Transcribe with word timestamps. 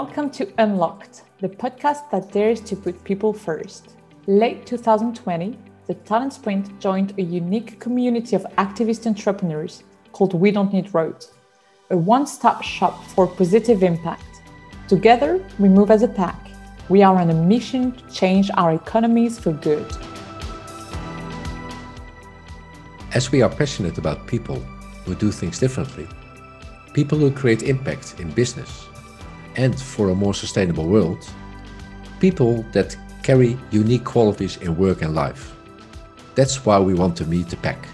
Welcome 0.00 0.30
to 0.30 0.52
Unlocked, 0.58 1.22
the 1.40 1.48
podcast 1.48 2.10
that 2.10 2.32
dares 2.32 2.60
to 2.62 2.74
put 2.74 3.04
people 3.04 3.32
first. 3.32 3.94
Late 4.26 4.66
2020, 4.66 5.56
the 5.86 5.94
Talent 5.94 6.32
Sprint 6.32 6.80
joined 6.80 7.16
a 7.16 7.22
unique 7.22 7.78
community 7.78 8.34
of 8.34 8.42
activist 8.58 9.06
entrepreneurs 9.06 9.84
called 10.10 10.34
We 10.34 10.50
Don't 10.50 10.72
Need 10.72 10.92
Roads, 10.92 11.30
a 11.90 11.96
one 11.96 12.26
stop 12.26 12.60
shop 12.64 13.04
for 13.04 13.28
positive 13.28 13.84
impact. 13.84 14.42
Together, 14.88 15.40
we 15.60 15.68
move 15.68 15.92
as 15.92 16.02
a 16.02 16.08
pack. 16.08 16.44
We 16.88 17.04
are 17.04 17.14
on 17.14 17.30
a 17.30 17.34
mission 17.34 17.92
to 17.92 18.12
change 18.12 18.50
our 18.56 18.72
economies 18.72 19.38
for 19.38 19.52
good. 19.52 19.86
As 23.12 23.30
we 23.30 23.42
are 23.42 23.48
passionate 23.48 23.98
about 23.98 24.26
people 24.26 24.56
who 25.04 25.14
do 25.14 25.30
things 25.30 25.60
differently, 25.60 26.08
people 26.94 27.16
who 27.16 27.30
create 27.30 27.62
impact 27.62 28.16
in 28.18 28.32
business 28.32 28.88
and 29.56 29.78
for 29.80 30.10
a 30.10 30.14
more 30.14 30.34
sustainable 30.34 30.86
world, 30.86 31.28
people 32.20 32.62
that 32.72 32.96
carry 33.22 33.58
unique 33.70 34.04
qualities 34.04 34.56
in 34.58 34.76
work 34.76 35.02
and 35.02 35.14
life. 35.14 35.54
That's 36.34 36.64
why 36.66 36.78
we 36.78 36.94
want 36.94 37.16
to 37.16 37.24
meet 37.24 37.48
the 37.48 37.56
pack 37.56 37.88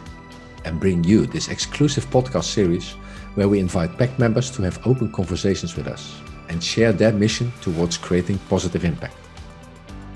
and 0.65 0.81
bring 0.81 1.05
you 1.05 1.27
this 1.27 1.49
exclusive 1.49 2.07
podcast 2.11 2.45
series 2.45 2.93
where 3.35 3.49
we 3.49 3.61
invite 3.61 3.97
pack 3.97 4.19
members 4.19 4.51
to 4.53 4.63
have 4.63 4.85
open 4.87 5.13
conversations 5.13 5.77
with 5.77 5.87
us 5.87 6.21
and 6.49 6.63
share 6.63 6.93
their 6.93 7.13
mission 7.13 7.53
towards 7.61 7.97
creating 7.97 8.39
positive 8.49 8.85
impact. 8.85 9.17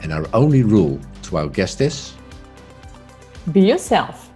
And 0.03 0.13
our 0.13 0.27
only 0.33 0.63
rule 0.63 0.99
to 1.23 1.37
our 1.39 1.49
guest 1.49 1.81
is 1.81 2.15
Be 3.53 3.61
yourself. 3.61 4.31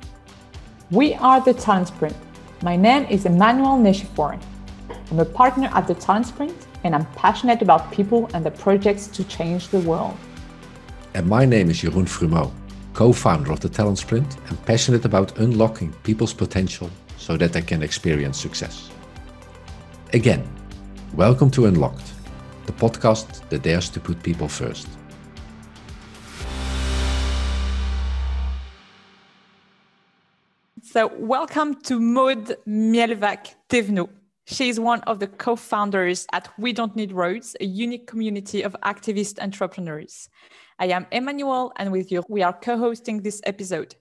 We 0.91 1.15
are 1.15 1.41
the 1.41 1.55
Talent 1.55 1.89
Sprint. 1.89 2.17
My 2.63 2.77
name 2.77 3.05
is 3.11 3.27
Emmanuel 3.27 3.79
Neshiforen. 3.79 4.41
I'm 5.11 5.19
a 5.19 5.25
partner 5.25 5.71
at 5.75 5.87
the 5.87 5.95
Talent 5.95 6.27
Sprint 6.27 6.68
and 6.85 6.95
I'm 6.95 7.07
passionate 7.17 7.63
about 7.63 7.91
people 7.91 8.31
and 8.35 8.45
the 8.45 8.51
projects 8.51 9.07
to 9.09 9.25
change 9.25 9.69
the 9.69 9.81
world. 9.81 10.17
And 11.15 11.27
my 11.27 11.45
name 11.45 11.71
is 11.71 11.79
Jeroen 11.83 12.07
Frumeau, 12.07 12.53
co 12.95 13.13
founder 13.13 13.53
of 13.53 13.61
the 13.61 13.69
Talent 13.69 13.99
Sprint 13.99 14.37
and 14.49 14.67
passionate 14.67 15.05
about 15.05 15.39
unlocking 15.39 15.93
people's 16.05 16.33
potential 16.33 16.91
so 17.17 17.37
that 17.37 17.53
they 17.53 17.63
can 17.63 17.83
experience 17.83 18.39
success. 18.41 18.91
Again, 20.13 20.49
welcome 21.15 21.51
to 21.51 21.67
Unlocked, 21.67 22.13
the 22.67 22.73
podcast 22.73 23.49
that 23.49 23.63
dares 23.63 23.89
to 23.91 24.01
put 24.01 24.23
people 24.23 24.49
first. 24.49 24.89
So, 30.83 31.13
welcome 31.19 31.75
to 31.83 32.01
Maud 32.01 32.57
Mielvac 32.67 33.55
Thévenot. 33.69 34.09
She 34.51 34.71
is 34.71 34.81
one 34.81 35.03
of 35.03 35.19
the 35.19 35.27
co 35.27 35.57
founders 35.57 36.27
at 36.33 36.49
We 36.59 36.73
Don't 36.73 36.97
Need 36.97 37.13
Roads, 37.13 37.55
a 37.61 37.67
unique 37.67 38.07
community 38.07 38.63
of 38.63 38.75
activist 38.83 39.39
entrepreneurs. 39.43 40.31
I 40.79 40.87
am 40.87 41.07
Emmanuel, 41.13 41.71
and 41.77 41.93
with 41.93 42.11
you, 42.11 42.25
we 42.31 42.43
are 42.43 42.55
co 42.55 42.79
hosting 42.79 43.21
this 43.21 43.43
episode. 43.45 43.95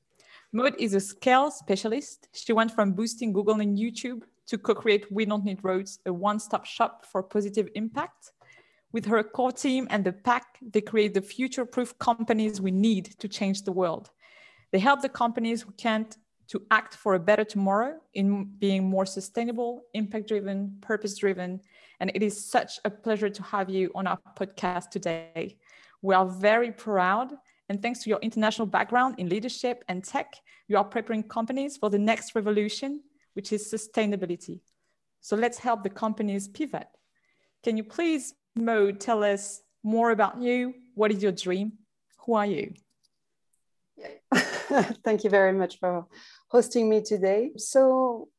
Maud 0.54 0.74
is 0.80 0.94
a 0.94 1.02
scale 1.02 1.52
specialist. 1.52 2.30
She 2.32 2.54
went 2.54 2.72
from 2.72 2.94
boosting 2.94 3.34
Google 3.34 3.60
and 3.60 3.78
YouTube 3.78 4.22
to 4.46 4.58
co 4.58 4.74
create 4.74 5.12
We 5.12 5.26
Don't 5.26 5.44
Need 5.44 5.66
Roads, 5.66 6.00
a 6.06 6.14
one 6.14 6.40
stop 6.40 6.64
shop 6.66 7.06
for 7.06 7.22
positive 7.24 7.68
impact. 7.76 8.32
With 8.94 9.06
her 9.08 9.22
core 9.24 9.52
team 9.52 9.86
and 9.90 10.06
the 10.06 10.14
pack, 10.14 10.60
they 10.62 10.80
create 10.80 11.14
the 11.14 11.22
future 11.22 11.66
proof 11.66 12.00
companies 12.00 12.62
we 12.62 12.72
need 12.72 13.20
to 13.20 13.28
change 13.28 13.64
the 13.64 13.74
world. 13.74 14.12
They 14.72 14.80
help 14.80 15.02
the 15.02 15.10
companies 15.10 15.64
who 15.64 15.74
can't 15.74 16.16
to 16.50 16.62
act 16.72 16.96
for 16.96 17.16
a 17.16 17.20
better 17.20 17.44
tomorrow 17.44 18.00
in 18.14 18.46
being 18.58 18.84
more 18.86 19.06
sustainable, 19.06 19.84
impact 19.94 20.28
driven, 20.28 20.78
purpose 20.82 21.18
driven. 21.18 21.60
And 22.00 22.12
it 22.14 22.24
is 22.24 22.50
such 22.50 22.80
a 22.86 22.90
pleasure 22.90 23.30
to 23.30 23.44
have 23.44 23.70
you 23.70 23.92
on 23.96 24.08
our 24.08 24.20
podcast 24.38 24.90
today. 24.90 25.58
We 26.02 26.16
are 26.16 26.26
very 26.26 26.72
proud. 26.72 27.34
And 27.70 27.82
thanks 27.82 28.04
to 28.04 28.10
your 28.10 28.20
international 28.20 28.68
background 28.68 29.16
in 29.18 29.28
leadership 29.28 29.84
and 29.90 30.04
tech, 30.04 30.34
you 30.68 30.78
are 30.78 30.86
preparing 30.86 31.24
companies 31.24 31.76
for 31.76 31.90
the 31.90 32.00
next 32.00 32.34
revolution, 32.34 33.02
which 33.34 33.52
is 33.52 33.72
sustainability. 33.72 34.62
So 35.20 35.36
let's 35.36 35.58
help 35.58 35.84
the 35.84 35.90
companies 35.90 36.48
pivot. 36.48 36.88
Can 37.64 37.76
you 37.76 37.84
please, 37.84 38.34
Mo, 38.56 38.92
tell 38.92 39.24
us 39.24 39.62
more 39.84 40.12
about 40.12 40.42
you? 40.42 40.74
What 40.94 41.12
is 41.12 41.22
your 41.22 41.34
dream? 41.34 41.74
Who 42.26 42.36
are 42.36 42.46
you? 42.46 42.74
Thank 44.34 45.24
you 45.24 45.30
very 45.30 45.54
much 45.54 45.80
for 45.80 46.06
hosting 46.50 46.90
me 46.90 47.02
today. 47.02 47.52
So 47.58 48.30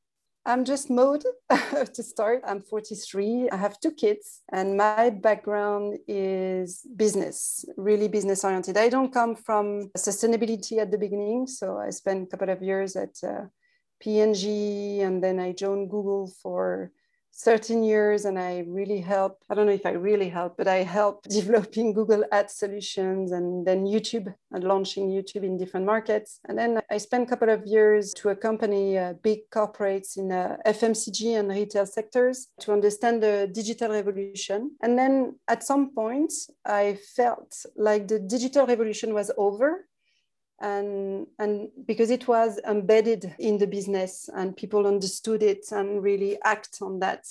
I'm 0.48 0.64
just 0.64 0.88
Maud 0.88 1.24
to 1.94 2.02
start. 2.02 2.42
I'm 2.46 2.62
43. 2.62 3.50
I 3.50 3.56
have 3.56 3.78
two 3.80 3.90
kids, 3.90 4.40
and 4.50 4.76
my 4.76 5.10
background 5.10 5.98
is 6.08 6.86
business, 6.96 7.66
really 7.76 8.08
business 8.08 8.44
oriented. 8.44 8.78
I 8.78 8.88
don't 8.88 9.12
come 9.12 9.36
from 9.36 9.90
sustainability 9.96 10.78
at 10.78 10.90
the 10.90 10.96
beginning. 10.96 11.46
So 11.46 11.78
I 11.78 11.90
spent 11.90 12.28
a 12.28 12.30
couple 12.30 12.48
of 12.48 12.62
years 12.62 12.96
at 12.96 13.14
uh, 13.22 13.46
P&G, 14.00 15.00
and 15.02 15.22
then 15.22 15.38
I 15.38 15.52
joined 15.52 15.90
Google 15.90 16.32
for 16.42 16.92
13 17.40 17.82
years 17.82 18.24
and 18.24 18.38
I 18.38 18.64
really 18.66 19.00
help. 19.00 19.38
I 19.48 19.54
don't 19.54 19.66
know 19.66 19.72
if 19.72 19.86
I 19.86 19.92
really 19.92 20.28
help, 20.28 20.56
but 20.56 20.66
I 20.66 20.82
help 20.82 21.22
developing 21.28 21.92
Google 21.92 22.24
Ad 22.32 22.50
solutions 22.50 23.32
and 23.32 23.66
then 23.66 23.84
YouTube 23.84 24.34
and 24.52 24.64
launching 24.64 25.08
YouTube 25.08 25.44
in 25.44 25.56
different 25.56 25.86
markets. 25.86 26.40
And 26.48 26.58
then 26.58 26.80
I 26.90 26.98
spent 26.98 27.24
a 27.24 27.26
couple 27.26 27.50
of 27.50 27.64
years 27.66 28.12
to 28.14 28.30
accompany 28.30 28.98
uh, 28.98 29.14
big 29.22 29.40
corporates 29.50 30.16
in 30.16 30.32
uh, 30.32 30.56
FMCG 30.66 31.38
and 31.38 31.48
retail 31.48 31.86
sectors 31.86 32.48
to 32.60 32.72
understand 32.72 33.22
the 33.22 33.48
digital 33.52 33.90
revolution. 33.90 34.72
And 34.82 34.98
then 34.98 35.36
at 35.48 35.62
some 35.62 35.94
point, 35.94 36.32
I 36.64 36.98
felt 37.16 37.54
like 37.76 38.08
the 38.08 38.18
digital 38.18 38.66
revolution 38.66 39.14
was 39.14 39.30
over 39.36 39.86
and 40.60 41.26
and 41.38 41.68
because 41.86 42.10
it 42.10 42.26
was 42.26 42.58
embedded 42.66 43.34
in 43.38 43.58
the 43.58 43.66
business 43.66 44.28
and 44.34 44.56
people 44.56 44.86
understood 44.86 45.42
it 45.42 45.70
and 45.70 46.02
really 46.02 46.38
act 46.44 46.78
on 46.82 46.98
that. 47.00 47.24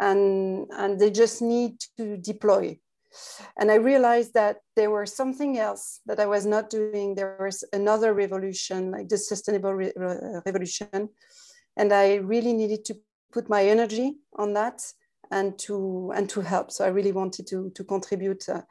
And 0.00 0.66
and 0.72 0.98
they 0.98 1.10
just 1.10 1.42
need 1.42 1.80
to 1.96 2.16
deploy. 2.16 2.78
And 3.58 3.70
i 3.70 3.74
realized 3.74 4.34
that 4.34 4.58
there 4.76 4.90
was 4.90 5.14
something 5.14 5.58
else 5.58 6.00
that 6.06 6.20
i 6.20 6.26
was 6.26 6.46
not 6.46 6.70
doing. 6.70 7.14
There 7.14 7.36
was 7.40 7.64
another 7.72 8.14
revolution 8.14 8.90
like 8.90 9.08
the 9.08 9.18
sustainable 9.18 9.74
re- 9.74 9.92
revolution. 10.46 11.08
And 11.76 11.92
i 11.92 12.16
really 12.16 12.52
needed 12.52 12.84
to 12.86 12.94
put 13.32 13.48
my 13.48 13.64
energy 13.64 14.16
on 14.36 14.54
that 14.54 14.82
and 15.30 15.56
to 15.60 16.12
and 16.14 16.28
to 16.30 16.40
help. 16.40 16.72
So 16.72 16.84
i 16.84 16.88
really 16.88 17.12
wanted 17.12 17.46
to 17.48 17.70
to 17.70 17.84
contribute 17.84 18.48
uh, 18.48 18.62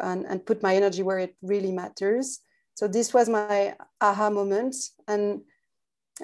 and, 0.00 0.26
and 0.26 0.46
put 0.46 0.62
my 0.62 0.76
energy 0.76 1.02
where 1.02 1.18
it 1.18 1.34
really 1.42 1.72
matters 1.72 2.40
so 2.76 2.86
this 2.86 3.12
was 3.12 3.28
my 3.28 3.74
aha 4.00 4.30
moment. 4.30 4.76
And 5.08 5.40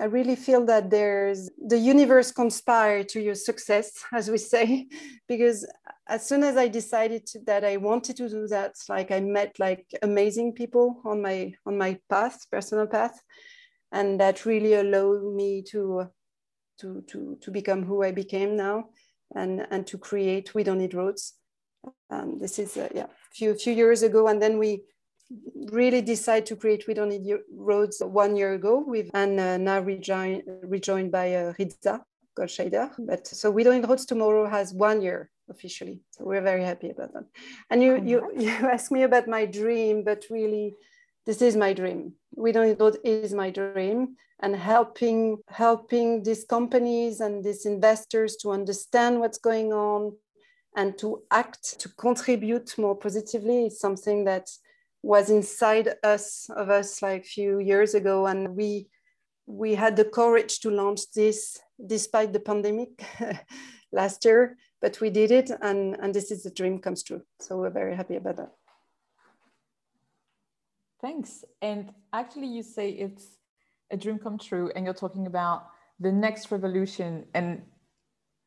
i 0.00 0.04
really 0.04 0.36
feel 0.36 0.64
that 0.64 0.88
there's 0.88 1.50
the 1.68 1.76
universe 1.76 2.32
conspire 2.32 3.04
to 3.04 3.20
your 3.20 3.34
success 3.34 4.02
as 4.14 4.30
we 4.30 4.38
say 4.38 4.86
because 5.28 5.66
as 6.08 6.26
soon 6.26 6.42
as 6.42 6.56
i 6.56 6.66
decided 6.66 7.26
to, 7.26 7.38
that 7.40 7.62
i 7.62 7.76
wanted 7.76 8.16
to 8.16 8.26
do 8.28 8.46
that 8.46 8.72
like 8.88 9.10
i 9.10 9.20
met 9.20 9.54
like 9.58 9.84
amazing 10.02 10.50
people 10.54 11.02
on 11.04 11.20
my 11.20 11.52
on 11.66 11.76
my 11.76 11.98
path 12.08 12.38
personal 12.50 12.86
path. 12.86 13.22
And 13.94 14.18
that 14.20 14.46
really 14.46 14.72
allowed 14.72 15.22
me 15.34 15.62
to 15.72 16.06
to 16.80 17.02
to, 17.08 17.36
to 17.42 17.50
become 17.50 17.82
who 17.84 18.02
i 18.02 18.12
became 18.12 18.56
now 18.56 18.84
and 19.34 19.66
and 19.70 19.86
to 19.88 19.98
create 19.98 20.54
we 20.54 20.64
don't 20.64 20.78
need 20.78 20.94
roads. 20.94 21.34
Um, 22.08 22.38
this 22.38 22.58
is 22.58 22.76
uh, 22.76 22.88
yeah 22.94 23.08
few 23.34 23.54
few 23.54 23.74
years 23.74 24.02
ago. 24.02 24.28
And 24.28 24.40
then 24.40 24.56
we 24.56 24.84
really 25.70 26.02
decided 26.02 26.46
to 26.46 26.56
create 26.56 26.86
We 26.86 26.94
Don't 26.94 27.08
Need 27.08 27.38
Roads 27.54 28.02
one 28.04 28.36
year 28.36 28.54
ago 28.54 28.84
with 28.86 29.10
and 29.14 29.38
uh, 29.38 29.56
now 29.58 29.80
rejoined 29.80 30.42
rejoined 30.62 31.10
by 31.12 31.34
uh, 31.34 31.52
Ritza 31.54 32.02
Goldscheider. 32.38 32.90
But 32.98 33.26
so 33.26 33.50
We 33.50 33.62
Don't 33.62 33.80
Need 33.80 33.88
Roads 33.88 34.06
tomorrow 34.06 34.48
has 34.48 34.72
one 34.72 35.02
year 35.02 35.30
officially. 35.48 36.00
So 36.10 36.24
we're 36.24 36.42
very 36.42 36.64
happy 36.64 36.90
about 36.90 37.12
that. 37.14 37.24
And 37.70 37.82
you 37.82 38.00
you 38.02 38.32
you 38.36 38.50
asked 38.50 38.92
me 38.92 39.02
about 39.02 39.28
my 39.28 39.46
dream, 39.46 40.04
but 40.04 40.24
really 40.30 40.74
this 41.26 41.40
is 41.42 41.56
my 41.56 41.72
dream. 41.72 42.14
We 42.34 42.52
Don't 42.52 42.68
Need 42.68 42.80
Roads 42.80 42.98
is 43.04 43.32
my 43.32 43.50
dream 43.50 44.16
and 44.40 44.56
helping 44.56 45.38
helping 45.48 46.22
these 46.22 46.44
companies 46.44 47.20
and 47.20 47.44
these 47.44 47.64
investors 47.64 48.36
to 48.36 48.50
understand 48.50 49.20
what's 49.20 49.38
going 49.38 49.72
on 49.72 50.12
and 50.76 50.98
to 50.98 51.22
act 51.30 51.78
to 51.78 51.88
contribute 51.90 52.76
more 52.78 52.96
positively 52.96 53.66
is 53.66 53.78
something 53.78 54.24
that 54.24 54.48
was 55.02 55.30
inside 55.30 55.94
us 56.02 56.48
of 56.56 56.70
us 56.70 57.02
like 57.02 57.22
a 57.22 57.34
few 57.36 57.58
years 57.58 57.94
ago 57.94 58.26
and 58.26 58.56
we 58.56 58.88
we 59.46 59.74
had 59.74 59.96
the 59.96 60.04
courage 60.04 60.60
to 60.60 60.70
launch 60.70 61.10
this 61.14 61.58
despite 61.84 62.32
the 62.32 62.40
pandemic 62.40 63.04
last 63.92 64.24
year 64.24 64.56
but 64.82 65.00
we 65.00 65.10
did 65.10 65.30
it 65.30 65.50
and 65.62 65.96
and 66.00 66.12
this 66.12 66.30
is 66.30 66.44
a 66.44 66.50
dream 66.50 66.78
comes 66.78 67.02
true. 67.02 67.22
So 67.40 67.56
we're 67.56 67.70
very 67.70 67.96
happy 67.96 68.16
about 68.16 68.36
that. 68.36 68.52
Thanks. 71.00 71.44
And 71.62 71.92
actually 72.12 72.48
you 72.48 72.62
say 72.62 72.90
it's 72.90 73.26
a 73.90 73.96
dream 73.96 74.18
come 74.18 74.38
true 74.38 74.70
and 74.74 74.84
you're 74.84 75.02
talking 75.04 75.26
about 75.26 75.66
the 76.00 76.12
next 76.12 76.50
revolution. 76.50 77.24
And 77.34 77.62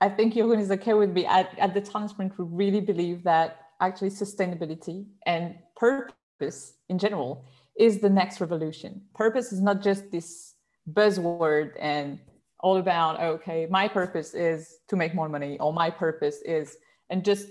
I 0.02 0.10
think 0.10 0.34
Jeroen 0.34 0.60
is 0.60 0.72
okay 0.72 0.94
with 0.94 1.12
me. 1.12 1.26
At, 1.26 1.58
at 1.58 1.74
the 1.74 1.82
Talent 1.82 2.12
Sprint, 2.12 2.38
we 2.38 2.46
really 2.46 2.82
believe 2.82 3.24
that 3.24 3.58
actually 3.82 4.10
sustainability 4.10 5.06
and 5.26 5.56
purpose 5.76 6.16
in 6.90 7.00
general 7.00 7.46
is 7.78 8.00
the 8.00 8.10
next 8.10 8.40
revolution. 8.42 9.02
Purpose 9.14 9.52
is 9.52 9.62
not 9.62 9.82
just 9.82 10.12
this 10.12 10.54
buzzword 10.92 11.72
and 11.80 12.20
all 12.60 12.78
about, 12.78 13.18
oh, 13.20 13.32
okay, 13.34 13.68
my 13.70 13.88
purpose 13.88 14.34
is 14.34 14.78
to 14.88 14.96
make 14.96 15.14
more 15.14 15.30
money, 15.30 15.58
or 15.60 15.74
my 15.74 15.90
purpose 15.90 16.42
is, 16.44 16.78
and 17.10 17.24
just 17.24 17.48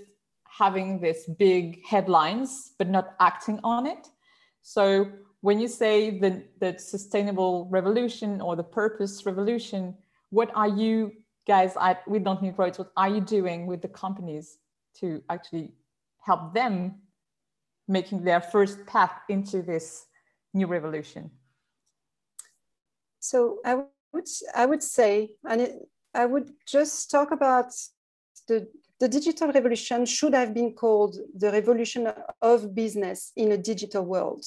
having 0.57 0.99
this 0.99 1.25
big 1.37 1.85
headlines, 1.85 2.73
but 2.77 2.89
not 2.89 3.15
acting 3.19 3.59
on 3.63 3.85
it. 3.85 4.07
So 4.61 5.11
when 5.41 5.59
you 5.59 5.67
say 5.67 6.19
the, 6.19 6.43
the 6.59 6.79
sustainable 6.79 7.67
revolution 7.69 8.41
or 8.41 8.55
the 8.55 8.63
purpose 8.63 9.25
revolution, 9.25 9.95
what 10.31 10.51
are 10.55 10.67
you 10.67 11.11
guys 11.47 11.77
at 11.79 12.07
We 12.07 12.19
Don't 12.19 12.41
Need 12.41 12.57
Roads, 12.57 12.79
what 12.79 12.91
are 12.97 13.09
you 13.09 13.21
doing 13.21 13.67
with 13.67 13.81
the 13.81 13.87
companies 13.87 14.57
to 14.99 15.21
actually 15.29 15.73
help 16.25 16.53
them 16.53 16.95
making 17.87 18.23
their 18.23 18.41
first 18.41 18.85
path 18.85 19.11
into 19.29 19.61
this 19.61 20.05
new 20.53 20.67
revolution? 20.67 21.31
So 23.19 23.59
I 23.65 23.75
would, 24.13 24.27
I 24.55 24.65
would 24.65 24.83
say, 24.83 25.31
and 25.49 25.61
it, 25.61 25.71
I 26.13 26.25
would 26.25 26.51
just 26.67 27.11
talk 27.11 27.31
about 27.31 27.73
the, 28.47 28.67
the 28.99 29.07
digital 29.07 29.51
revolution 29.51 30.05
should 30.05 30.33
have 30.33 30.53
been 30.53 30.73
called 30.73 31.17
the 31.35 31.51
revolution 31.51 32.11
of 32.41 32.73
business 32.73 33.31
in 33.35 33.51
a 33.51 33.57
digital 33.57 34.03
world. 34.03 34.45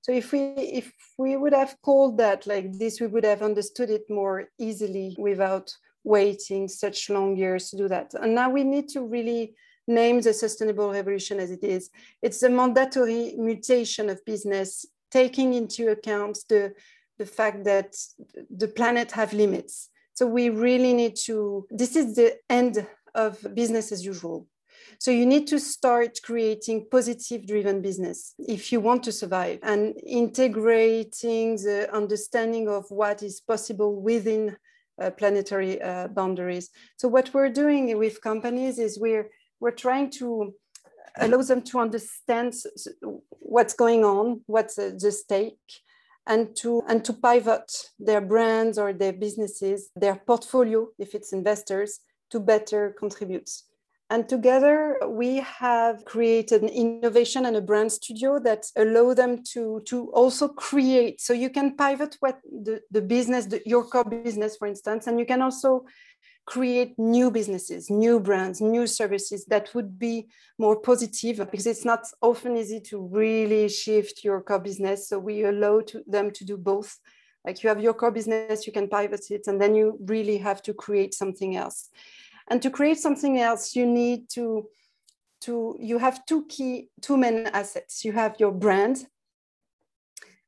So 0.00 0.12
if 0.12 0.32
we 0.32 0.38
if 0.56 0.92
we 1.18 1.36
would 1.36 1.52
have 1.52 1.76
called 1.82 2.18
that 2.18 2.46
like 2.46 2.72
this, 2.78 3.00
we 3.00 3.08
would 3.08 3.24
have 3.24 3.42
understood 3.42 3.90
it 3.90 4.04
more 4.08 4.48
easily 4.58 5.16
without 5.18 5.74
waiting 6.04 6.68
such 6.68 7.10
long 7.10 7.36
years 7.36 7.70
to 7.70 7.76
do 7.76 7.88
that. 7.88 8.14
And 8.14 8.34
now 8.34 8.48
we 8.48 8.64
need 8.64 8.88
to 8.90 9.02
really 9.02 9.54
name 9.88 10.20
the 10.20 10.32
sustainable 10.32 10.92
revolution 10.92 11.40
as 11.40 11.50
it 11.50 11.64
is. 11.64 11.90
It's 12.22 12.42
a 12.42 12.48
mandatory 12.48 13.34
mutation 13.36 14.10
of 14.10 14.24
business, 14.24 14.86
taking 15.10 15.54
into 15.54 15.88
account 15.88 16.38
the, 16.48 16.74
the 17.18 17.26
fact 17.26 17.64
that 17.64 17.96
the 18.50 18.68
planet 18.68 19.12
have 19.12 19.32
limits. 19.32 19.88
So 20.14 20.26
we 20.26 20.50
really 20.50 20.92
need 20.92 21.16
to, 21.24 21.66
this 21.70 21.96
is 21.96 22.16
the 22.16 22.36
end 22.50 22.86
of 23.14 23.54
business 23.54 23.92
as 23.92 24.04
usual. 24.04 24.46
So 24.98 25.10
you 25.10 25.26
need 25.26 25.46
to 25.48 25.60
start 25.60 26.18
creating 26.22 26.88
positive 26.90 27.46
driven 27.46 27.80
business 27.80 28.34
if 28.38 28.72
you 28.72 28.80
want 28.80 29.04
to 29.04 29.12
survive 29.12 29.60
and 29.62 29.94
integrating 30.04 31.56
the 31.56 31.88
understanding 31.92 32.68
of 32.68 32.84
what 32.90 33.22
is 33.22 33.40
possible 33.40 34.00
within 34.00 34.56
uh, 35.00 35.10
planetary 35.10 35.80
uh, 35.80 36.08
boundaries. 36.08 36.70
So 36.96 37.06
what 37.06 37.32
we're 37.32 37.50
doing 37.50 37.96
with 37.96 38.20
companies 38.20 38.78
is 38.78 38.98
we're 38.98 39.30
we're 39.60 39.70
trying 39.70 40.10
to 40.10 40.54
allow 41.16 41.42
them 41.42 41.62
to 41.62 41.80
understand 41.80 42.54
what's 43.30 43.74
going 43.74 44.04
on, 44.04 44.40
what's 44.46 44.76
the 44.76 45.10
stake, 45.10 45.58
and 46.26 46.54
to 46.56 46.82
and 46.88 47.04
to 47.04 47.12
pivot 47.12 47.90
their 47.98 48.20
brands 48.20 48.78
or 48.78 48.92
their 48.92 49.12
businesses, 49.12 49.90
their 49.96 50.16
portfolio, 50.16 50.88
if 50.98 51.14
it's 51.14 51.32
investors, 51.32 52.00
to 52.30 52.38
better 52.38 52.94
contribute. 52.98 53.50
And 54.10 54.26
together 54.26 54.98
we 55.06 55.36
have 55.36 56.04
created 56.06 56.62
an 56.62 56.70
innovation 56.70 57.44
and 57.44 57.56
a 57.56 57.60
brand 57.60 57.92
studio 57.92 58.38
that 58.40 58.64
allow 58.76 59.12
them 59.12 59.42
to, 59.52 59.82
to 59.86 60.10
also 60.12 60.48
create. 60.48 61.20
So 61.20 61.34
you 61.34 61.50
can 61.50 61.76
pivot 61.76 62.16
what 62.20 62.38
the, 62.44 62.80
the 62.90 63.02
business, 63.02 63.44
the, 63.46 63.60
your 63.66 63.84
core 63.84 64.04
business, 64.04 64.56
for 64.56 64.66
instance, 64.66 65.06
and 65.06 65.18
you 65.18 65.26
can 65.26 65.42
also 65.42 65.84
create 66.48 66.98
new 66.98 67.30
businesses, 67.30 67.90
new 67.90 68.18
brands, 68.18 68.58
new 68.62 68.86
services 68.86 69.44
that 69.44 69.68
would 69.74 69.98
be 69.98 70.26
more 70.58 70.80
positive 70.80 71.36
because 71.50 71.66
it's 71.66 71.84
not 71.84 72.06
often 72.22 72.56
easy 72.56 72.80
to 72.80 72.98
really 72.98 73.68
shift 73.68 74.24
your 74.24 74.40
core 74.40 74.58
business. 74.58 75.10
So 75.10 75.18
we 75.18 75.44
allow 75.44 75.82
to 75.82 76.02
them 76.06 76.30
to 76.30 76.44
do 76.46 76.56
both. 76.56 77.00
Like 77.44 77.62
you 77.62 77.68
have 77.68 77.82
your 77.82 77.92
core 77.92 78.12
business, 78.12 78.66
you 78.66 78.72
can 78.72 78.88
pivot 78.88 79.30
it, 79.30 79.46
and 79.46 79.60
then 79.60 79.74
you 79.74 79.98
really 80.00 80.38
have 80.38 80.62
to 80.62 80.72
create 80.72 81.12
something 81.12 81.54
else. 81.54 81.90
And 82.50 82.62
to 82.62 82.70
create 82.70 82.98
something 82.98 83.38
else, 83.38 83.76
you 83.76 83.84
need 83.84 84.30
to, 84.30 84.68
to 85.42 85.76
you 85.78 85.98
have 85.98 86.24
two 86.24 86.46
key, 86.46 86.88
two 87.02 87.18
main 87.18 87.46
assets. 87.48 88.06
You 88.06 88.12
have 88.12 88.36
your 88.38 88.52
brand, 88.52 89.06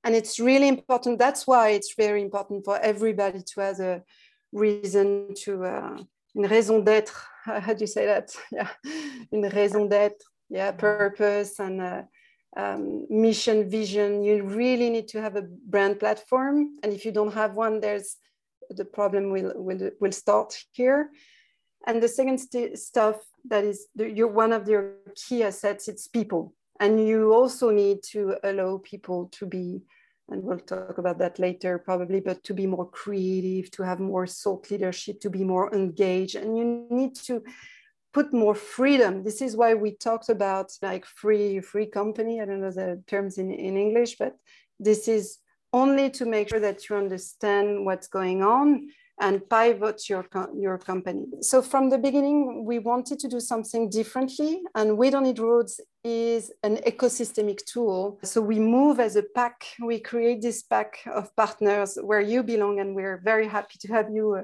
and 0.02 0.14
it's 0.14 0.40
really 0.40 0.68
important. 0.68 1.18
That's 1.18 1.46
why 1.46 1.70
it's 1.70 1.94
very 1.94 2.22
important 2.22 2.64
for 2.64 2.78
everybody 2.78 3.42
to 3.42 3.60
have 3.60 3.80
a 3.80 4.02
reason 4.52 5.34
to, 5.44 5.64
uh, 5.64 5.96
une 6.34 6.46
raison 6.46 6.80
d'être. 6.80 7.28
How 7.44 7.72
do 7.74 7.80
you 7.80 7.86
say 7.86 8.06
that? 8.06 8.34
Yeah, 8.52 8.68
une 9.32 9.46
raison 9.46 9.86
d'être. 9.88 10.24
Yeah, 10.48 10.72
purpose 10.72 11.60
and 11.60 11.80
uh, 11.80 12.02
um, 12.56 13.06
mission, 13.08 13.68
vision. 13.70 14.22
You 14.22 14.42
really 14.42 14.90
need 14.90 15.08
to 15.08 15.20
have 15.20 15.36
a 15.36 15.42
brand 15.42 16.00
platform, 16.00 16.78
and 16.82 16.92
if 16.92 17.04
you 17.04 17.12
don't 17.12 17.32
have 17.32 17.54
one, 17.54 17.80
there's 17.80 18.16
the 18.70 18.84
problem 18.84 19.30
will 19.30 19.52
will 19.56 19.90
will 20.00 20.12
start 20.12 20.56
here. 20.72 21.10
And 21.86 22.02
the 22.02 22.08
second 22.08 22.38
st 22.38 22.78
stuff 22.78 23.16
that 23.48 23.64
is 23.64 23.86
the, 23.94 24.10
you're 24.10 24.28
one 24.28 24.52
of 24.52 24.68
your 24.68 24.96
key 25.14 25.42
assets, 25.42 25.88
it's 25.88 26.08
people. 26.08 26.52
And 26.78 27.06
you 27.06 27.32
also 27.32 27.70
need 27.70 28.02
to 28.12 28.36
allow 28.42 28.80
people 28.82 29.28
to 29.32 29.46
be, 29.46 29.82
and 30.30 30.42
we'll 30.42 30.58
talk 30.58 30.98
about 30.98 31.18
that 31.18 31.38
later 31.38 31.78
probably, 31.78 32.20
but 32.20 32.42
to 32.44 32.54
be 32.54 32.66
more 32.66 32.88
creative, 32.88 33.70
to 33.72 33.82
have 33.82 34.00
more 34.00 34.26
thought 34.26 34.70
leadership, 34.70 35.20
to 35.20 35.30
be 35.30 35.44
more 35.44 35.74
engaged. 35.74 36.36
And 36.36 36.56
you 36.56 36.86
need 36.90 37.14
to 37.26 37.42
put 38.12 38.32
more 38.32 38.54
freedom. 38.54 39.22
This 39.22 39.42
is 39.42 39.56
why 39.56 39.74
we 39.74 39.92
talked 39.92 40.28
about 40.28 40.72
like 40.82 41.04
free, 41.04 41.60
free 41.60 41.86
company. 41.86 42.40
I 42.40 42.44
don't 42.44 42.60
know 42.60 42.70
the 42.70 43.02
terms 43.06 43.38
in, 43.38 43.50
in 43.50 43.76
English, 43.76 44.16
but 44.18 44.36
this 44.78 45.08
is 45.08 45.38
only 45.72 46.10
to 46.10 46.24
make 46.24 46.48
sure 46.48 46.60
that 46.60 46.88
you 46.88 46.96
understand 46.96 47.84
what's 47.84 48.08
going 48.08 48.42
on 48.42 48.88
and 49.20 49.48
pivot 49.48 50.08
your, 50.08 50.26
your 50.56 50.78
company. 50.78 51.26
So 51.42 51.60
from 51.60 51.90
the 51.90 51.98
beginning, 51.98 52.64
we 52.64 52.78
wanted 52.78 53.18
to 53.20 53.28
do 53.28 53.38
something 53.38 53.90
differently 53.90 54.62
and 54.74 54.96
We 54.96 55.10
Don't 55.10 55.24
Need 55.24 55.38
Roads 55.38 55.80
is 56.02 56.50
an 56.62 56.76
ecosystemic 56.78 57.64
tool. 57.66 58.18
So 58.24 58.40
we 58.40 58.58
move 58.58 58.98
as 58.98 59.16
a 59.16 59.22
pack, 59.22 59.66
we 59.80 60.00
create 60.00 60.40
this 60.40 60.62
pack 60.62 61.00
of 61.06 61.34
partners 61.36 61.98
where 62.02 62.22
you 62.22 62.42
belong 62.42 62.80
and 62.80 62.94
we're 62.94 63.20
very 63.22 63.46
happy 63.46 63.78
to 63.80 63.88
have 63.92 64.10
you 64.10 64.36
uh, 64.36 64.42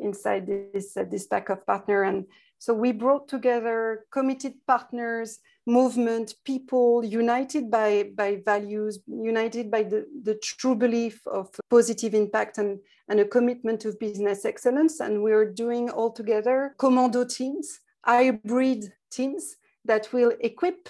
inside 0.00 0.46
this, 0.46 0.96
uh, 0.96 1.04
this 1.08 1.26
pack 1.26 1.48
of 1.48 1.64
partner. 1.64 2.02
And 2.02 2.26
so 2.58 2.74
we 2.74 2.92
brought 2.92 3.28
together 3.28 4.04
committed 4.10 4.54
partners, 4.66 5.38
movement, 5.66 6.34
people 6.44 7.04
united 7.04 7.70
by, 7.70 8.10
by 8.16 8.42
values, 8.44 8.98
united 9.06 9.70
by 9.70 9.84
the, 9.84 10.06
the 10.24 10.34
true 10.36 10.74
belief 10.74 11.20
of 11.26 11.48
positive 11.70 12.14
impact 12.14 12.58
and, 12.58 12.80
and 13.08 13.20
a 13.20 13.24
commitment 13.24 13.80
to 13.80 13.92
business 14.00 14.44
excellence. 14.44 14.98
And 14.98 15.22
we're 15.22 15.52
doing 15.52 15.88
all 15.90 16.10
together 16.10 16.74
commando 16.78 17.24
teams, 17.24 17.80
hybrid 18.04 18.92
teams 19.10 19.56
that 19.84 20.12
will 20.12 20.32
equip 20.40 20.88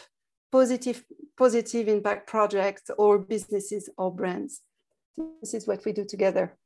positive, 0.51 1.05
positive 1.37 1.89
impact 1.89 2.27
projects 2.27 2.91
or 2.97 3.19
businesses 3.19 3.91
or 3.99 4.15
brands. 4.15 4.63
This 5.41 5.53
is 5.53 5.67
what 5.67 5.85
we 5.85 5.93
do 5.93 6.05
together. 6.05 6.57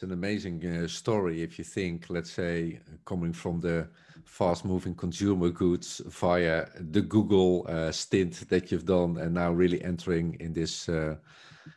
It's 0.00 0.04
an 0.06 0.12
amazing 0.12 0.64
uh, 0.64 0.88
story 0.88 1.42
if 1.42 1.58
you 1.58 1.64
think, 1.64 2.06
let's 2.08 2.30
say, 2.30 2.80
coming 3.04 3.34
from 3.34 3.60
the 3.60 3.86
fast 4.24 4.64
moving 4.64 4.94
consumer 4.94 5.50
goods 5.50 6.00
via 6.06 6.64
the 6.90 7.02
Google 7.02 7.66
uh, 7.68 7.92
stint 7.92 8.48
that 8.48 8.72
you've 8.72 8.86
done 8.86 9.18
and 9.18 9.34
now 9.34 9.52
really 9.52 9.84
entering 9.84 10.38
in 10.40 10.54
this 10.54 10.88
uh, 10.88 11.16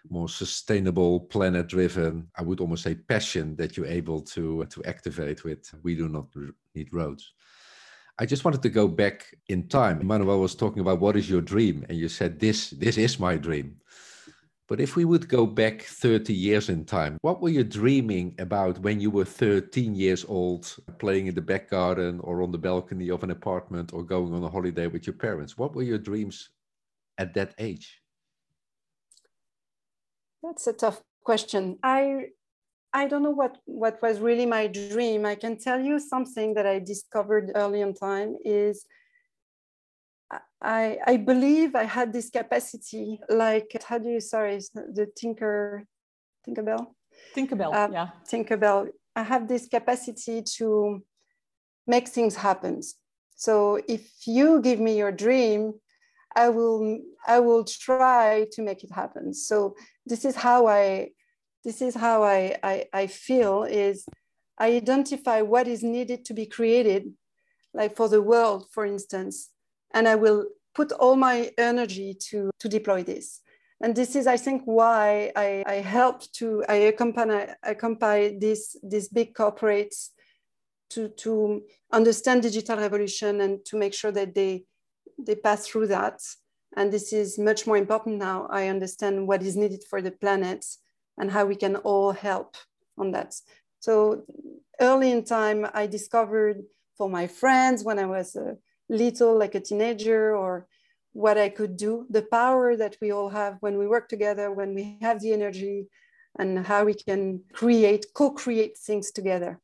more 0.10 0.30
sustainable, 0.30 1.20
planet 1.20 1.68
driven, 1.68 2.30
I 2.38 2.44
would 2.44 2.62
almost 2.62 2.84
say 2.84 2.96
passion 2.96 3.58
that 3.58 3.75
you're 3.75 3.88
able 3.88 4.22
to, 4.22 4.63
to 4.68 4.84
activate 4.86 5.44
with 5.44 5.70
We 5.84 5.94
Do 5.94 6.08
Not 6.08 6.27
Need 6.75 6.94
Roads. 6.94 7.34
I 8.20 8.25
just 8.25 8.46
wanted 8.46 8.62
to 8.62 8.70
go 8.70 8.88
back 8.88 9.36
in 9.50 9.68
time. 9.68 10.08
Manuel 10.08 10.39
was 10.39 10.56
talking 10.56 10.80
about 10.80 11.01
what 11.01 11.18
is 11.18 11.30
your 11.30 11.42
dream, 11.42 11.86
and 11.89 11.98
you 11.98 12.08
said 12.08 12.39
this 12.39 12.70
this 12.70 12.98
is 12.98 13.20
my 13.20 13.36
dream. 13.36 13.82
But 14.70 14.79
if 14.79 14.96
we 14.96 15.03
would 15.03 15.27
go 15.27 15.46
back 15.46 15.82
30 15.82 16.34
years 16.34 16.70
in 16.70 16.86
time, 16.86 17.17
what 17.22 17.41
were 17.41 17.50
you 17.50 17.63
dreaming 17.63 18.34
about 18.39 18.79
when 18.79 19.00
you 19.00 19.12
were 19.12 19.25
13 19.25 19.93
years 19.93 20.25
old, 20.27 20.75
playing 21.00 21.27
in 21.27 21.36
the 21.36 21.41
back 21.41 21.70
garden 21.70 22.20
or 22.22 22.41
on 22.41 22.51
the 22.51 22.58
balcony 22.58 23.10
of 23.10 23.24
an 23.24 23.32
apartment 23.32 23.93
or 23.93 24.03
going 24.03 24.34
on 24.34 24.43
a 24.43 24.50
holiday 24.50 24.88
with 24.88 25.05
your 25.05 25.15
parents? 25.15 25.58
What 25.58 25.75
were 25.75 25.84
your 25.84 25.98
dreams 25.98 26.50
at 27.17 27.34
that 27.34 27.53
age? 27.58 28.01
That's 30.41 30.67
a 30.67 30.74
tough 30.74 31.01
question. 31.24 31.77
I 31.84 32.27
I 32.93 33.08
don't 33.08 33.24
know 33.24 33.32
what, 33.32 33.58
what 33.65 34.00
was 34.03 34.20
really 34.20 34.46
my 34.46 34.67
dream. 34.67 35.25
I 35.25 35.34
can 35.34 35.58
tell 35.58 35.82
you 35.82 35.98
something 35.98 36.53
that 36.53 36.67
I 36.67 36.77
discovered 36.77 37.51
early 37.55 37.82
in 37.82 37.96
time 37.96 38.38
is 38.46 38.86
I, 40.62 40.98
I 41.06 41.18
believe 41.18 41.75
I 41.75 41.84
had 41.84 42.13
this 42.13 42.30
capacity, 42.30 43.20
like 43.30 43.75
how 43.88 43.98
do 43.98 44.10
you 44.10 44.20
sorry 44.20 44.60
the 44.74 45.08
Tinker 45.16 45.86
Tinkerbell? 46.48 46.88
Tinkerbell, 47.36 47.74
um, 47.74 47.94
yeah. 47.94 48.10
Tinkerbell. 48.30 48.90
I 49.16 49.24
have 49.24 49.48
this 49.48 49.68
capacity 49.68 50.42
to 50.58 51.04
make 51.86 52.08
things 52.08 52.36
happen. 52.36 52.82
So 53.36 53.80
if 53.88 54.12
you 54.25 54.62
give 54.62 54.80
me 54.80 54.98
your 54.98 55.12
dream, 55.12 55.74
I 56.36 56.50
will 56.50 57.00
I 57.28 57.40
will 57.40 57.63
try 57.63 58.48
to 58.54 58.62
make 58.62 58.84
it 58.84 58.92
happen. 58.92 59.34
So 59.34 59.75
this 60.06 60.25
is 60.25 60.36
how 60.36 60.68
I 60.68 61.10
this 61.63 61.82
is 61.82 61.96
how 61.96 62.24
I, 62.24 62.58
I, 62.62 62.86
I 62.94 63.08
feel 63.08 63.63
is 63.63 64.06
I 64.58 64.75
identify 64.75 65.42
what 65.42 65.68
is 65.68 65.82
needed 65.82 66.25
to 66.25 66.34
be 66.34 66.46
created, 66.46 67.13
like 67.74 67.96
for 67.96 68.10
the 68.10 68.22
world, 68.22 68.68
for 68.72 68.86
instance, 68.86 69.50
and 69.93 70.07
I 70.07 70.15
will 70.15 70.45
put 70.73 70.91
all 70.91 71.15
my 71.15 71.51
energy 71.57 72.15
to, 72.29 72.50
to 72.59 72.69
deploy 72.69 73.03
this. 73.03 73.41
And 73.81 73.95
this 73.95 74.15
is, 74.15 74.27
I 74.27 74.38
think, 74.38 74.63
why 74.65 75.31
I, 75.35 75.63
I 75.67 75.73
help 75.75 76.21
to, 76.33 76.63
I 76.69 76.75
accompany, 76.75 77.45
accompany 77.63 78.38
this, 78.38 78.77
these 78.81 79.09
big 79.09 79.33
corporates 79.33 80.09
to, 80.91 81.09
to 81.09 81.63
understand 81.91 82.43
digital 82.43 82.77
revolution 82.77 83.41
and 83.41 83.63
to 83.65 83.77
make 83.77 83.93
sure 83.93 84.12
that 84.12 84.33
they, 84.33 84.65
they 85.17 85.35
pass 85.35 85.67
through 85.67 85.88
that. 85.88 86.21
And 86.75 86.91
this 86.91 87.13
is 87.13 87.38
much 87.38 87.67
more 87.67 87.77
important 87.77 88.17
now. 88.17 88.47
I 88.50 88.67
understand 88.67 89.27
what 89.27 89.43
is 89.43 89.55
needed 89.55 89.83
for 89.89 90.01
the 90.01 90.12
planet 90.12 90.65
and 91.17 91.29
how 91.29 91.45
we 91.45 91.55
can 91.55 91.75
all 91.77 92.12
help 92.12 92.55
on 92.97 93.12
that. 93.12 93.35
So 93.79 94.23
early 94.79 95.12
in 95.12 95.23
time, 95.23 95.67
I 95.73 95.88
discovered 95.88 96.63
for 96.97 97.09
my 97.09 97.27
friends 97.27 97.83
when 97.83 98.00
I 98.00 98.05
was 98.05 98.35
little, 98.93 99.38
like 99.38 99.55
a 99.55 99.59
teenager, 99.59 100.35
or 100.35 100.67
what 101.13 101.38
I 101.38 101.50
could 101.50 101.77
do, 101.77 102.05
the 102.09 102.23
power 102.23 102.75
that 102.75 102.97
we 103.01 103.12
all 103.12 103.29
have 103.29 103.57
when 103.59 103.77
we 103.77 103.88
work 103.88 104.07
together, 104.09 104.51
when 104.51 104.73
we 104.73 104.97
have 105.01 105.19
the 105.19 105.33
energy, 105.33 105.88
and 106.39 106.65
how 106.65 106.85
we 106.85 106.93
can 106.93 107.41
create, 107.53 108.05
co 108.13 108.31
create 108.31 108.77
things 108.77 109.12
together. 109.12 109.59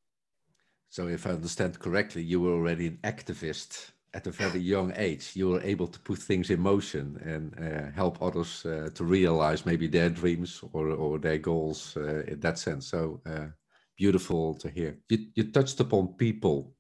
So, 0.90 1.08
if 1.08 1.26
I 1.26 1.32
understand 1.32 1.80
correctly, 1.80 2.24
you 2.24 2.42
were 2.42 2.54
already 2.54 2.88
an 2.88 3.00
activist 3.04 3.92
at 4.14 4.28
a 4.28 4.32
very 4.32 4.60
young 4.60 4.92
age. 4.96 5.32
You 5.36 5.50
were 5.50 5.62
able 5.62 5.88
to 5.88 6.00
put 6.00 6.20
things 6.20 6.50
in 6.50 6.60
motion 6.60 7.20
and 7.24 7.54
uh, 7.60 7.92
help 7.92 8.22
others 8.22 8.66
uh, 8.66 8.90
to 8.96 9.04
realize 9.04 9.66
maybe 9.66 9.88
their 9.88 10.10
dreams 10.10 10.64
or, 10.74 10.90
or 10.90 11.20
their 11.20 11.38
goals 11.38 11.96
uh, 11.96 12.24
in 12.28 12.40
that 12.40 12.58
sense. 12.58 12.88
So, 12.88 13.22
uh, 13.26 13.48
beautiful 13.98 14.56
to 14.56 14.70
hear. 14.70 14.98
You, 15.10 15.18
you 15.36 15.52
touched 15.52 15.80
upon 15.80 16.16
people 16.18 16.74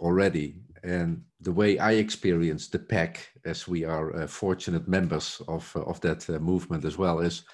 already 0.00 0.56
and 0.82 1.22
the 1.40 1.52
way 1.52 1.78
I 1.78 1.92
experience 1.92 2.68
the 2.68 2.78
pack, 2.78 3.28
as 3.44 3.68
we 3.68 3.84
are 3.84 4.14
uh, 4.14 4.26
fortunate 4.26 4.88
members 4.88 5.40
of 5.48 5.70
uh, 5.76 5.82
of 5.82 6.00
that 6.00 6.28
uh, 6.28 6.38
movement 6.38 6.84
as 6.84 6.98
well, 6.98 7.20
is 7.20 7.44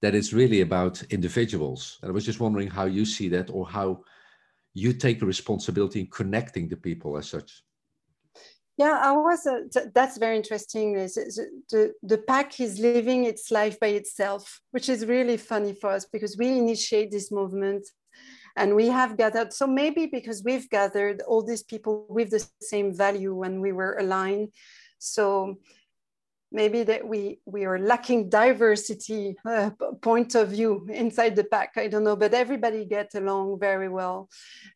that 0.00 0.14
it's 0.14 0.32
really 0.32 0.62
about 0.62 1.02
individuals. 1.10 1.98
And 2.02 2.10
I 2.10 2.12
was 2.12 2.24
just 2.24 2.40
wondering 2.40 2.68
how 2.68 2.84
you 2.86 3.04
see 3.04 3.28
that, 3.28 3.50
or 3.50 3.66
how 3.66 4.04
you 4.74 4.92
take 4.92 5.22
a 5.22 5.26
responsibility 5.26 6.00
in 6.00 6.06
connecting 6.06 6.68
the 6.68 6.76
people 6.76 7.16
as 7.18 7.28
such. 7.28 7.62
Yeah, 8.78 8.98
I 9.02 9.12
was. 9.12 9.46
Uh, 9.46 9.88
that's 9.94 10.16
very 10.16 10.36
interesting. 10.36 10.96
Is 10.96 11.14
the 11.70 11.92
the 12.02 12.18
pack 12.18 12.58
is 12.60 12.78
living 12.78 13.24
its 13.24 13.50
life 13.50 13.78
by 13.78 13.88
itself, 13.88 14.60
which 14.70 14.88
is 14.88 15.04
really 15.06 15.36
funny 15.36 15.74
for 15.74 15.90
us 15.90 16.06
because 16.06 16.38
we 16.38 16.48
initiate 16.58 17.10
this 17.10 17.30
movement 17.30 17.86
and 18.56 18.74
we 18.74 18.88
have 18.88 19.16
gathered, 19.16 19.52
so 19.52 19.66
maybe 19.66 20.06
because 20.06 20.42
we've 20.44 20.68
gathered 20.68 21.22
all 21.22 21.42
these 21.42 21.62
people 21.62 22.06
with 22.08 22.30
the 22.30 22.46
same 22.60 22.94
value 22.94 23.34
when 23.34 23.60
we 23.60 23.72
were 23.72 23.96
aligned. 23.98 24.48
So 24.98 25.58
maybe 26.52 26.82
that 26.84 27.06
we 27.06 27.40
we 27.46 27.64
are 27.64 27.78
lacking 27.78 28.28
diversity 28.28 29.36
uh, 29.44 29.70
point 30.02 30.34
of 30.34 30.48
view 30.48 30.86
inside 30.92 31.34
the 31.34 31.44
pack. 31.44 31.72
I 31.76 31.88
don't 31.88 32.04
know 32.04 32.16
but 32.16 32.34
everybody 32.34 32.84
gets 32.84 33.14
along 33.14 33.58
very 33.58 33.88
well. 33.88 34.28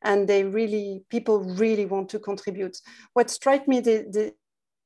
And 0.02 0.26
they 0.26 0.45
really 0.45 1.04
people 1.11 1.40
really 1.40 1.87
want 1.87 2.09
to 2.11 2.18
contribute. 2.18 2.76
What 3.12 3.30
struck 3.30 3.68
me 3.68 3.80
the, 3.80 4.06
the, 4.11 4.35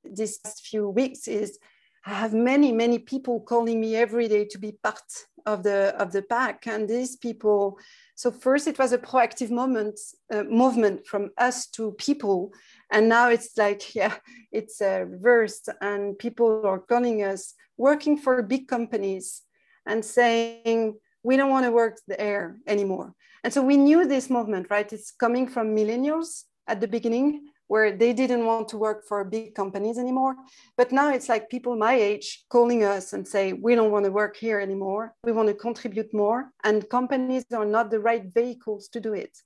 these 0.05 0.39
few 0.63 0.89
weeks 0.89 1.29
is 1.29 1.59
i 2.07 2.15
have 2.15 2.33
many 2.33 2.73
many 2.73 2.99
people 2.99 3.41
calling 3.41 3.79
me 3.79 3.95
every 3.95 4.27
day 4.27 4.47
to 4.47 4.59
be 4.59 4.73
part 4.83 5.11
of 5.47 5.63
the 5.63 5.95
of 6.03 6.13
the 6.13 6.23
pack. 6.23 6.67
And 6.67 6.89
these 6.89 7.17
people 7.17 7.79
so 8.21 8.31
first 8.31 8.67
it 8.67 8.79
was 8.79 8.93
a 8.93 8.99
proactive 8.99 9.51
moment, 9.51 9.99
uh, 10.31 10.43
movement 10.43 11.07
from 11.07 11.31
us 11.39 11.67
to 11.69 11.93
people. 11.93 12.53
And 12.93 13.09
now 13.09 13.31
it's 13.31 13.57
like, 13.57 13.95
yeah, 14.01 14.15
it's 14.53 14.83
uh, 14.83 15.07
reversed 15.09 15.71
and 15.81 16.19
people 16.19 16.67
are 16.67 16.81
calling 16.81 17.23
us 17.23 17.55
working 17.79 18.19
for 18.19 18.43
big 18.43 18.69
companies 18.69 19.41
and 19.87 20.05
saying, 20.05 20.99
we 21.23 21.39
don't 21.39 21.49
want 21.49 21.65
to 21.65 21.73
work 21.73 21.99
there 22.09 22.59
anymore. 22.67 23.15
And 23.43 23.55
so 23.55 23.63
we 23.63 23.79
knew 23.79 24.07
this 24.07 24.29
movement, 24.29 24.67
right? 24.69 24.93
It's 24.93 25.13
coming 25.13 25.49
from 25.49 25.75
millennials 25.75 26.45
at 26.69 26.83
the 26.83 26.89
beginning 26.89 27.49
where 27.71 27.93
they 27.97 28.13
didn't 28.13 28.47
want 28.47 28.67
to 28.67 28.77
work 28.77 29.07
for 29.07 29.23
big 29.23 29.55
companies 29.55 29.97
anymore. 29.97 30.35
But 30.77 30.91
now 30.91 31.09
it's 31.15 31.29
like 31.29 31.49
people 31.49 31.77
my 31.77 31.95
age 31.95 32.45
calling 32.49 32.83
us 32.83 33.13
and 33.13 33.25
say, 33.35 33.53
we 33.53 33.77
don't 33.77 33.93
want 33.93 34.07
to 34.07 34.11
work 34.11 34.37
here 34.37 34.59
anymore. 34.59 35.15
We 35.23 35.31
want 35.31 35.47
to 35.51 35.55
contribute 35.55 36.13
more. 36.13 36.51
And 36.65 36.89
companies 36.91 37.45
are 37.53 37.65
not 37.65 37.93
the 37.93 38.01
right 38.01 38.25
vehicles 38.35 38.89
to 38.89 38.99
do 38.99 39.15
it. 39.15 39.39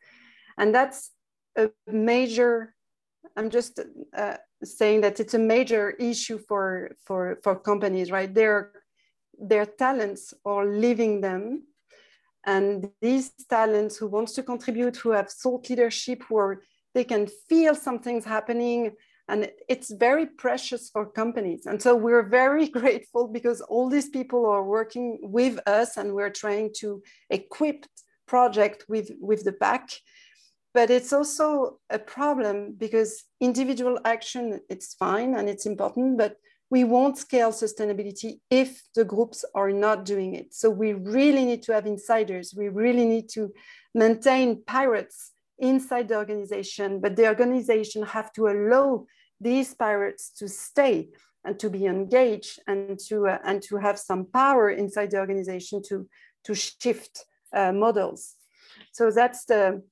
And 0.57 0.75
that's 0.75 1.11
a 1.55 1.69
major, 1.87 2.75
I'm 3.37 3.51
just 3.51 3.79
uh, 4.17 4.39
saying 4.63 5.03
that 5.03 5.21
it's 5.21 5.35
a 5.35 5.47
major 5.57 5.91
issue 5.91 6.39
for, 6.49 6.93
for, 7.05 7.39
for 7.43 7.55
companies, 7.57 8.11
right? 8.11 8.35
Their, 8.35 8.73
their 9.39 9.67
talents 9.67 10.33
are 10.47 10.65
leaving 10.65 11.21
them. 11.21 11.65
And 12.47 12.89
these 13.03 13.33
talents 13.51 13.99
who 13.99 14.07
wants 14.07 14.33
to 14.37 14.43
contribute, 14.43 14.97
who 14.97 15.11
have 15.11 15.31
thought 15.31 15.69
leadership, 15.69 16.23
who 16.27 16.37
are 16.39 16.63
they 16.95 17.05
can 17.05 17.27
feel 17.49 17.75
something's 17.75 18.25
happening 18.25 18.93
and 19.29 19.51
it's 19.69 19.91
very 19.91 20.27
precious 20.27 20.91
for 20.91 21.07
companies. 21.07 21.67
And 21.67 21.81
so 21.81 21.97
we're 21.97 22.29
very 22.29 22.69
grateful 22.81 23.29
because 23.29 23.61
all 23.63 23.89
these 23.89 24.09
people 24.09 24.47
are 24.47 24.63
working 24.63 25.19
with 25.23 25.59
us 25.67 25.97
and 25.97 26.15
we're 26.15 26.31
trying 26.31 26.73
to 26.81 27.03
equip 27.31 27.87
project 28.27 28.85
with 28.89 29.11
with 29.21 29.45
the 29.45 29.53
pack. 29.53 29.89
But 30.73 30.91
it's 30.91 31.13
also 31.13 31.79
a 31.89 31.99
problem 31.99 32.75
because 32.77 33.25
individual 33.41 33.99
action 34.05 34.61
it's 34.69 34.95
fine 34.95 35.35
and 35.35 35.49
it's 35.49 35.67
important 35.67 36.19
but 36.19 36.37
we 36.71 36.83
won't 36.83 37.19
scale 37.19 37.53
sustainability 37.53 38.41
if 38.51 38.83
the 38.97 39.05
groups 39.05 39.45
are 39.55 39.71
not 39.71 40.05
doing 40.05 40.35
it. 40.35 40.55
So 40.55 40.71
we 40.71 40.95
really 40.95 41.45
need 41.45 41.63
to 41.65 41.73
have 41.73 41.87
insiders. 41.87 42.55
We 42.57 42.69
really 42.69 43.05
need 43.05 43.29
to 43.35 43.53
maintain 43.95 44.63
pirates 44.67 45.34
inside 45.59 46.09
the 46.09 46.17
organization, 46.17 47.01
but 47.01 47.17
the 47.17 47.29
organization 47.29 48.03
have 48.05 48.33
to 48.33 48.49
allow 48.49 49.07
these 49.41 49.75
pirates 49.75 50.31
to 50.39 50.49
stay 50.49 51.09
and 51.45 51.59
to 51.59 51.71
be 51.71 51.87
engaged 51.87 52.59
and 52.67 52.99
to 52.99 53.29
uh, 53.29 53.39
and 53.45 53.63
to 53.63 53.77
have 53.77 53.99
some 53.99 54.25
power 54.27 54.71
inside 54.71 55.11
the 55.11 55.19
organization 55.19 55.83
to 55.89 56.09
to 56.45 56.55
shift 56.55 57.25
uh, 57.55 57.73
models. 57.73 58.37
So 58.93 59.11
that's 59.11 59.45
the 59.45 59.83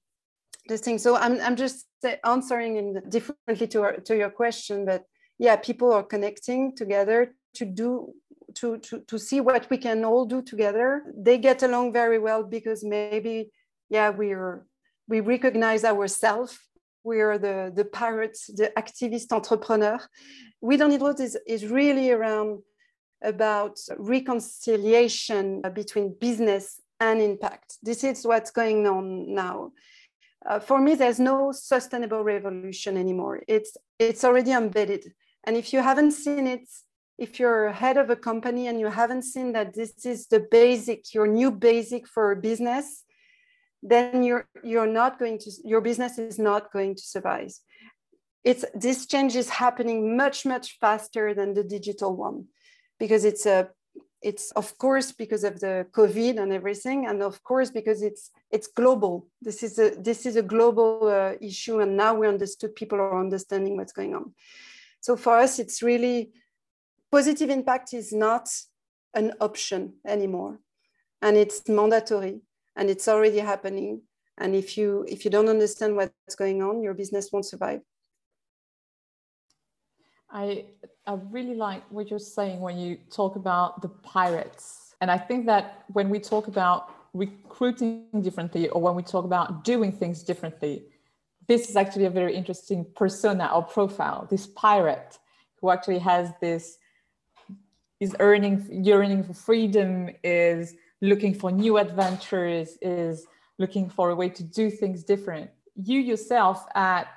the 0.68 0.78
thing. 0.78 0.98
So 0.98 1.16
I'm 1.16 1.40
I'm 1.40 1.56
just 1.56 1.86
answering 2.24 2.76
in 2.76 3.02
differently 3.08 3.66
to 3.68 3.82
our, 3.82 3.96
to 3.98 4.16
your 4.16 4.30
question, 4.30 4.84
but 4.84 5.04
yeah, 5.38 5.56
people 5.56 5.92
are 5.92 6.02
connecting 6.02 6.74
together 6.74 7.34
to 7.54 7.64
do 7.64 8.14
to, 8.54 8.78
to 8.78 9.00
to 9.00 9.18
see 9.18 9.40
what 9.40 9.68
we 9.70 9.78
can 9.78 10.04
all 10.04 10.24
do 10.24 10.42
together. 10.42 11.02
They 11.16 11.38
get 11.38 11.62
along 11.62 11.92
very 11.92 12.18
well 12.18 12.42
because 12.42 12.84
maybe 12.84 13.50
yeah 13.88 14.10
we're 14.10 14.66
we 15.08 15.20
recognize 15.20 15.84
ourselves. 15.84 16.58
We 17.04 17.20
are 17.20 17.38
the, 17.38 17.72
the 17.74 17.84
pirates, 17.84 18.46
the 18.46 18.72
activist 18.76 19.32
entrepreneur. 19.32 19.98
We 20.60 20.76
don't 20.76 20.90
need 20.90 21.00
what 21.00 21.20
is, 21.20 21.36
is 21.46 21.66
really 21.66 22.10
around 22.10 22.60
about 23.22 23.78
reconciliation 23.98 25.62
between 25.74 26.14
business 26.20 26.80
and 27.00 27.20
impact. 27.20 27.78
This 27.82 28.04
is 28.04 28.24
what's 28.24 28.50
going 28.50 28.86
on 28.86 29.34
now. 29.34 29.72
Uh, 30.44 30.58
for 30.58 30.80
me, 30.80 30.94
there's 30.94 31.20
no 31.20 31.52
sustainable 31.52 32.22
revolution 32.24 32.96
anymore. 32.96 33.42
It's 33.46 33.76
it's 33.98 34.24
already 34.24 34.52
embedded. 34.52 35.12
And 35.44 35.56
if 35.56 35.72
you 35.72 35.80
haven't 35.80 36.12
seen 36.12 36.46
it, 36.46 36.68
if 37.18 37.38
you're 37.38 37.70
head 37.70 37.96
of 37.96 38.10
a 38.10 38.16
company 38.16 38.66
and 38.66 38.80
you 38.80 38.88
haven't 38.88 39.22
seen 39.22 39.52
that 39.52 39.74
this 39.74 40.04
is 40.04 40.26
the 40.26 40.40
basic, 40.40 41.14
your 41.14 41.26
new 41.26 41.50
basic 41.50 42.08
for 42.08 42.34
business, 42.34 43.04
then 43.82 44.22
you're 44.22 44.46
you're 44.62 44.86
not 44.86 45.18
going 45.18 45.38
to 45.38 45.50
your 45.64 45.80
business 45.80 46.18
is 46.18 46.38
not 46.38 46.72
going 46.72 46.94
to 46.94 47.02
survive. 47.02 47.52
It's 48.44 48.64
this 48.74 49.06
change 49.06 49.36
is 49.36 49.48
happening 49.48 50.16
much 50.16 50.46
much 50.46 50.78
faster 50.80 51.34
than 51.34 51.54
the 51.54 51.64
digital 51.64 52.16
one 52.16 52.46
because 52.98 53.24
it's 53.24 53.44
a 53.46 53.70
it's 54.22 54.52
of 54.52 54.78
course 54.78 55.10
because 55.10 55.42
of 55.42 55.58
the 55.58 55.86
covid 55.90 56.40
and 56.40 56.52
everything. 56.52 57.06
And 57.06 57.22
of 57.22 57.42
course 57.42 57.70
because 57.70 58.02
it's 58.02 58.30
it's 58.52 58.68
global. 58.68 59.26
This 59.40 59.64
is 59.64 59.78
a 59.78 59.90
this 59.90 60.26
is 60.26 60.36
a 60.36 60.42
global 60.42 61.08
uh, 61.08 61.34
issue 61.40 61.80
and 61.80 61.96
now 61.96 62.14
we 62.14 62.28
understood 62.28 62.76
people 62.76 63.00
are 63.00 63.20
understanding 63.20 63.76
what's 63.76 63.92
going 63.92 64.14
on. 64.14 64.32
So 65.00 65.16
for 65.16 65.38
us 65.38 65.58
it's 65.58 65.82
really 65.82 66.30
positive 67.10 67.50
impact 67.50 67.94
is 67.94 68.12
not 68.12 68.48
an 69.12 69.32
option 69.40 69.94
anymore. 70.06 70.60
And 71.20 71.36
it's 71.36 71.68
mandatory 71.68 72.40
and 72.76 72.90
it's 72.90 73.08
already 73.08 73.38
happening 73.38 74.02
And 74.38 74.54
if 74.54 74.76
you 74.76 75.04
if 75.08 75.24
you 75.24 75.30
don't 75.30 75.48
understand 75.48 75.96
what's 75.96 76.34
going 76.36 76.62
on, 76.62 76.82
your 76.82 76.94
business 76.94 77.30
won't 77.32 77.46
survive. 77.46 77.80
I 80.30 80.66
I 81.06 81.18
really 81.30 81.54
like 81.54 81.82
what 81.90 82.08
you're 82.10 82.18
saying 82.18 82.60
when 82.60 82.78
you 82.78 82.98
talk 83.10 83.36
about 83.36 83.82
the 83.82 83.88
pirates. 83.88 84.94
And 85.00 85.10
I 85.10 85.18
think 85.18 85.46
that 85.46 85.84
when 85.88 86.08
we 86.08 86.18
talk 86.18 86.46
about 86.48 86.90
recruiting 87.12 88.06
differently 88.22 88.68
or 88.68 88.80
when 88.80 88.94
we 88.94 89.02
talk 89.02 89.24
about 89.24 89.64
doing 89.64 89.92
things 89.92 90.22
differently, 90.22 90.84
this 91.48 91.68
is 91.68 91.76
actually 91.76 92.06
a 92.06 92.10
very 92.10 92.34
interesting 92.34 92.86
persona 92.96 93.50
or 93.54 93.62
profile, 93.62 94.26
this 94.30 94.46
pirate 94.46 95.18
who 95.60 95.70
actually 95.70 95.98
has 95.98 96.30
this 96.40 96.78
is 98.00 98.16
earning 98.18 98.66
yearning 98.84 99.22
for 99.22 99.34
freedom, 99.34 100.08
is 100.24 100.74
looking 101.02 101.34
for 101.34 101.50
new 101.50 101.76
adventures, 101.78 102.78
is 102.80 103.26
looking 103.58 103.90
for 103.90 104.10
a 104.10 104.14
way 104.14 104.28
to 104.30 104.42
do 104.42 104.70
things 104.70 105.02
different. 105.02 105.50
You 105.74 105.98
yourself 106.00 106.64
at 106.74 107.08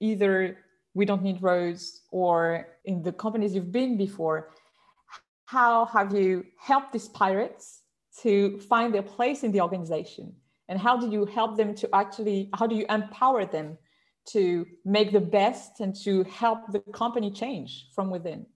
either 0.00 0.58
we 0.92 1.04
don't 1.04 1.22
need 1.22 1.42
roads 1.42 2.02
or 2.10 2.66
in 2.84 3.02
the 3.02 3.12
companies 3.12 3.54
you've 3.54 3.72
been 3.72 3.96
before, 3.96 4.50
how 5.46 5.86
have 5.86 6.12
you 6.12 6.44
helped 6.58 6.92
these 6.92 7.08
pirates 7.08 7.82
to 8.22 8.58
find 8.60 8.92
their 8.92 9.02
place 9.02 9.44
in 9.44 9.52
the 9.52 9.60
organization? 9.60 10.34
And 10.68 10.78
how 10.78 10.96
do 10.96 11.08
you 11.08 11.26
help 11.26 11.56
them 11.56 11.74
to 11.76 11.88
actually, 11.94 12.50
how 12.54 12.66
do 12.66 12.74
you 12.74 12.86
empower 12.88 13.46
them 13.46 13.78
to 14.30 14.66
make 14.84 15.12
the 15.12 15.20
best 15.20 15.80
and 15.80 15.94
to 16.02 16.24
help 16.24 16.72
the 16.72 16.80
company 16.92 17.30
change 17.30 17.86
from 17.94 18.10
within? 18.10 18.46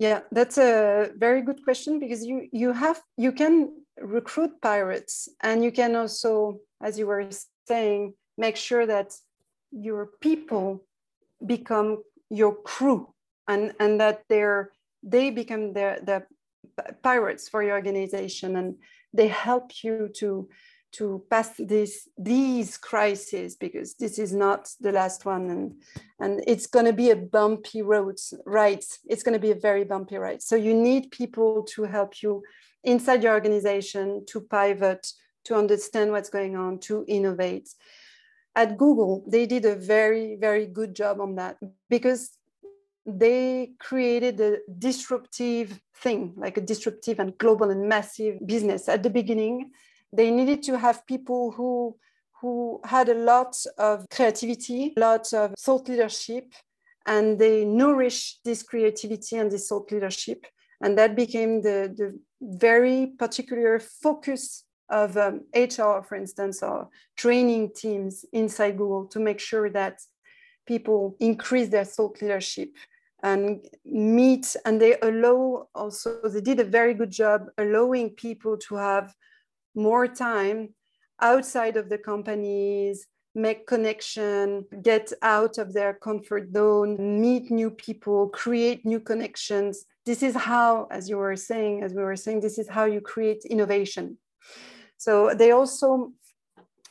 Yeah, 0.00 0.20
that's 0.32 0.56
a 0.56 1.10
very 1.14 1.42
good 1.42 1.62
question 1.62 2.00
because 2.00 2.24
you 2.24 2.48
you 2.52 2.72
have 2.72 3.02
you 3.18 3.32
can 3.32 3.54
recruit 4.00 4.52
pirates 4.62 5.28
and 5.42 5.62
you 5.62 5.70
can 5.70 5.94
also, 5.94 6.58
as 6.82 6.98
you 6.98 7.06
were 7.06 7.28
saying, 7.68 8.14
make 8.38 8.56
sure 8.56 8.86
that 8.86 9.12
your 9.70 10.08
people 10.22 10.82
become 11.44 12.02
your 12.30 12.54
crew 12.54 13.12
and, 13.46 13.74
and 13.78 14.00
that 14.00 14.22
they're 14.30 14.72
they 15.02 15.28
become 15.30 15.74
the, 15.74 16.00
the 16.02 16.24
pirates 17.02 17.50
for 17.50 17.62
your 17.62 17.74
organization 17.74 18.56
and 18.56 18.76
they 19.12 19.28
help 19.28 19.84
you 19.84 20.08
to 20.16 20.48
to 20.92 21.22
pass 21.30 21.50
this 21.58 22.08
these 22.18 22.76
crises 22.76 23.56
because 23.56 23.94
this 23.94 24.18
is 24.18 24.32
not 24.32 24.68
the 24.80 24.92
last 24.92 25.24
one 25.24 25.50
and 25.50 25.74
and 26.18 26.42
it's 26.46 26.66
going 26.66 26.86
to 26.86 26.92
be 26.92 27.10
a 27.10 27.16
bumpy 27.16 27.82
road 27.82 28.18
right? 28.44 28.84
It's 29.06 29.22
going 29.22 29.34
to 29.34 29.46
be 29.46 29.52
a 29.52 29.66
very 29.68 29.84
bumpy 29.84 30.16
ride. 30.16 30.42
So 30.42 30.56
you 30.56 30.74
need 30.74 31.10
people 31.10 31.62
to 31.74 31.84
help 31.84 32.22
you 32.22 32.42
inside 32.84 33.22
your 33.22 33.34
organization 33.34 34.24
to 34.26 34.40
pivot 34.40 35.06
to 35.44 35.54
understand 35.54 36.12
what's 36.12 36.30
going 36.30 36.56
on 36.56 36.78
to 36.78 37.04
innovate. 37.08 37.68
At 38.54 38.76
Google, 38.76 39.24
they 39.26 39.46
did 39.46 39.64
a 39.64 39.76
very, 39.76 40.36
very 40.36 40.66
good 40.66 40.94
job 40.94 41.20
on 41.20 41.36
that 41.36 41.56
because 41.88 42.36
they 43.06 43.72
created 43.78 44.40
a 44.40 44.58
disruptive 44.78 45.80
thing, 45.96 46.34
like 46.36 46.56
a 46.56 46.60
disruptive 46.60 47.18
and 47.18 47.36
global 47.38 47.70
and 47.70 47.88
massive 47.88 48.44
business. 48.46 48.88
At 48.88 49.02
the 49.02 49.10
beginning, 49.10 49.70
they 50.12 50.30
needed 50.30 50.62
to 50.64 50.78
have 50.78 51.06
people 51.06 51.52
who 51.52 51.96
who 52.40 52.80
had 52.84 53.08
a 53.08 53.14
lot 53.14 53.54
of 53.76 54.06
creativity, 54.10 54.94
a 54.96 55.00
lot 55.00 55.30
of 55.34 55.54
thought 55.58 55.88
leadership, 55.88 56.52
and 57.06 57.38
they 57.38 57.64
nourished 57.64 58.40
this 58.44 58.62
creativity 58.62 59.36
and 59.36 59.50
this 59.50 59.68
thought 59.68 59.92
leadership. 59.92 60.46
And 60.80 60.96
that 60.96 61.14
became 61.14 61.60
the, 61.60 61.94
the 61.94 62.18
very 62.40 63.12
particular 63.18 63.78
focus 63.78 64.64
of 64.88 65.18
um, 65.18 65.42
HR, 65.54 66.00
for 66.02 66.14
instance, 66.16 66.62
or 66.62 66.88
training 67.16 67.72
teams 67.76 68.24
inside 68.32 68.78
Google 68.78 69.06
to 69.08 69.20
make 69.20 69.38
sure 69.38 69.68
that 69.70 70.00
people 70.66 71.16
increase 71.20 71.68
their 71.68 71.84
thought 71.84 72.22
leadership 72.22 72.70
and 73.22 73.66
meet 73.84 74.56
and 74.64 74.80
they 74.80 74.96
allow 75.02 75.68
also 75.74 76.20
they 76.24 76.40
did 76.40 76.58
a 76.58 76.64
very 76.64 76.94
good 76.94 77.10
job 77.10 77.46
allowing 77.58 78.08
people 78.10 78.56
to 78.56 78.76
have 78.76 79.14
more 79.74 80.06
time 80.06 80.74
outside 81.20 81.76
of 81.76 81.88
the 81.88 81.98
companies 81.98 83.06
make 83.34 83.66
connection 83.66 84.64
get 84.82 85.12
out 85.22 85.58
of 85.58 85.72
their 85.72 85.94
comfort 85.94 86.52
zone 86.52 86.96
meet 87.20 87.50
new 87.50 87.70
people 87.70 88.28
create 88.28 88.84
new 88.84 88.98
connections. 88.98 89.84
This 90.04 90.22
is 90.22 90.34
how 90.34 90.88
as 90.90 91.08
you 91.08 91.16
were 91.16 91.36
saying 91.36 91.82
as 91.84 91.94
we 91.94 92.02
were 92.02 92.16
saying 92.16 92.40
this 92.40 92.58
is 92.58 92.68
how 92.68 92.86
you 92.86 93.00
create 93.00 93.44
innovation. 93.44 94.18
So 95.00 95.32
they 95.34 95.52
also, 95.52 96.12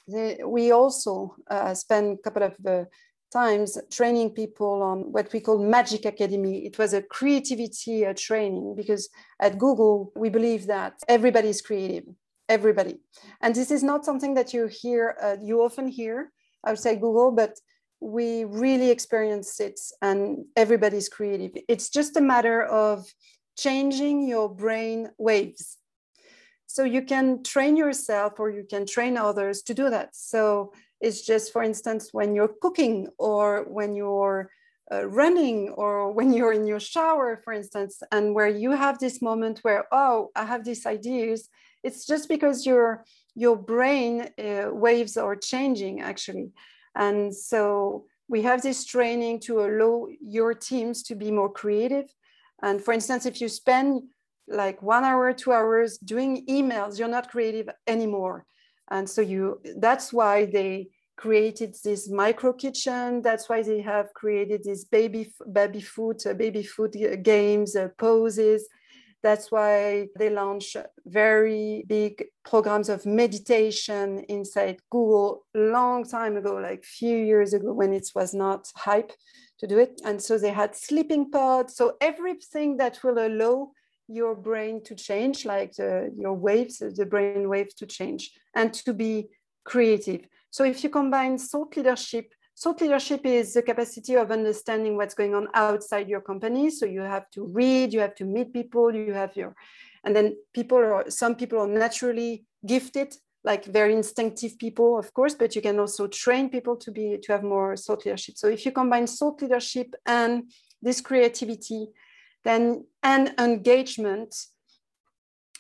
they, 0.07 0.39
we 0.43 0.71
also 0.71 1.35
uh, 1.47 1.75
spend 1.75 2.17
a 2.17 2.21
couple 2.23 2.41
of 2.41 2.55
uh, 2.65 2.85
times 3.31 3.77
training 3.91 4.31
people 4.31 4.81
on 4.81 5.11
what 5.11 5.31
we 5.31 5.39
call 5.39 5.59
Magic 5.59 6.05
Academy. 6.05 6.65
It 6.65 6.79
was 6.79 6.93
a 6.93 7.03
creativity 7.03 8.07
uh, 8.07 8.15
training 8.17 8.73
because 8.75 9.09
at 9.39 9.59
Google, 9.59 10.11
we 10.15 10.29
believe 10.29 10.65
that 10.65 10.93
everybody 11.07 11.49
is 11.49 11.61
creative, 11.61 12.05
everybody. 12.49 12.99
And 13.41 13.55
this 13.55 13.71
is 13.71 13.83
not 13.83 14.03
something 14.03 14.33
that 14.33 14.53
you 14.53 14.67
hear, 14.67 15.15
uh, 15.21 15.38
you 15.41 15.62
often 15.62 15.88
hear 15.88 16.31
outside 16.65 16.99
Google, 16.99 17.31
but 17.31 17.57
we 18.01 18.43
really 18.45 18.89
experience 18.89 19.59
it 19.59 19.79
and 20.01 20.45
everybody's 20.55 21.09
creative. 21.09 21.51
It's 21.67 21.89
just 21.89 22.17
a 22.17 22.21
matter 22.21 22.63
of 22.63 23.05
changing 23.57 24.27
your 24.27 24.49
brain 24.49 25.09
waves 25.17 25.77
so 26.69 26.83
you 26.83 27.01
can 27.01 27.41
train 27.43 27.75
yourself 27.75 28.39
or 28.39 28.51
you 28.51 28.63
can 28.63 28.85
train 28.85 29.17
others 29.17 29.63
to 29.63 29.73
do 29.73 29.89
that 29.89 30.15
so 30.15 30.71
it's 31.01 31.25
just 31.25 31.51
for 31.51 31.63
instance 31.63 32.09
when 32.13 32.35
you're 32.35 32.55
cooking 32.62 33.07
or 33.17 33.65
when 33.67 33.95
you're 33.95 34.51
uh, 34.91 35.05
running 35.07 35.69
or 35.69 36.12
when 36.12 36.31
you're 36.31 36.53
in 36.53 36.67
your 36.67 36.79
shower 36.79 37.41
for 37.43 37.53
instance 37.53 38.01
and 38.12 38.35
where 38.35 38.47
you 38.47 38.71
have 38.71 38.99
this 38.99 39.21
moment 39.21 39.59
where 39.63 39.85
oh 39.91 40.29
i 40.35 40.45
have 40.45 40.63
these 40.63 40.85
ideas 40.85 41.49
it's 41.83 42.05
just 42.05 42.27
because 42.27 42.65
your 42.65 43.03
your 43.35 43.55
brain 43.55 44.29
uh, 44.37 44.69
waves 44.71 45.17
are 45.17 45.35
changing 45.35 46.01
actually 46.01 46.51
and 46.95 47.33
so 47.35 48.05
we 48.27 48.41
have 48.41 48.61
this 48.61 48.85
training 48.85 49.39
to 49.39 49.61
allow 49.61 50.07
your 50.21 50.53
teams 50.53 51.03
to 51.03 51.15
be 51.15 51.31
more 51.31 51.51
creative 51.51 52.13
and 52.61 52.83
for 52.83 52.93
instance 52.93 53.25
if 53.25 53.41
you 53.41 53.47
spend 53.47 54.03
like 54.49 54.81
one 54.81 55.03
hour, 55.03 55.31
two 55.33 55.53
hours 55.53 55.97
doing 55.97 56.45
emails, 56.47 56.97
you're 56.97 57.07
not 57.07 57.29
creative 57.29 57.69
anymore. 57.87 58.45
And 58.89 59.07
so 59.07 59.21
you 59.21 59.61
that's 59.77 60.11
why 60.11 60.45
they 60.45 60.87
created 61.15 61.75
this 61.83 62.09
micro 62.09 62.53
kitchen. 62.53 63.21
That's 63.21 63.47
why 63.47 63.61
they 63.61 63.81
have 63.81 64.13
created 64.13 64.63
these 64.63 64.85
baby 64.85 65.31
baby 65.51 65.81
food, 65.81 66.25
uh, 66.25 66.33
baby 66.33 66.63
food 66.63 66.95
uh, 66.97 67.15
games, 67.17 67.75
uh, 67.75 67.89
poses. 67.97 68.67
That's 69.21 69.51
why 69.51 70.08
they 70.17 70.29
launched 70.29 70.77
very 71.05 71.84
big 71.88 72.25
programs 72.45 72.88
of 72.88 73.05
meditation 73.05 74.19
inside 74.29 74.79
Google 74.89 75.45
long 75.53 76.05
time 76.05 76.38
ago, 76.38 76.55
like 76.55 76.84
few 76.84 77.17
years 77.17 77.53
ago 77.53 77.73
when 77.73 77.93
it 77.93 78.10
was 78.15 78.34
not 78.34 78.71
hype 78.75 79.12
to 79.60 79.67
do 79.67 79.77
it. 79.77 80.01
And 80.05 80.21
so 80.21 80.38
they 80.38 80.51
had 80.51 80.75
sleeping 80.75 81.32
pods. 81.32 81.75
So 81.75 81.97
everything 81.99 82.77
that 82.77 83.03
will 83.03 83.19
allow 83.19 83.71
your 84.08 84.36
brain 84.36 84.84
to 84.86 84.95
change, 84.95 85.45
like 85.45 85.73
the, 85.73 86.12
your 86.17 86.34
waves, 86.34 86.79
the 86.79 87.05
brain 87.05 87.47
waves 87.49 87.73
to 87.75 87.86
change, 87.86 88.32
and 88.55 88.73
to 88.73 88.93
be 88.93 89.29
creative. 89.65 90.27
So 90.49 90.63
if 90.63 90.84
you 90.84 90.89
combine 90.89 91.38
thought 91.38 91.77
leadership, 91.77 92.34
thought 92.62 92.82
leadership 92.82 93.26
is 93.26 93.54
the 93.54 93.62
capacity 93.62 94.15
of 94.15 94.32
understanding 94.32 94.98
what's 94.98 95.13
going 95.13 95.34
on 95.34 95.48
outside 95.54 96.10
your 96.10 96.22
company. 96.22 96.69
So 96.69 96.86
you 96.86 97.02
have 97.02 97.30
to 97.32 97.45
read, 97.45 97.93
you 97.93 98.02
have 98.02 98.15
to 98.15 98.26
meet 98.26 98.52
people, 98.52 98.93
you 98.93 99.13
have 99.13 99.36
your, 99.36 99.56
and 100.04 100.15
then 100.15 100.36
people 100.54 100.78
are, 100.78 101.10
some 101.10 101.36
people 101.36 101.60
are 101.60 101.67
naturally 101.67 102.45
gifted, 102.65 103.15
like 103.43 103.63
very 103.65 103.93
instinctive 103.93 104.58
people, 104.60 104.98
of 104.98 105.13
course, 105.13 105.36
but 105.36 105.56
you 105.56 105.62
can 105.62 105.80
also 105.80 106.08
train 106.08 106.50
people 106.50 106.76
to 106.76 106.91
be, 106.91 107.17
to 107.24 107.32
have 107.32 107.43
more 107.43 107.78
thought 107.78 108.06
leadership. 108.06 108.38
So 108.38 108.48
if 108.48 108.65
you 108.65 108.74
combine 108.74 109.08
thought 109.08 109.41
leadership 109.41 109.95
and 110.06 110.52
this 110.82 111.00
creativity, 111.00 111.88
then 112.43 112.86
and 113.04 113.34
engagement 113.38 114.36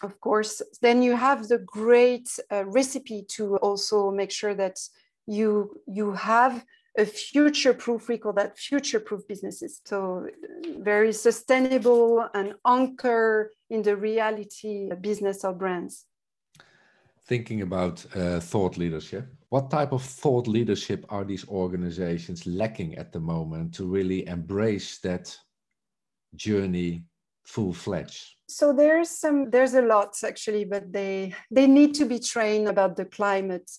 of 0.01 0.19
course 0.21 0.61
then 0.81 1.03
you 1.03 1.13
have 1.15 1.47
the 1.49 1.57
great 1.57 2.29
uh, 2.51 2.63
recipe 2.65 3.25
to 3.27 3.57
also 3.57 4.11
make 4.11 4.31
sure 4.31 4.55
that 4.55 4.77
you 5.27 5.77
you 5.87 6.13
have 6.13 6.63
a 6.97 7.05
future 7.05 7.73
proof 7.73 8.07
we 8.07 8.17
call 8.17 8.33
that 8.33 8.57
future 8.57 8.99
proof 8.99 9.27
businesses 9.27 9.81
so 9.85 10.27
very 10.79 11.13
sustainable 11.13 12.27
and 12.33 12.53
anchor 12.65 13.51
in 13.69 13.81
the 13.81 13.95
reality 13.95 14.89
business 15.01 15.43
or 15.43 15.53
brands 15.53 16.05
thinking 17.27 17.61
about 17.61 18.05
uh, 18.15 18.39
thought 18.39 18.77
leadership 18.77 19.27
what 19.49 19.71
type 19.71 19.91
of 19.91 20.03
thought 20.03 20.47
leadership 20.47 21.05
are 21.09 21.23
these 21.23 21.47
organizations 21.47 22.45
lacking 22.45 22.95
at 22.95 23.11
the 23.11 23.19
moment 23.19 23.73
to 23.73 23.85
really 23.85 24.27
embrace 24.27 24.99
that 24.99 25.35
journey 26.35 27.03
full 27.45 27.73
fledged? 27.73 28.35
So 28.47 28.73
there's 28.73 29.09
some 29.09 29.49
there's 29.49 29.73
a 29.73 29.81
lot 29.81 30.15
actually, 30.23 30.65
but 30.65 30.91
they 30.93 31.33
they 31.51 31.67
need 31.67 31.95
to 31.95 32.05
be 32.05 32.19
trained 32.19 32.67
about 32.67 32.95
the 32.95 33.05
climate. 33.05 33.69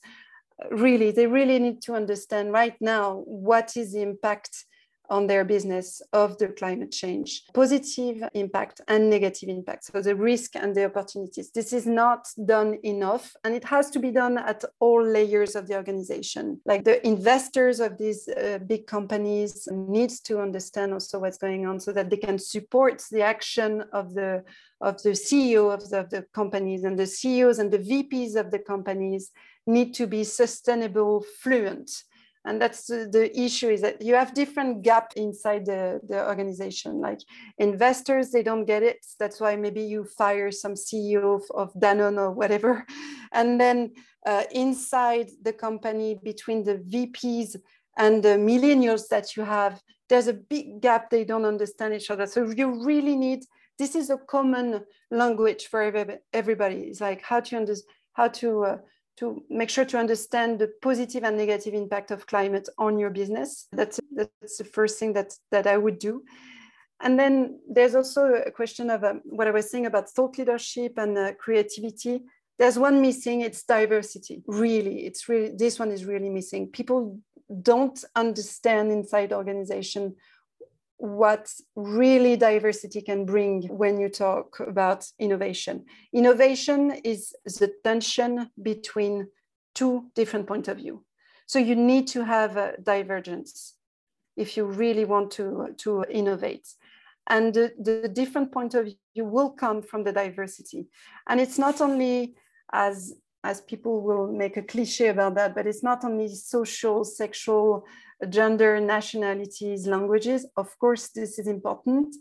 Really, 0.70 1.10
they 1.10 1.26
really 1.26 1.58
need 1.58 1.82
to 1.82 1.94
understand 1.94 2.52
right 2.52 2.76
now 2.80 3.22
what 3.26 3.76
is 3.76 3.92
the 3.92 4.02
impact 4.02 4.64
on 5.10 5.26
their 5.26 5.44
business 5.44 6.00
of 6.12 6.38
the 6.38 6.48
climate 6.48 6.92
change. 6.92 7.42
Positive 7.52 8.22
impact 8.32 8.80
and 8.86 9.10
negative 9.10 9.48
impact. 9.48 9.84
So 9.84 10.00
the 10.00 10.14
risk 10.14 10.54
and 10.54 10.74
the 10.74 10.84
opportunities. 10.84 11.50
This 11.50 11.72
is 11.72 11.84
not 11.84 12.28
done 12.46 12.78
enough 12.84 13.34
and 13.44 13.54
it 13.54 13.64
has 13.64 13.90
to 13.90 13.98
be 13.98 14.12
done 14.12 14.38
at 14.38 14.64
all 14.78 15.04
layers 15.04 15.56
of 15.56 15.66
the 15.66 15.74
organization. 15.74 16.60
Like 16.64 16.84
the 16.84 17.04
investors 17.04 17.80
of 17.80 17.98
these 17.98 18.28
uh, 18.28 18.58
big 18.66 18.86
companies 18.86 19.68
needs 19.72 20.20
to 20.20 20.40
understand 20.40 20.92
also 20.92 21.18
what's 21.18 21.38
going 21.38 21.66
on 21.66 21.80
so 21.80 21.92
that 21.92 22.08
they 22.08 22.16
can 22.16 22.38
support 22.38 23.02
the 23.10 23.22
action 23.22 23.82
of 23.92 24.14
the 24.14 24.44
of 24.82 25.02
the 25.02 25.10
ceo 25.10 25.74
of 25.74 25.86
the, 25.90 26.00
of 26.00 26.08
the 26.08 26.24
companies 26.32 26.84
and 26.84 26.98
the 26.98 27.06
ceos 27.06 27.58
and 27.58 27.70
the 27.70 27.78
vps 27.78 28.34
of 28.34 28.50
the 28.50 28.58
companies 28.58 29.30
need 29.70 29.94
to 29.94 30.06
be 30.06 30.24
sustainable 30.24 31.24
fluent. 31.42 31.90
And 32.46 32.60
that's 32.60 32.86
the, 32.86 33.30
issue 33.38 33.68
is 33.68 33.82
that 33.82 34.00
you 34.00 34.14
have 34.14 34.32
different 34.32 34.82
gap 34.82 35.12
inside 35.14 35.66
the, 35.66 36.00
the 36.08 36.26
organization. 36.26 36.98
Like 36.98 37.20
investors 37.58 38.30
they 38.30 38.42
don't 38.42 38.64
get 38.64 38.82
it. 38.82 39.04
That's 39.18 39.40
why 39.40 39.56
maybe 39.56 39.82
you 39.82 40.04
fire 40.04 40.50
some 40.50 40.72
ceo 40.72 41.36
of, 41.36 41.44
of 41.54 41.74
danone 41.74 42.18
or 42.18 42.30
whatever. 42.30 42.86
And 43.32 43.60
then 43.60 43.92
uh, 44.26 44.44
inside 44.50 45.28
the 45.42 45.52
company 45.52 46.18
between 46.24 46.64
the 46.64 46.78
vps 46.78 47.54
and 47.96 48.24
the 48.24 48.36
millennials 48.50 49.06
that 49.08 49.36
you 49.36 49.44
have 49.44 49.80
there's 50.08 50.26
a 50.26 50.32
big 50.32 50.80
gap. 50.80 51.08
They 51.08 51.22
don't 51.22 51.44
understand 51.44 51.94
each 51.94 52.10
other. 52.10 52.26
So 52.26 52.50
you 52.50 52.84
really 52.84 53.14
need 53.14 53.44
this 53.78 53.94
is 53.94 54.10
a 54.10 54.18
common 54.18 54.84
language 55.10 55.68
for 55.68 55.80
everybody 56.32 56.80
it's 56.90 57.00
like 57.00 57.22
how 57.22 57.40
to 57.40 57.56
understand 57.56 57.94
how 58.12 58.28
to 58.28 58.64
uh, 58.64 58.76
to 59.20 59.44
make 59.48 59.70
sure 59.70 59.84
to 59.84 59.98
understand 59.98 60.58
the 60.58 60.72
positive 60.82 61.24
and 61.24 61.36
negative 61.36 61.74
impact 61.74 62.10
of 62.10 62.26
climate 62.26 62.68
on 62.78 62.98
your 62.98 63.10
business. 63.10 63.68
That's, 63.70 64.00
that's 64.14 64.56
the 64.56 64.64
first 64.64 64.98
thing 64.98 65.12
that, 65.12 65.34
that 65.50 65.66
I 65.66 65.76
would 65.76 65.98
do. 65.98 66.24
And 67.02 67.18
then 67.18 67.60
there's 67.68 67.94
also 67.94 68.34
a 68.34 68.50
question 68.50 68.90
of 68.90 69.04
um, 69.04 69.20
what 69.24 69.46
I 69.46 69.52
was 69.52 69.70
saying 69.70 69.86
about 69.86 70.10
thought 70.10 70.38
leadership 70.38 70.94
and 70.96 71.16
uh, 71.16 71.32
creativity. 71.34 72.22
There's 72.58 72.78
one 72.78 73.00
missing, 73.00 73.42
it's 73.42 73.62
diversity. 73.64 74.42
Really, 74.46 75.06
it's 75.06 75.28
really, 75.28 75.54
this 75.54 75.78
one 75.78 75.90
is 75.90 76.04
really 76.04 76.28
missing. 76.28 76.68
People 76.68 77.18
don't 77.62 78.04
understand 78.16 78.90
inside 78.92 79.32
organization 79.32 80.16
what 81.00 81.50
really 81.76 82.36
diversity 82.36 83.00
can 83.00 83.24
bring 83.24 83.62
when 83.68 83.98
you 83.98 84.10
talk 84.10 84.60
about 84.60 85.06
innovation. 85.18 85.86
Innovation 86.12 86.90
is 87.04 87.34
the 87.44 87.72
tension 87.82 88.50
between 88.62 89.28
two 89.74 90.04
different 90.14 90.46
points 90.46 90.68
of 90.68 90.76
view. 90.76 91.02
So 91.46 91.58
you 91.58 91.74
need 91.74 92.06
to 92.08 92.22
have 92.24 92.58
a 92.58 92.74
divergence 92.82 93.76
if 94.36 94.58
you 94.58 94.66
really 94.66 95.06
want 95.06 95.30
to, 95.32 95.74
to 95.78 96.04
innovate. 96.10 96.68
And 97.26 97.54
the, 97.54 97.72
the 97.78 98.08
different 98.08 98.52
point 98.52 98.74
of 98.74 98.84
view 99.14 99.24
will 99.24 99.50
come 99.50 99.80
from 99.80 100.04
the 100.04 100.12
diversity. 100.12 100.88
And 101.28 101.40
it's 101.40 101.58
not 101.58 101.80
only 101.80 102.34
as 102.72 103.14
as 103.42 103.60
people 103.62 104.02
will 104.02 104.30
make 104.30 104.56
a 104.56 104.62
cliche 104.62 105.08
about 105.08 105.34
that, 105.34 105.54
but 105.54 105.66
it's 105.66 105.82
not 105.82 106.04
only 106.04 106.28
social, 106.28 107.04
sexual, 107.04 107.86
gender, 108.28 108.80
nationalities, 108.80 109.86
languages. 109.86 110.46
Of 110.56 110.78
course, 110.78 111.08
this 111.08 111.38
is 111.38 111.46
important, 111.46 112.14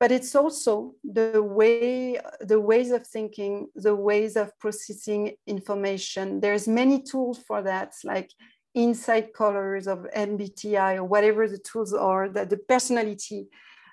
but 0.00 0.10
it's 0.10 0.34
also 0.34 0.94
the 1.04 1.42
way, 1.42 2.18
the 2.40 2.60
ways 2.60 2.90
of 2.90 3.06
thinking, 3.06 3.68
the 3.74 3.94
ways 3.94 4.36
of 4.36 4.58
processing 4.58 5.32
information. 5.46 6.40
There's 6.40 6.66
many 6.66 7.02
tools 7.02 7.38
for 7.38 7.62
that, 7.62 7.94
like 8.04 8.30
insight 8.74 9.32
colors 9.34 9.86
of 9.86 10.06
MBTI 10.16 10.96
or 10.96 11.04
whatever 11.04 11.48
the 11.48 11.58
tools 11.58 11.94
are, 11.94 12.28
that 12.30 12.50
the 12.50 12.56
personality, 12.56 13.48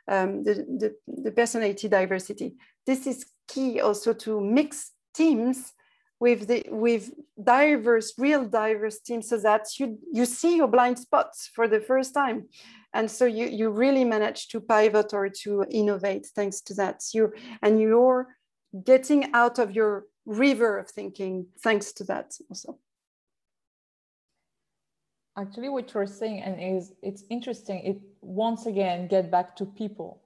um, 0.08 0.44
the, 0.44 0.56
the, 0.56 0.96
the 1.24 1.32
personality 1.32 1.88
diversity. 1.88 2.56
This 2.86 3.06
is 3.06 3.26
key 3.48 3.80
also 3.80 4.14
to 4.14 4.42
mix 4.42 4.92
teams 5.14 5.74
with 6.22 6.48
the 6.48 6.64
with 6.70 7.12
diverse 7.44 8.14
real 8.20 8.46
diverse 8.46 9.00
teams 9.00 9.28
so 9.28 9.38
that 9.40 9.66
you 9.80 9.98
you 10.14 10.26
see 10.26 10.56
your 10.58 10.68
blind 10.68 11.00
spots 11.00 11.50
for 11.56 11.68
the 11.68 11.82
first 11.82 12.14
time. 12.14 12.48
And 12.94 13.10
so 13.10 13.26
you 13.26 13.48
you 13.48 13.72
really 13.72 14.06
manage 14.06 14.48
to 14.50 14.62
pivot 14.62 15.14
or 15.14 15.30
to 15.44 15.66
innovate 15.72 16.28
thanks 16.36 16.62
to 16.68 16.74
that. 16.76 16.98
You 17.14 17.34
and 17.64 17.82
you're 17.82 18.28
getting 18.86 19.34
out 19.34 19.58
of 19.58 19.72
your 19.72 20.06
river 20.26 20.78
of 20.78 20.88
thinking 20.92 21.48
thanks 21.64 21.92
to 21.94 22.04
that 22.12 22.28
also. 22.50 22.78
Actually 25.36 25.70
what 25.70 25.92
you're 25.92 26.06
saying 26.22 26.42
and 26.44 26.56
is 26.78 26.94
it's 27.02 27.24
interesting 27.32 27.80
it 27.92 28.00
once 28.22 28.68
again 28.68 29.08
get 29.08 29.32
back 29.32 29.56
to 29.56 29.66
people 29.66 30.22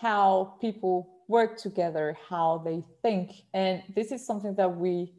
how 0.00 0.56
people 0.60 1.19
work 1.30 1.56
together, 1.56 2.16
how 2.28 2.60
they 2.64 2.82
think. 3.02 3.44
And 3.54 3.82
this 3.94 4.10
is 4.10 4.26
something 4.26 4.54
that 4.56 4.76
we 4.76 5.12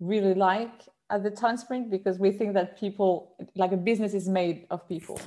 really 0.00 0.34
like 0.34 0.78
at 1.10 1.22
the 1.22 1.30
Talent 1.30 1.60
Sprint 1.60 1.90
because 1.90 2.18
we 2.18 2.30
think 2.30 2.54
that 2.54 2.78
people, 2.78 3.34
like 3.54 3.72
a 3.72 3.76
business 3.76 4.14
is 4.14 4.28
made 4.28 4.66
of 4.70 4.88
people 4.88 5.20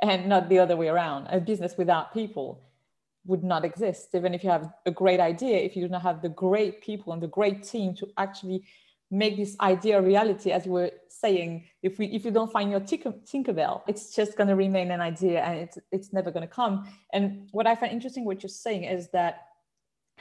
and 0.00 0.28
not 0.28 0.48
the 0.48 0.58
other 0.58 0.76
way 0.76 0.88
around. 0.88 1.26
A 1.30 1.40
business 1.40 1.76
without 1.76 2.12
people 2.12 2.62
would 3.26 3.44
not 3.44 3.64
exist. 3.64 4.08
Even 4.14 4.34
if 4.34 4.44
you 4.44 4.50
have 4.50 4.72
a 4.86 4.90
great 4.90 5.20
idea, 5.20 5.58
if 5.58 5.76
you 5.76 5.82
do 5.82 5.88
not 5.88 6.02
have 6.02 6.22
the 6.22 6.28
great 6.28 6.82
people 6.82 7.12
and 7.12 7.22
the 7.22 7.28
great 7.28 7.62
team 7.62 7.94
to 7.94 8.06
actually 8.16 8.64
make 9.10 9.36
this 9.36 9.56
idea 9.60 9.98
a 9.98 10.02
reality, 10.02 10.52
as 10.52 10.64
we 10.66 10.72
were 10.72 10.90
saying, 11.08 11.64
if 11.82 11.98
we 11.98 12.06
if 12.06 12.24
you 12.24 12.30
don't 12.30 12.52
find 12.52 12.70
your 12.70 12.80
tinker, 12.80 13.12
Tinkerbell, 13.30 13.82
it's 13.88 14.14
just 14.14 14.36
going 14.36 14.48
to 14.48 14.54
remain 14.54 14.90
an 14.90 15.00
idea 15.00 15.42
and 15.42 15.58
it's 15.58 15.78
it's 15.90 16.12
never 16.12 16.30
going 16.30 16.46
to 16.48 16.54
come. 16.54 16.88
And 17.12 17.48
what 17.50 17.66
I 17.66 17.74
find 17.74 17.92
interesting 17.92 18.24
what 18.24 18.42
you're 18.42 18.58
saying 18.66 18.84
is 18.84 19.08
that 19.08 19.49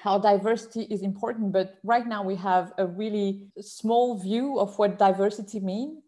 how 0.01 0.17
diversity 0.17 0.83
is 0.83 1.01
important, 1.01 1.51
but 1.51 1.77
right 1.83 2.07
now 2.07 2.23
we 2.23 2.35
have 2.35 2.71
a 2.77 2.85
really 2.85 3.47
small 3.59 4.17
view 4.17 4.57
of 4.59 4.77
what 4.77 4.97
diversity 4.97 5.59
means. 5.59 6.03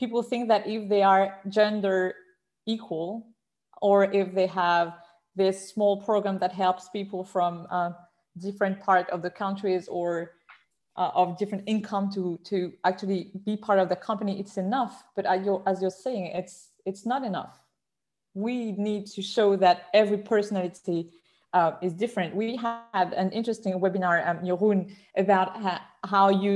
People 0.00 0.22
think 0.22 0.48
that 0.48 0.66
if 0.66 0.88
they 0.88 1.02
are 1.02 1.38
gender 1.48 2.14
equal, 2.66 3.26
or 3.80 4.04
if 4.12 4.34
they 4.34 4.46
have 4.46 4.94
this 5.36 5.68
small 5.68 6.02
program 6.02 6.38
that 6.38 6.52
helps 6.52 6.88
people 6.88 7.22
from 7.22 7.66
uh, 7.70 7.90
different 8.38 8.80
part 8.80 9.08
of 9.10 9.22
the 9.22 9.30
countries 9.30 9.86
or 9.86 10.32
uh, 10.96 11.10
of 11.14 11.38
different 11.38 11.62
income 11.66 12.10
to 12.10 12.38
to 12.44 12.72
actually 12.84 13.30
be 13.44 13.56
part 13.56 13.78
of 13.78 13.88
the 13.88 13.96
company, 13.96 14.40
it's 14.40 14.56
enough. 14.56 15.04
But 15.14 15.26
as 15.26 15.44
you're, 15.44 15.62
as 15.66 15.80
you're 15.80 15.90
saying, 15.90 16.26
it's 16.34 16.70
it's 16.84 17.06
not 17.06 17.22
enough. 17.22 17.60
We 18.34 18.72
need 18.72 19.06
to 19.08 19.22
show 19.22 19.56
that 19.56 19.86
every 19.94 20.18
personality 20.18 21.10
uh, 21.56 21.72
is 21.80 21.94
different. 21.94 22.36
We 22.36 22.56
had 22.56 23.08
an 23.22 23.30
interesting 23.30 23.72
webinar, 23.84 24.16
um, 24.28 24.38
Jeroen, 24.48 24.80
about 25.16 25.48
ha 25.64 25.74
how 26.04 26.28
you 26.44 26.54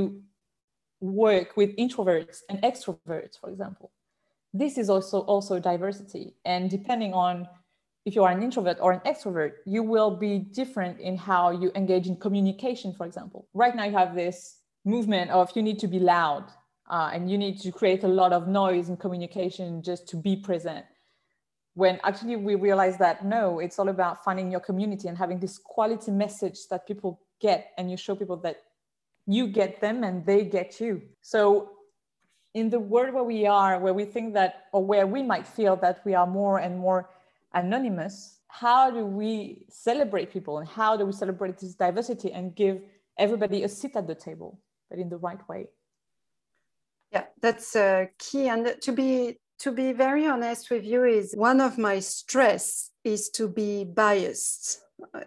work 1.01 1.49
with 1.57 1.71
introverts 1.85 2.37
and 2.51 2.57
extroverts, 2.71 3.35
for 3.41 3.49
example. 3.55 3.89
This 4.53 4.77
is 4.83 4.91
also, 4.95 5.19
also 5.33 5.55
diversity. 5.73 6.27
And 6.45 6.63
depending 6.69 7.13
on 7.15 7.49
if 8.05 8.15
you 8.15 8.23
are 8.25 8.33
an 8.33 8.43
introvert 8.43 8.79
or 8.85 8.93
an 8.93 9.03
extrovert, 9.11 9.53
you 9.75 9.83
will 9.83 10.13
be 10.27 10.33
different 10.61 11.01
in 11.09 11.17
how 11.17 11.45
you 11.63 11.69
engage 11.75 12.07
in 12.07 12.17
communication, 12.17 12.93
for 12.99 13.07
example. 13.07 13.49
Right 13.55 13.75
now, 13.75 13.85
you 13.85 13.97
have 14.03 14.15
this 14.15 14.37
movement 14.85 15.31
of 15.31 15.51
you 15.57 15.63
need 15.63 15.79
to 15.79 15.89
be 15.97 15.99
loud 15.99 16.45
uh, 16.91 17.11
and 17.15 17.31
you 17.31 17.39
need 17.39 17.57
to 17.61 17.71
create 17.73 18.03
a 18.05 18.13
lot 18.21 18.33
of 18.33 18.49
noise 18.49 18.89
in 18.91 18.97
communication 18.97 19.83
just 19.83 20.03
to 20.09 20.17
be 20.17 20.37
present 20.37 20.85
when 21.75 22.01
actually 22.05 22.37
we 22.37 22.55
realize 22.55 22.97
that 22.99 23.25
no 23.25 23.59
it's 23.61 23.79
all 23.79 23.89
about 23.89 24.25
finding 24.25 24.51
your 24.51 24.61
community 24.61 25.09
and 25.09 25.17
having 25.17 25.39
this 25.39 25.59
quality 25.59 26.11
message 26.11 26.69
that 26.69 26.87
people 26.87 27.21
get 27.41 27.71
and 27.79 27.91
you 27.91 27.97
show 27.97 28.15
people 28.15 28.37
that 28.37 28.57
you 29.27 29.47
get 29.47 29.81
them 29.81 30.03
and 30.03 30.27
they 30.27 30.45
get 30.45 30.81
you. 30.81 31.01
So 31.23 31.71
in 32.55 32.69
the 32.69 32.81
world 32.81 33.15
where 33.15 33.25
we 33.25 33.47
are 33.47 33.79
where 33.79 33.95
we 33.95 34.05
think 34.05 34.35
that 34.35 34.65
or 34.73 34.85
where 34.85 35.07
we 35.07 35.23
might 35.23 35.47
feel 35.47 35.77
that 35.77 36.01
we 36.05 36.15
are 36.15 36.27
more 36.27 36.59
and 36.59 36.79
more 36.79 37.11
anonymous 37.55 38.39
how 38.49 38.91
do 38.91 39.07
we 39.07 39.65
celebrate 39.71 40.33
people 40.33 40.59
and 40.59 40.67
how 40.69 40.97
do 40.97 41.05
we 41.07 41.13
celebrate 41.13 41.57
this 41.59 41.75
diversity 41.75 42.33
and 42.33 42.57
give 42.57 42.81
everybody 43.17 43.63
a 43.63 43.69
seat 43.69 43.95
at 43.95 44.09
the 44.09 44.15
table 44.15 44.59
but 44.89 44.99
in 44.99 45.09
the 45.09 45.17
right 45.17 45.49
way? 45.49 45.69
Yeah 47.13 47.25
that's 47.41 47.77
uh, 47.77 48.07
key. 48.19 48.49
And 48.49 48.77
to 48.83 48.93
be 48.93 49.39
to 49.61 49.73
be 49.73 49.93
very 49.93 50.27
honest 50.27 50.71
with 50.71 50.85
you 50.85 51.05
is 51.05 51.35
one 51.35 51.61
of 51.61 51.79
my 51.79 52.01
stress 52.01 52.91
is 53.05 53.31
to 53.31 53.49
be 53.49 53.85
biased 53.85 54.81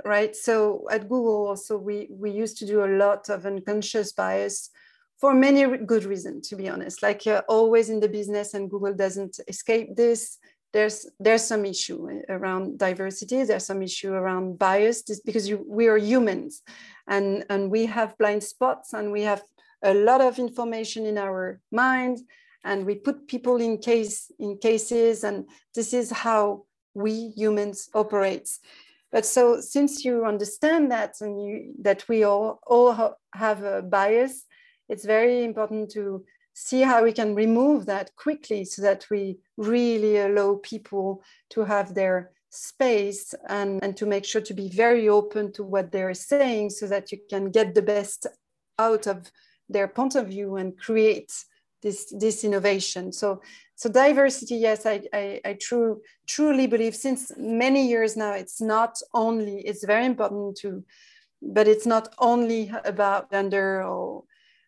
right? 0.06 0.36
So 0.36 0.86
at 0.92 1.10
google 1.10 1.48
also 1.48 1.78
we 1.78 2.08
we 2.10 2.32
used 2.32 2.58
to 2.58 2.66
do 2.66 2.84
a 2.84 2.94
lot 3.04 3.30
of 3.30 3.46
unconscious 3.46 4.12
bias 4.14 4.70
for 5.20 5.34
many 5.34 5.78
good 5.78 6.06
reasons 6.06 6.50
to 6.50 6.56
be 6.56 6.70
honest. 6.70 7.02
Like 7.02 7.26
uh, 7.28 7.42
always 7.48 7.90
in 7.90 8.00
the 8.00 8.10
business 8.10 8.54
and 8.54 8.70
google 8.70 8.94
doesn't 8.94 9.40
escape 9.48 9.96
this 9.96 10.38
there's 10.74 11.06
there's 11.20 11.46
some 11.46 11.66
issue 11.66 12.10
around 12.30 12.80
diversity 12.80 13.44
there's 13.44 13.66
some 13.66 13.82
issue 13.84 14.12
around 14.12 14.58
bias 14.58 15.04
because 15.24 15.48
you, 15.48 15.64
we 15.68 15.88
are 15.88 15.98
humans 15.98 16.64
and 17.08 17.46
and 17.50 17.70
we 17.70 17.86
have 17.86 18.18
blind 18.18 18.44
spots 18.44 18.94
and 18.94 19.12
we 19.12 19.22
have 19.22 19.44
a 19.84 19.94
lot 19.94 20.22
of 20.22 20.40
information 20.40 21.06
in 21.06 21.18
our 21.18 21.60
mind 21.72 22.20
and 22.64 22.86
we 22.86 22.96
put 22.96 23.28
people 23.28 23.58
in 23.58 23.78
case 23.78 24.32
in 24.40 24.58
cases 24.58 25.24
and 25.24 25.46
this 25.76 25.94
is 25.94 26.12
how 26.12 26.64
we 26.94 27.34
humans 27.36 27.90
operate 27.94 28.50
but 29.12 29.26
so 29.26 29.60
since 29.60 30.04
you 30.06 30.26
understand 30.26 30.92
that 30.92 31.16
and 31.22 31.42
you 31.44 31.74
that 31.80 32.08
we 32.08 32.24
all 32.24 32.60
all 32.68 33.18
have 33.34 33.64
a 33.64 33.82
bias 33.82 34.46
it's 34.90 35.06
very 35.06 35.44
important 35.44 35.90
to 35.90 36.24
see 36.54 36.82
how 36.82 37.04
we 37.04 37.12
can 37.12 37.34
remove 37.34 37.86
that 37.86 38.16
quickly 38.16 38.64
so 38.64 38.82
that 38.82 39.06
we 39.10 39.40
really 39.58 40.18
allow 40.18 40.60
people 40.62 41.24
to 41.50 41.64
have 41.64 41.96
their 41.96 42.32
space 42.50 43.34
and, 43.50 43.84
and 43.84 43.98
to 43.98 44.06
make 44.06 44.24
sure 44.24 44.42
to 44.42 44.54
be 44.54 44.70
very 44.70 45.10
open 45.10 45.52
to 45.52 45.64
what 45.64 45.92
they're 45.92 46.14
saying 46.14 46.70
so 46.70 46.86
that 46.86 47.12
you 47.12 47.18
can 47.28 47.50
get 47.50 47.74
the 47.74 47.82
best 47.82 48.28
out 48.78 49.08
of 49.08 49.32
their 49.68 49.88
point 49.88 50.16
of 50.16 50.28
view 50.28 50.58
and 50.58 50.78
create 50.78 51.34
this, 51.84 52.12
this 52.18 52.44
innovation. 52.44 53.12
So, 53.12 53.42
so 53.76 53.90
diversity, 53.90 54.56
yes, 54.56 54.86
I, 54.86 55.02
I, 55.14 55.42
I 55.46 55.54
true, 55.54 56.02
truly 56.26 56.66
believe 56.66 56.96
since 56.96 57.32
many 57.38 57.88
years 57.88 58.16
now, 58.16 58.32
it's 58.34 58.62
not 58.62 58.98
only, 59.14 59.60
it's 59.60 59.84
very 59.84 60.06
important 60.06 60.58
to, 60.62 60.84
but 61.42 61.68
it's 61.68 61.86
not 61.86 62.14
only 62.20 62.72
about 62.86 63.30
gender 63.30 63.84
or 63.84 64.24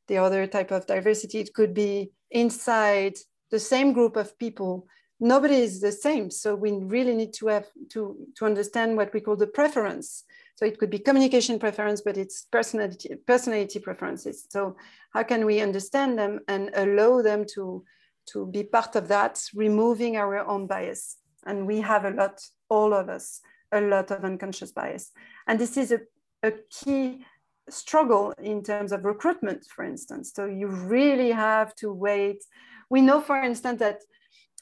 the 0.07 0.17
other 0.17 0.45
type 0.45 0.71
of 0.71 0.85
diversity. 0.85 1.39
It 1.39 1.53
could 1.53 1.73
be 1.73 2.11
inside 2.29 3.15
the 3.49 3.59
same 3.59 3.93
group 3.93 4.17
of 4.17 4.37
people. 4.37 4.87
Nobody 5.19 5.55
is 5.55 5.79
the 5.79 5.93
same. 5.93 6.29
So 6.29 6.53
we 6.55 6.71
really 6.73 7.15
need 7.15 7.33
to 7.35 7.47
have 7.47 7.67
to, 7.91 8.17
to 8.35 8.45
understand 8.45 8.97
what 8.97 9.13
we 9.13 9.21
call 9.21 9.37
the 9.37 9.47
preference. 9.47 10.24
So 10.55 10.65
it 10.65 10.79
could 10.79 10.89
be 10.89 10.99
communication 10.99 11.59
preference, 11.59 12.01
but 12.01 12.17
it's 12.17 12.47
personality, 12.49 13.15
personality 13.27 13.79
preferences. 13.79 14.47
So 14.49 14.77
how 15.11 15.23
can 15.23 15.45
we 15.45 15.59
understand 15.59 16.17
them 16.17 16.39
and 16.47 16.71
allow 16.73 17.21
them 17.21 17.45
to, 17.55 17.83
to 18.27 18.45
be 18.47 18.63
part 18.63 18.95
of 18.95 19.09
that, 19.09 19.41
removing 19.53 20.15
our 20.15 20.39
own 20.39 20.65
bias? 20.65 21.17
And 21.45 21.67
we 21.67 21.81
have 21.81 22.05
a 22.05 22.11
lot, 22.11 22.41
all 22.69 22.93
of 22.93 23.09
us, 23.09 23.41
a 23.71 23.81
lot 23.81 24.11
of 24.11 24.23
unconscious 24.23 24.71
bias. 24.71 25.11
And 25.45 25.59
this 25.59 25.75
is 25.75 25.91
a, 25.91 25.99
a 26.41 26.53
key 26.69 27.25
struggle 27.69 28.33
in 28.41 28.63
terms 28.63 28.93
of 28.93 29.03
recruitment, 29.03 29.65
for 29.65 29.83
instance. 29.83 30.31
So 30.33 30.45
you 30.45 30.67
really 30.67 31.31
have 31.31 31.75
to 31.75 31.91
wait. 31.91 32.43
We 32.89 33.01
know, 33.01 33.19
for 33.19 33.41
instance, 33.41 33.79
that 33.79 34.01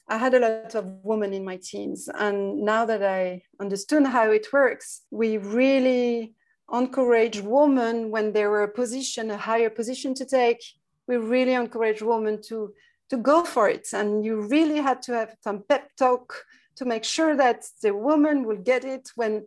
I 0.07 0.17
had 0.17 0.33
a 0.33 0.39
lot 0.39 0.75
of 0.75 0.85
women 1.03 1.33
in 1.33 1.45
my 1.45 1.57
teams. 1.57 2.09
And 2.13 2.61
now 2.61 2.85
that 2.85 3.03
I 3.03 3.43
understood 3.59 4.05
how 4.05 4.31
it 4.31 4.51
works, 4.51 5.01
we 5.11 5.37
really 5.37 6.35
encourage 6.71 7.39
women 7.41 8.09
when 8.09 8.33
they 8.33 8.45
were 8.45 8.63
a 8.63 8.67
position, 8.67 9.31
a 9.31 9.37
higher 9.37 9.69
position 9.69 10.13
to 10.15 10.25
take. 10.25 10.61
We 11.07 11.17
really 11.17 11.53
encourage 11.53 12.01
women 12.01 12.41
to, 12.49 12.73
to 13.09 13.17
go 13.17 13.43
for 13.43 13.69
it. 13.69 13.87
And 13.93 14.25
you 14.25 14.41
really 14.41 14.77
had 14.77 15.01
to 15.03 15.13
have 15.13 15.35
some 15.41 15.63
pep 15.67 15.89
talk 15.97 16.43
to 16.75 16.85
make 16.85 17.03
sure 17.03 17.35
that 17.37 17.65
the 17.81 17.93
woman 17.93 18.43
will 18.45 18.57
get 18.57 18.83
it 18.83 19.09
when 19.15 19.45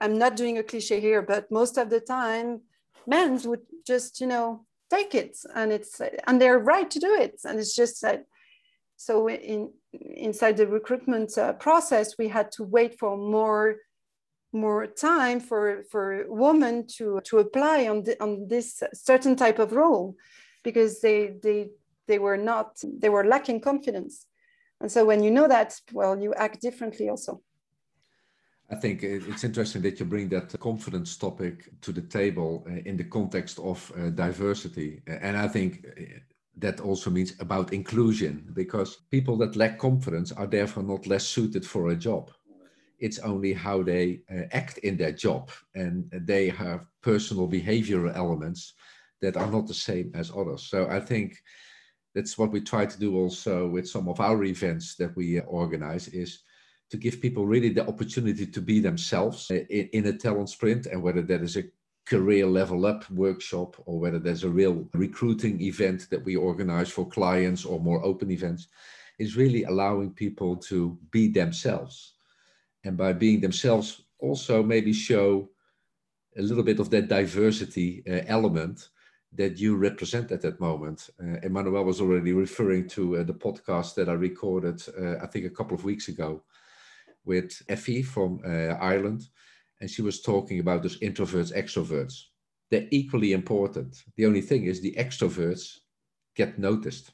I'm 0.00 0.18
not 0.18 0.36
doing 0.36 0.58
a 0.58 0.62
cliche 0.62 1.00
here, 1.00 1.22
but 1.22 1.50
most 1.50 1.76
of 1.76 1.90
the 1.90 2.00
time 2.00 2.60
men 3.06 3.40
would 3.44 3.62
just, 3.86 4.20
you 4.20 4.26
know, 4.26 4.64
take 4.90 5.14
it 5.14 5.36
and 5.54 5.72
it's, 5.72 6.00
and 6.26 6.40
they're 6.40 6.58
right 6.58 6.90
to 6.90 6.98
do 7.00 7.14
it. 7.14 7.40
And 7.44 7.58
it's 7.58 7.74
just 7.74 8.02
that, 8.02 8.24
so 8.98 9.28
in, 9.30 9.72
inside 9.92 10.56
the 10.56 10.66
recruitment 10.66 11.38
uh, 11.38 11.52
process, 11.54 12.18
we 12.18 12.26
had 12.28 12.50
to 12.52 12.64
wait 12.64 12.98
for 12.98 13.16
more 13.16 13.76
more 14.52 14.86
time 14.86 15.40
for 15.40 15.84
for 15.90 16.24
women 16.26 16.86
to 16.86 17.20
to 17.22 17.38
apply 17.38 17.86
on 17.86 18.02
the, 18.02 18.20
on 18.22 18.48
this 18.48 18.82
certain 18.94 19.36
type 19.36 19.58
of 19.58 19.72
role 19.72 20.16
because 20.64 21.00
they 21.00 21.36
they 21.42 21.68
they 22.06 22.18
were 22.18 22.38
not 22.38 22.82
they 22.98 23.10
were 23.10 23.26
lacking 23.26 23.60
confidence 23.60 24.24
and 24.80 24.90
so 24.90 25.04
when 25.04 25.22
you 25.22 25.30
know 25.30 25.46
that 25.46 25.78
well 25.92 26.18
you 26.18 26.32
act 26.32 26.62
differently 26.62 27.10
also 27.10 27.42
I 28.70 28.76
think 28.76 29.02
it's 29.02 29.44
interesting 29.44 29.82
that 29.82 29.98
you 30.00 30.06
bring 30.06 30.28
that 30.30 30.58
confidence 30.60 31.16
topic 31.16 31.68
to 31.80 31.92
the 31.92 32.02
table 32.02 32.66
uh, 32.66 32.72
in 32.84 32.96
the 32.96 33.04
context 33.04 33.58
of 33.58 33.92
uh, 33.96 34.10
diversity. 34.10 35.00
And 35.06 35.38
I 35.38 35.48
think 35.48 35.86
uh, 35.86 36.02
that 36.60 36.80
also 36.80 37.10
means 37.10 37.34
about 37.40 37.72
inclusion 37.72 38.50
because 38.54 38.98
people 39.10 39.36
that 39.38 39.56
lack 39.56 39.78
confidence 39.78 40.32
are 40.32 40.46
therefore 40.46 40.82
not 40.82 41.06
less 41.06 41.24
suited 41.24 41.64
for 41.64 41.90
a 41.90 41.96
job. 41.96 42.30
It's 42.98 43.20
only 43.20 43.52
how 43.52 43.82
they 43.82 44.22
uh, 44.30 44.42
act 44.52 44.78
in 44.78 44.96
their 44.96 45.12
job 45.12 45.50
and 45.74 46.10
they 46.12 46.48
have 46.48 46.86
personal 47.02 47.48
behavioral 47.48 48.14
elements 48.14 48.74
that 49.20 49.36
are 49.36 49.50
not 49.50 49.66
the 49.66 49.74
same 49.74 50.10
as 50.14 50.32
others. 50.34 50.64
So 50.64 50.88
I 50.88 51.00
think 51.00 51.36
that's 52.14 52.36
what 52.36 52.50
we 52.50 52.60
try 52.60 52.86
to 52.86 52.98
do 52.98 53.16
also 53.16 53.68
with 53.68 53.88
some 53.88 54.08
of 54.08 54.20
our 54.20 54.42
events 54.44 54.96
that 54.96 55.14
we 55.16 55.40
organize 55.40 56.08
is 56.08 56.40
to 56.90 56.96
give 56.96 57.20
people 57.20 57.46
really 57.46 57.68
the 57.68 57.86
opportunity 57.86 58.46
to 58.46 58.60
be 58.60 58.80
themselves 58.80 59.50
in, 59.50 59.88
in 59.92 60.06
a 60.06 60.12
talent 60.16 60.48
sprint 60.48 60.86
and 60.86 61.02
whether 61.02 61.22
that 61.22 61.42
is 61.42 61.56
a 61.56 61.64
career 62.08 62.46
level 62.46 62.86
up 62.86 63.08
workshop 63.10 63.76
or 63.86 63.98
whether 63.98 64.18
there's 64.18 64.44
a 64.44 64.48
real 64.48 64.88
recruiting 64.94 65.60
event 65.60 66.08
that 66.10 66.24
we 66.24 66.36
organize 66.36 66.88
for 66.88 67.06
clients 67.06 67.64
or 67.64 67.80
more 67.80 68.04
open 68.04 68.30
events 68.30 68.68
is 69.18 69.36
really 69.36 69.64
allowing 69.64 70.10
people 70.10 70.56
to 70.56 70.98
be 71.10 71.28
themselves 71.28 72.14
and 72.84 72.96
by 72.96 73.12
being 73.12 73.40
themselves 73.40 74.02
also 74.18 74.62
maybe 74.62 74.92
show 74.92 75.48
a 76.36 76.42
little 76.42 76.62
bit 76.62 76.80
of 76.80 76.90
that 76.90 77.08
diversity 77.08 78.02
uh, 78.08 78.22
element 78.26 78.88
that 79.32 79.58
you 79.58 79.76
represent 79.76 80.32
at 80.32 80.40
that 80.40 80.58
moment. 80.60 81.10
Uh, 81.20 81.38
Emmanuel 81.42 81.84
was 81.84 82.00
already 82.00 82.32
referring 82.32 82.88
to 82.88 83.18
uh, 83.18 83.22
the 83.24 83.34
podcast 83.34 83.94
that 83.94 84.08
I 84.08 84.12
recorded, 84.12 84.82
uh, 84.98 85.22
I 85.22 85.26
think, 85.26 85.44
a 85.44 85.50
couple 85.50 85.76
of 85.76 85.84
weeks 85.84 86.08
ago, 86.08 86.42
with 87.24 87.62
Effie 87.68 88.02
from 88.02 88.40
uh, 88.44 88.74
Ireland, 88.80 89.28
and 89.80 89.90
she 89.90 90.02
was 90.02 90.20
talking 90.20 90.60
about 90.60 90.82
those 90.82 90.98
introverts, 91.00 91.56
extroverts. 91.56 92.14
They're 92.70 92.88
equally 92.90 93.32
important. 93.32 94.02
The 94.16 94.26
only 94.26 94.42
thing 94.42 94.64
is 94.64 94.80
the 94.80 94.94
extroverts 94.98 95.78
get 96.34 96.58
noticed. 96.58 97.12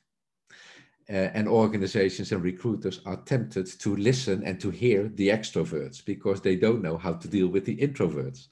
Uh, 1.08 1.28
and 1.34 1.46
organizations 1.46 2.32
and 2.32 2.42
recruiters 2.42 3.00
are 3.04 3.22
tempted 3.24 3.66
to 3.66 3.94
listen 3.96 4.42
and 4.42 4.58
to 4.58 4.70
hear 4.70 5.08
the 5.08 5.28
extroverts 5.28 6.02
because 6.02 6.40
they 6.40 6.56
don't 6.56 6.82
know 6.82 6.96
how 6.96 7.12
to 7.12 7.28
deal 7.28 7.48
with 7.48 7.66
the 7.66 7.76
introverts. 7.76 8.48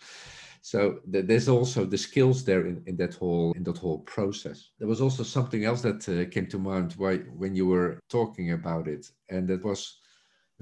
So 0.61 1.01
th- 1.11 1.27
there's 1.27 1.49
also 1.49 1.87
the 1.87 1.97
skills 1.97 2.45
there 2.45 2.67
in, 2.67 2.83
in 2.87 2.97
that 2.97 3.15
whole 3.15 3.53
in 3.57 3.65
that 3.65 3.79
whole 3.79 4.01
process. 4.01 4.71
There 4.79 4.87
was 4.87 5.01
also 5.01 5.23
something 5.23 5.65
else 5.65 5.83
that 5.83 6.07
uh, 6.09 6.31
came 6.31 6.47
to 6.49 6.59
mind 6.59 6.93
why, 6.99 7.17
when 7.37 7.57
you 7.57 7.67
were 7.67 7.99
talking 8.09 8.53
about 8.53 8.87
it, 8.87 9.11
and 9.31 9.49
that 9.49 9.65
was 9.65 10.02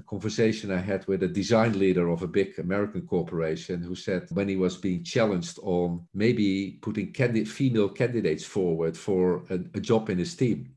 a 0.01 0.03
conversation 0.03 0.71
I 0.71 0.79
had 0.79 1.07
with 1.07 1.23
a 1.23 1.29
design 1.29 1.79
leader 1.79 2.09
of 2.09 2.23
a 2.23 2.35
big 2.39 2.59
American 2.59 3.03
corporation 3.07 3.83
who 3.83 3.95
said 3.95 4.27
when 4.31 4.49
he 4.49 4.57
was 4.57 4.77
being 4.77 5.05
challenged 5.05 5.59
on 5.63 6.07
maybe 6.15 6.79
putting 6.83 7.13
candid- 7.13 7.49
female 7.49 7.91
candidates 7.91 8.45
forward 8.45 8.97
for 8.97 9.45
a, 9.51 9.57
a 9.75 9.81
job 9.81 10.09
in 10.09 10.19
his 10.19 10.35
team, 10.35 10.75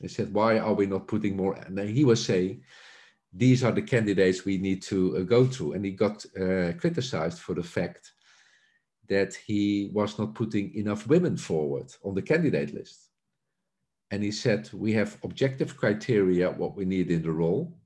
he 0.00 0.08
said, 0.08 0.34
Why 0.34 0.58
are 0.58 0.74
we 0.74 0.86
not 0.86 1.06
putting 1.06 1.36
more? 1.36 1.54
And 1.54 1.78
he 1.78 2.04
was 2.04 2.24
saying, 2.24 2.62
These 3.32 3.62
are 3.62 3.72
the 3.72 3.88
candidates 3.94 4.44
we 4.44 4.58
need 4.58 4.82
to 4.90 5.18
uh, 5.18 5.20
go 5.20 5.46
through. 5.46 5.74
And 5.74 5.84
he 5.84 5.92
got 5.92 6.24
uh, 6.26 6.72
criticized 6.82 7.38
for 7.38 7.54
the 7.54 7.68
fact 7.76 8.12
that 9.08 9.34
he 9.34 9.90
was 9.92 10.18
not 10.18 10.34
putting 10.34 10.74
enough 10.74 11.06
women 11.06 11.36
forward 11.36 11.88
on 12.02 12.14
the 12.14 12.22
candidate 12.22 12.74
list. 12.74 13.10
And 14.10 14.22
he 14.22 14.32
said, 14.32 14.68
We 14.72 14.92
have 14.94 15.18
objective 15.22 15.76
criteria, 15.76 16.50
what 16.50 16.74
we 16.76 16.84
need 16.84 17.10
in 17.12 17.22
the 17.22 17.36
role 17.44 17.78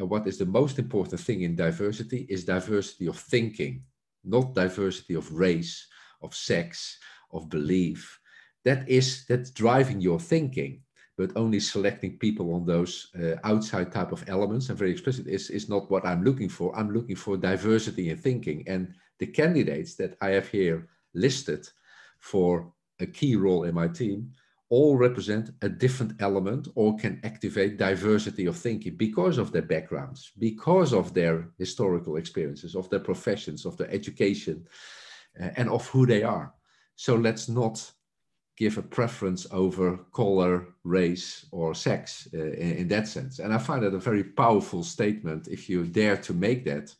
and 0.00 0.08
what 0.08 0.26
is 0.26 0.38
the 0.38 0.46
most 0.46 0.78
important 0.78 1.20
thing 1.20 1.42
in 1.42 1.54
diversity 1.54 2.26
is 2.30 2.44
diversity 2.44 3.06
of 3.06 3.18
thinking, 3.18 3.84
not 4.24 4.54
diversity 4.54 5.14
of 5.14 5.30
race, 5.30 5.86
of 6.22 6.34
sex, 6.34 6.98
of 7.32 7.50
belief. 7.50 8.18
That 8.64 8.88
is 8.88 9.26
that's 9.28 9.50
driving 9.50 10.00
your 10.00 10.18
thinking, 10.18 10.80
but 11.18 11.36
only 11.36 11.60
selecting 11.60 12.16
people 12.16 12.54
on 12.54 12.64
those 12.64 13.10
uh, 13.22 13.36
outside 13.44 13.92
type 13.92 14.10
of 14.10 14.24
elements 14.26 14.70
and 14.70 14.78
very 14.78 14.90
explicit 14.90 15.26
is, 15.26 15.50
is 15.50 15.68
not 15.68 15.90
what 15.90 16.06
I'm 16.06 16.24
looking 16.24 16.48
for. 16.48 16.74
I'm 16.74 16.94
looking 16.94 17.16
for 17.16 17.36
diversity 17.36 18.08
in 18.08 18.16
thinking. 18.16 18.64
And 18.66 18.94
the 19.18 19.26
candidates 19.26 19.96
that 19.96 20.16
I 20.22 20.30
have 20.30 20.48
here 20.48 20.88
listed 21.12 21.68
for 22.20 22.72
a 23.00 23.06
key 23.06 23.36
role 23.36 23.64
in 23.64 23.74
my 23.74 23.88
team 23.88 24.32
all 24.70 24.96
represent 24.96 25.50
a 25.62 25.68
different 25.68 26.12
element 26.20 26.68
or 26.76 26.96
can 26.96 27.20
activate 27.24 27.76
diversity 27.76 28.46
of 28.46 28.56
thinking 28.56 28.96
because 28.96 29.36
of 29.36 29.50
their 29.50 29.62
backgrounds, 29.62 30.30
because 30.38 30.92
of 30.92 31.12
their 31.12 31.48
historical 31.58 32.16
experiences, 32.16 32.76
of 32.76 32.88
their 32.88 33.00
professions, 33.00 33.66
of 33.66 33.76
their 33.76 33.90
education, 33.90 34.64
uh, 35.40 35.48
and 35.56 35.68
of 35.68 35.86
who 35.88 36.06
they 36.06 36.22
are. 36.22 36.54
So 36.94 37.16
let's 37.16 37.48
not 37.48 37.92
give 38.56 38.78
a 38.78 38.82
preference 38.82 39.46
over 39.50 39.96
color, 40.12 40.68
race, 40.84 41.46
or 41.50 41.74
sex 41.74 42.28
uh, 42.34 42.38
in, 42.38 42.72
in, 42.80 42.88
that 42.88 43.08
sense. 43.08 43.38
And 43.38 43.52
I 43.52 43.58
find 43.58 43.82
that 43.82 43.94
a 43.94 43.98
very 43.98 44.22
powerful 44.22 44.82
statement 44.84 45.48
if 45.48 45.68
you 45.68 45.84
dare 45.84 46.18
to 46.18 46.34
make 46.34 46.64
that 46.66 46.94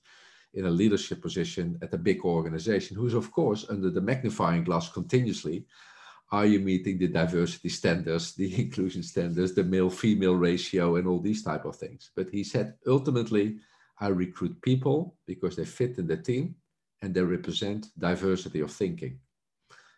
in 0.54 0.64
a 0.66 0.70
leadership 0.70 1.20
position 1.22 1.78
at 1.82 1.94
a 1.94 1.98
big 1.98 2.24
organization, 2.24 2.96
who's, 2.96 3.14
of 3.14 3.30
course, 3.30 3.66
under 3.68 3.90
the 3.90 4.00
magnifying 4.00 4.64
glass 4.64 4.90
continuously. 4.90 5.66
Are 6.32 6.46
you 6.46 6.60
meeting 6.60 6.98
the 6.98 7.08
diversity 7.08 7.68
standards, 7.68 8.34
the 8.34 8.60
inclusion 8.64 9.02
standards, 9.02 9.54
the 9.54 9.64
male 9.64 9.90
female 9.90 10.36
ratio, 10.36 10.96
and 10.96 11.06
all 11.06 11.20
these 11.20 11.42
type 11.42 11.64
of 11.64 11.76
things? 11.76 12.10
But 12.14 12.30
he 12.30 12.44
said 12.44 12.74
ultimately, 12.86 13.58
I 13.98 14.08
recruit 14.08 14.60
people 14.62 15.16
because 15.26 15.56
they 15.56 15.64
fit 15.64 15.98
in 15.98 16.06
the 16.06 16.16
team 16.16 16.54
and 17.02 17.12
they 17.12 17.22
represent 17.22 17.88
diversity 17.98 18.60
of 18.60 18.70
thinking. 18.70 19.18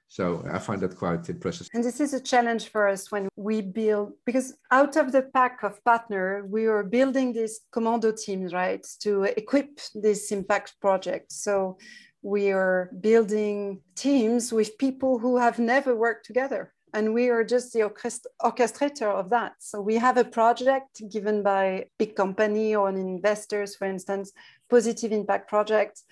So 0.08 0.44
I 0.52 0.58
find 0.58 0.78
that 0.82 0.94
quite 0.94 1.26
impressive. 1.30 1.68
And 1.72 1.82
this 1.82 1.98
is 1.98 2.12
a 2.12 2.20
challenge 2.20 2.68
for 2.68 2.86
us 2.86 3.10
when 3.10 3.30
we 3.36 3.62
build, 3.62 4.12
because 4.26 4.52
out 4.70 4.96
of 4.96 5.10
the 5.10 5.22
pack 5.22 5.62
of 5.62 5.82
partner, 5.84 6.44
we 6.46 6.66
are 6.66 6.84
building 6.84 7.32
these 7.32 7.60
commando 7.72 8.12
teams, 8.12 8.52
right, 8.52 8.86
to 9.00 9.22
equip 9.22 9.80
this 9.94 10.30
impact 10.30 10.74
project. 10.82 11.32
So 11.32 11.78
we 12.22 12.52
are 12.52 12.90
building 13.00 13.80
teams 13.94 14.52
with 14.52 14.78
people 14.78 15.18
who 15.18 15.36
have 15.38 15.58
never 15.58 15.94
worked 15.94 16.24
together. 16.26 16.72
And 16.94 17.14
we 17.14 17.30
are 17.30 17.42
just 17.42 17.72
the 17.72 17.80
orchestrator 17.80 19.10
of 19.10 19.30
that. 19.30 19.54
So 19.60 19.80
we 19.80 19.96
have 19.96 20.18
a 20.18 20.24
project 20.24 21.02
given 21.10 21.42
by 21.42 21.86
big 21.98 22.14
company 22.14 22.74
or 22.74 22.90
investors, 22.90 23.74
for 23.74 23.86
instance, 23.86 24.32
positive 24.68 25.10
impact 25.10 25.48
project. 25.48 26.02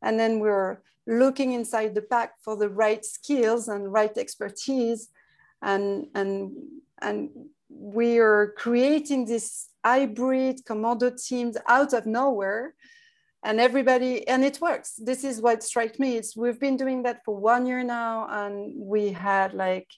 And 0.00 0.18
then 0.18 0.40
we're 0.40 0.78
looking 1.06 1.52
inside 1.52 1.94
the 1.94 2.02
pack 2.02 2.32
for 2.42 2.56
the 2.56 2.68
right 2.68 3.04
skills 3.04 3.68
and 3.68 3.92
right 3.92 4.16
expertise 4.16 5.08
and 5.62 6.06
and 6.14 6.52
and 7.00 7.30
we 7.68 8.18
are 8.18 8.54
creating 8.56 9.24
this 9.24 9.68
hybrid 9.84 10.64
commando 10.66 11.10
teams 11.10 11.56
out 11.68 11.92
of 11.92 12.06
nowhere 12.06 12.74
and 13.42 13.60
everybody 13.60 14.26
and 14.28 14.44
it 14.44 14.60
works. 14.60 14.94
This 14.96 15.24
is 15.24 15.40
what 15.40 15.62
strikes 15.62 15.98
me 15.98 16.16
it's 16.16 16.36
we've 16.36 16.60
been 16.60 16.76
doing 16.76 17.02
that 17.02 17.24
for 17.24 17.36
one 17.36 17.66
year 17.66 17.82
now 17.82 18.26
and 18.30 18.72
we 18.76 19.12
had 19.12 19.54
like 19.54 19.88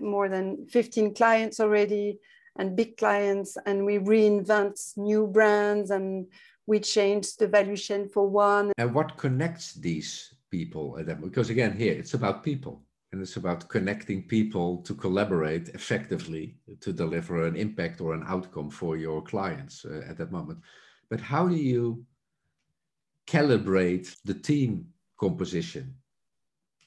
more 0.00 0.28
than 0.28 0.66
15 0.68 1.14
clients 1.14 1.60
already 1.60 2.18
and 2.56 2.76
big 2.76 2.96
clients 2.96 3.56
and 3.66 3.84
we 3.84 3.98
reinvent 3.98 4.96
new 4.96 5.26
brands 5.26 5.90
and 5.90 6.26
we 6.66 6.80
change 6.80 7.36
the 7.36 7.46
value 7.46 7.76
chain 7.76 8.08
for 8.08 8.28
one. 8.28 8.72
And 8.78 8.94
what 8.94 9.16
connects 9.18 9.74
these 9.74 10.34
people 10.50 10.96
at 10.98 11.06
them 11.06 11.20
because 11.20 11.50
again 11.50 11.76
here 11.76 11.92
it's 11.92 12.14
about 12.14 12.44
people 12.44 12.82
and 13.12 13.20
it's 13.20 13.36
about 13.36 13.68
connecting 13.68 14.22
people 14.22 14.78
to 14.78 14.94
collaborate 14.94 15.68
effectively 15.70 16.56
to 16.80 16.92
deliver 16.92 17.46
an 17.46 17.56
impact 17.56 18.00
or 18.00 18.14
an 18.14 18.24
outcome 18.26 18.70
for 18.70 18.96
your 18.96 19.22
clients 19.22 19.84
uh, 19.84 20.02
at 20.08 20.16
that 20.18 20.32
moment. 20.32 20.58
But 21.10 21.20
how 21.20 21.46
do 21.46 21.54
you 21.54 22.04
calibrate 23.26 24.16
the 24.24 24.34
team 24.34 24.86
composition? 25.18 25.94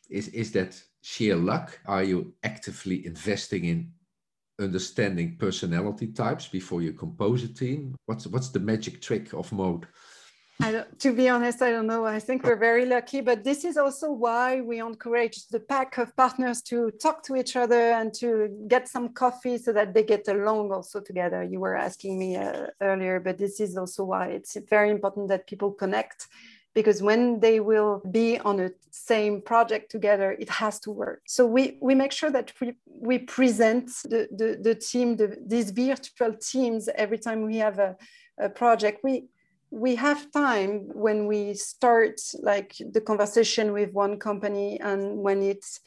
Is 0.09 0.29
is 0.29 0.51
that 0.53 0.81
sheer 1.01 1.35
luck? 1.35 1.79
Are 1.85 2.03
you 2.03 2.33
actively 2.43 3.05
investing 3.05 3.65
in 3.65 3.91
understanding 4.59 5.37
personality 5.37 6.07
types 6.07 6.47
before 6.47 6.81
you 6.81 6.93
compose 6.93 7.43
a 7.43 7.53
team? 7.53 7.95
What's 8.05 8.27
what's 8.27 8.49
the 8.49 8.59
magic 8.59 9.01
trick 9.01 9.33
of 9.33 9.51
Maud 9.51 9.87
to 10.99 11.13
be 11.13 11.29
honest, 11.29 11.61
I 11.61 11.71
don't 11.71 11.87
know. 11.87 12.05
I 12.05 12.19
think 12.19 12.43
we're 12.43 12.55
very 12.55 12.85
lucky, 12.85 13.21
but 13.21 13.43
this 13.43 13.63
is 13.63 13.77
also 13.77 14.11
why 14.11 14.61
we 14.61 14.79
encourage 14.79 15.47
the 15.47 15.59
pack 15.59 15.97
of 15.97 16.15
partners 16.15 16.61
to 16.63 16.91
talk 16.91 17.23
to 17.23 17.35
each 17.35 17.55
other 17.55 17.91
and 17.91 18.13
to 18.15 18.49
get 18.67 18.87
some 18.87 19.09
coffee 19.09 19.57
so 19.57 19.71
that 19.73 19.93
they 19.93 20.03
get 20.03 20.27
along 20.27 20.71
also 20.71 20.99
together. 20.99 21.43
You 21.43 21.59
were 21.59 21.75
asking 21.75 22.17
me 22.17 22.37
uh, 22.37 22.67
earlier, 22.81 23.19
but 23.19 23.37
this 23.37 23.59
is 23.59 23.77
also 23.77 24.03
why 24.03 24.27
it's 24.27 24.57
very 24.69 24.89
important 24.89 25.29
that 25.29 25.47
people 25.47 25.71
connect 25.71 26.27
because 26.77 27.01
when 27.01 27.39
they 27.39 27.59
will 27.59 28.03
be 28.11 28.37
on 28.39 28.59
a 28.59 28.69
same 28.91 29.41
project 29.41 29.89
together, 29.89 30.33
it 30.39 30.47
has 30.47 30.79
to 30.81 30.91
work. 30.91 31.21
So 31.25 31.45
we, 31.45 31.79
we 31.81 31.95
make 31.95 32.11
sure 32.11 32.29
that 32.29 32.53
we, 32.61 32.75
we 32.85 33.17
present 33.17 33.87
the, 34.03 34.27
the, 34.31 34.59
the 34.61 34.75
team, 34.75 35.17
the, 35.17 35.37
these 35.43 35.71
virtual 35.71 36.33
teams 36.33 36.87
every 36.93 37.17
time 37.17 37.41
we 37.41 37.57
have 37.57 37.79
a, 37.79 37.97
a 38.39 38.49
project. 38.49 39.03
We, 39.03 39.23
we 39.71 39.95
have 39.95 40.31
time 40.31 40.89
when 40.93 41.27
we 41.27 41.53
start 41.53 42.19
like 42.41 42.75
the 42.91 43.01
conversation 43.01 43.73
with 43.73 43.91
one 43.91 44.17
company 44.17 44.79
and 44.79 45.17
when 45.17 45.41
it's 45.41 45.79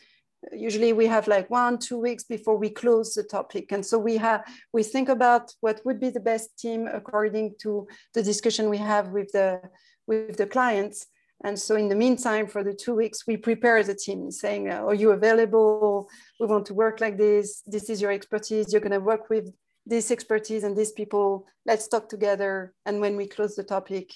usually 0.53 0.93
we 0.93 1.07
have 1.07 1.29
like 1.29 1.51
one 1.51 1.79
two 1.79 1.99
weeks 1.99 2.25
before 2.25 2.57
we 2.57 2.71
close 2.71 3.15
the 3.15 3.23
topic. 3.23 3.73
And 3.73 3.85
so 3.85 3.99
we 3.99 4.17
have 4.17 4.43
we 4.73 4.83
think 4.83 5.09
about 5.09 5.53
what 5.61 5.81
would 5.85 6.01
be 6.01 6.11
the 6.11 6.21
best 6.21 6.59
team 6.59 6.89
according 6.93 7.55
to 7.61 7.87
the 8.15 8.23
discussion 8.23 8.69
we 8.71 8.79
have 8.79 9.09
with 9.09 9.33
the 9.33 9.61
with 10.07 10.37
the 10.37 10.47
clients. 10.47 11.07
And 11.43 11.59
so 11.59 11.75
in 11.77 11.89
the 11.89 11.97
meantime 11.97 12.47
for 12.47 12.63
the 12.63 12.75
two 12.75 12.95
weeks 12.95 13.27
we 13.27 13.37
prepare 13.37 13.83
the 13.83 13.95
team 13.95 14.31
saying 14.31 14.69
are 14.71 14.95
you 14.95 15.13
available? 15.13 16.09
We 16.39 16.47
want 16.47 16.67
to 16.67 16.75
work 16.75 17.01
like 17.01 17.17
this. 17.17 17.63
This 17.67 17.89
is 17.89 18.03
your 18.03 18.13
expertise. 18.13 18.73
You're 18.73 18.83
going 18.83 18.93
to 18.93 19.01
work 19.01 19.31
with 19.31 19.51
this 19.91 20.11
expertise 20.11 20.65
and 20.65 20.77
these 20.77 20.93
people, 20.93 21.47
let's 21.67 21.89
talk 21.89 22.09
together. 22.09 22.73
And 22.87 23.01
when 23.01 23.17
we 23.17 23.27
close 23.27 23.57
the 23.57 23.65
topic, 23.65 24.13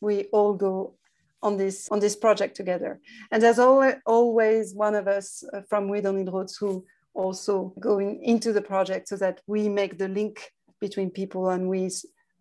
we 0.00 0.24
all 0.32 0.54
go 0.54 0.94
on 1.42 1.56
this 1.56 1.88
on 1.90 2.00
this 2.00 2.16
project 2.16 2.56
together. 2.56 3.00
And 3.30 3.42
there's 3.42 3.58
always 3.58 4.74
one 4.74 4.94
of 4.94 5.06
us 5.06 5.44
uh, 5.52 5.60
from 5.68 5.88
We 5.88 6.00
Don't 6.00 6.16
Need 6.16 6.32
Roads 6.32 6.56
who 6.56 6.84
also 7.14 7.74
going 7.80 8.22
into 8.22 8.52
the 8.52 8.62
project 8.62 9.08
so 9.08 9.16
that 9.16 9.40
we 9.46 9.68
make 9.68 9.98
the 9.98 10.08
link 10.08 10.52
between 10.80 11.10
people 11.10 11.50
and 11.50 11.68
we 11.68 11.90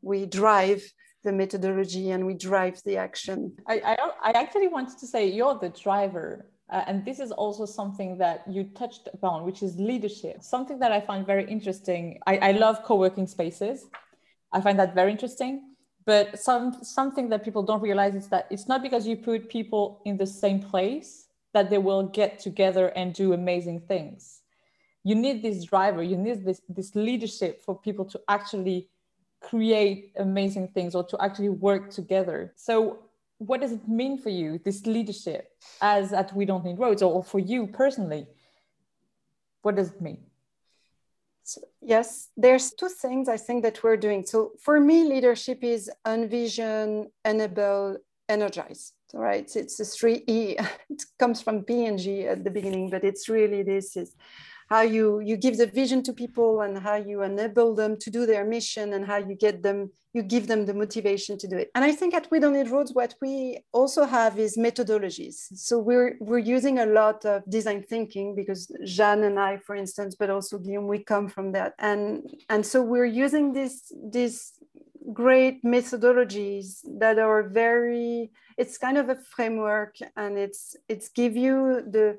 we 0.02 0.26
drive 0.26 0.82
the 1.24 1.32
methodology 1.32 2.12
and 2.12 2.26
we 2.26 2.36
drive 2.36 2.80
the 2.86 2.98
action. 2.98 3.54
I, 3.68 3.76
I, 3.92 4.30
I 4.30 4.32
actually 4.32 4.68
wanted 4.68 4.98
to 5.00 5.08
say 5.08 5.28
you're 5.28 5.58
the 5.60 5.70
driver 5.70 6.46
uh, 6.70 6.84
and 6.88 7.06
this 7.06 7.20
is 7.20 7.32
also 7.32 7.66
something 7.66 8.18
that 8.18 8.44
you 8.50 8.66
touched 8.76 9.08
upon, 9.14 9.46
which 9.46 9.64
is 9.64 9.78
leadership. 9.78 10.44
Something 10.44 10.80
that 10.80 10.92
I 10.92 11.00
find 11.00 11.26
very 11.26 11.46
interesting. 11.50 12.20
I, 12.28 12.38
I 12.38 12.52
love 12.52 12.84
co-working 12.84 13.28
spaces. 13.28 13.86
I 14.52 14.60
find 14.60 14.78
that 14.80 14.94
very 14.94 15.12
interesting. 15.12 15.76
But 16.06 16.40
some 16.40 16.78
something 16.84 17.30
that 17.30 17.44
people 17.44 17.64
don't 17.64 17.82
realize 17.82 18.16
is 18.16 18.30
that 18.30 18.48
it's 18.50 18.68
not 18.68 18.82
because 18.82 19.06
you 19.06 19.18
put 19.18 19.50
people 19.50 20.02
in 20.06 20.18
the 20.18 20.26
same 20.26 20.62
place 20.62 21.28
that 21.54 21.70
they 21.70 21.78
will 21.78 22.04
get 22.04 22.40
together 22.40 22.88
and 22.90 23.14
do 23.14 23.34
amazing 23.34 23.82
things. 23.82 24.42
You 25.04 25.16
need 25.16 25.42
this 25.42 25.64
driver, 25.64 26.04
you 26.04 26.18
need 26.18 26.46
this, 26.46 26.62
this 26.68 26.96
leadership 26.96 27.62
for 27.62 27.80
people 27.80 28.06
to 28.06 28.20
actually 28.28 28.90
create 29.42 30.14
amazing 30.18 30.70
things 30.70 30.96
or 30.96 31.04
to 31.06 31.18
actually 31.22 31.50
work 31.50 31.90
together. 31.90 32.54
So 32.56 33.00
what 33.40 33.62
does 33.62 33.72
it 33.72 33.88
mean 33.88 34.18
for 34.18 34.30
you 34.30 34.60
this 34.64 34.86
leadership 34.86 35.52
as 35.82 36.14
at 36.14 36.36
we 36.36 36.46
don't 36.46 36.66
need 36.66 36.80
roads 36.80 37.02
or 37.02 37.24
for 37.24 37.40
you 37.40 37.68
personally? 37.68 38.28
What 39.62 39.76
does 39.76 39.92
it 39.92 40.02
mean? 40.02 40.20
So, 41.44 41.62
yes 41.82 42.28
there's 42.36 42.72
two 42.72 42.90
things 42.90 43.30
i 43.30 43.38
think 43.38 43.64
that 43.64 43.82
we're 43.82 43.96
doing. 43.96 44.26
So 44.26 44.52
for 44.60 44.82
me 44.82 45.04
leadership 45.06 45.64
is 45.64 45.90
envision 46.06 47.10
enable 47.24 47.98
energize 48.28 48.94
right? 49.14 49.50
It's 49.56 49.80
a 49.80 49.86
three 49.86 50.24
e. 50.28 50.58
It 50.90 51.04
comes 51.18 51.42
from 51.42 51.64
p 51.64 51.86
and 51.86 51.98
g 51.98 52.28
at 52.28 52.44
the 52.44 52.52
beginning 52.52 52.90
but 52.90 53.04
it's 53.04 53.30
really 53.30 53.64
this 53.64 53.96
is 53.96 54.16
how 54.70 54.82
you 54.82 55.20
you 55.20 55.38
give 55.38 55.58
the 55.58 55.68
vision 55.68 56.04
to 56.04 56.14
people 56.14 56.62
and 56.62 56.78
how 56.78 56.96
you 56.96 57.24
enable 57.24 57.74
them 57.74 57.98
to 57.98 58.10
do 58.10 58.26
their 58.26 58.46
mission 58.46 58.94
and 58.94 59.06
how 59.06 59.18
you 59.18 59.36
get 59.36 59.64
them 59.64 59.90
you 60.14 60.24
give 60.24 60.48
them 60.48 60.66
the 60.66 60.74
motivation 60.74 61.38
to 61.38 61.48
do 61.48 61.58
it. 61.58 61.70
And 61.76 61.84
i 61.86 61.92
think 61.92 62.14
at 62.14 62.30
we 62.32 62.40
don't 62.40 62.54
need 62.54 62.70
roads 62.70 62.94
what 62.94 63.14
we 63.22 63.60
also 63.72 64.04
have 64.06 64.40
is 64.40 64.58
methodologies. 64.58 65.38
So 65.68 65.80
we're 65.80 66.18
we're 66.20 66.46
using 66.58 66.80
a 66.80 66.86
lot 66.86 67.26
of 67.26 67.44
design 67.50 67.84
thinking 67.84 68.36
because 68.36 68.72
jeanne 68.86 69.24
and 69.24 69.40
i 69.40 69.58
for 69.58 69.76
instance 69.76 70.16
but 70.20 70.30
also 70.30 70.58
guillaume 70.58 70.88
we 70.88 71.00
come 71.04 71.28
from 71.30 71.52
that. 71.54 71.74
And 71.80 72.30
and 72.50 72.66
so 72.66 72.82
we're 72.82 73.14
using 73.26 73.54
this 73.54 73.92
this 74.18 74.54
great 75.14 75.64
methodologies 75.64 76.80
that 77.00 77.18
are 77.18 77.44
very 77.44 78.32
it's 78.58 78.78
kind 78.78 78.98
of 78.98 79.10
a 79.10 79.16
framework 79.16 79.96
and 80.16 80.38
it's 80.38 80.76
it's 80.90 81.08
give 81.10 81.38
you 81.38 81.82
the 81.96 82.18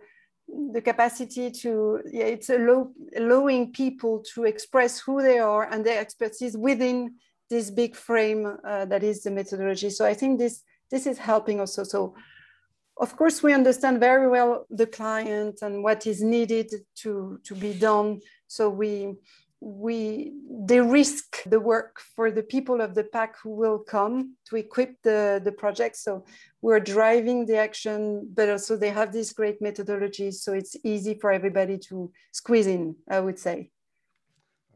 the 0.73 0.81
capacity 0.81 1.51
to 1.51 2.01
yeah, 2.11 2.25
it's 2.25 2.51
allow, 2.51 2.91
allowing 3.17 3.73
people 3.73 4.23
to 4.35 4.45
express 4.45 4.99
who 4.99 5.23
they 5.23 5.39
are 5.39 5.71
and 5.71 5.85
their 5.85 6.01
expertise 6.01 6.57
within 6.57 7.15
this 7.51 7.71
big 7.71 7.95
frame 7.95 8.57
uh, 8.65 8.85
that 8.87 9.03
is 9.03 9.23
the 9.23 9.31
methodology. 9.31 9.91
So 9.91 10.05
i 10.05 10.15
think 10.15 10.39
this 10.39 10.63
this 10.91 11.07
is 11.07 11.19
helping 11.19 11.61
also. 11.61 11.85
So 11.85 12.15
of 12.99 13.17
course 13.17 13.43
we 13.43 13.53
understand 13.53 14.01
very 14.01 14.29
well 14.29 14.67
the 14.71 14.87
client 14.87 15.59
and 15.63 15.83
what 15.83 16.07
is 16.07 16.23
needed 16.23 16.73
to 17.03 17.39
to 17.45 17.55
be 17.55 17.75
done. 17.75 18.21
So 18.47 18.71
we 18.71 19.15
we 19.61 20.33
they 20.49 20.81
risk 20.81 21.43
the 21.45 21.59
work 21.59 22.01
for 22.15 22.31
the 22.31 22.43
people 22.43 22.81
of 22.81 22.95
the 22.95 23.05
pack 23.05 23.37
who 23.43 23.51
will 23.51 23.79
come 23.79 24.37
to 24.49 24.57
equip 24.57 25.01
the 25.03 25.41
the 25.45 25.53
project. 25.53 25.97
So 25.97 26.25
we're 26.63 26.81
driving 26.81 27.47
the 27.47 27.57
action 27.57 28.31
but 28.35 28.49
also 28.49 28.77
they 28.77 28.91
have 28.91 29.13
this 29.13 29.33
great 29.33 29.61
methodology 29.61 30.31
so 30.31 30.53
it's 30.53 30.77
easy 30.85 31.15
for 31.15 31.33
everybody 31.33 31.79
to 31.79 32.11
squeeze 32.33 32.67
in 32.67 32.97
i 33.11 33.21
would 33.21 33.39
say. 33.39 33.71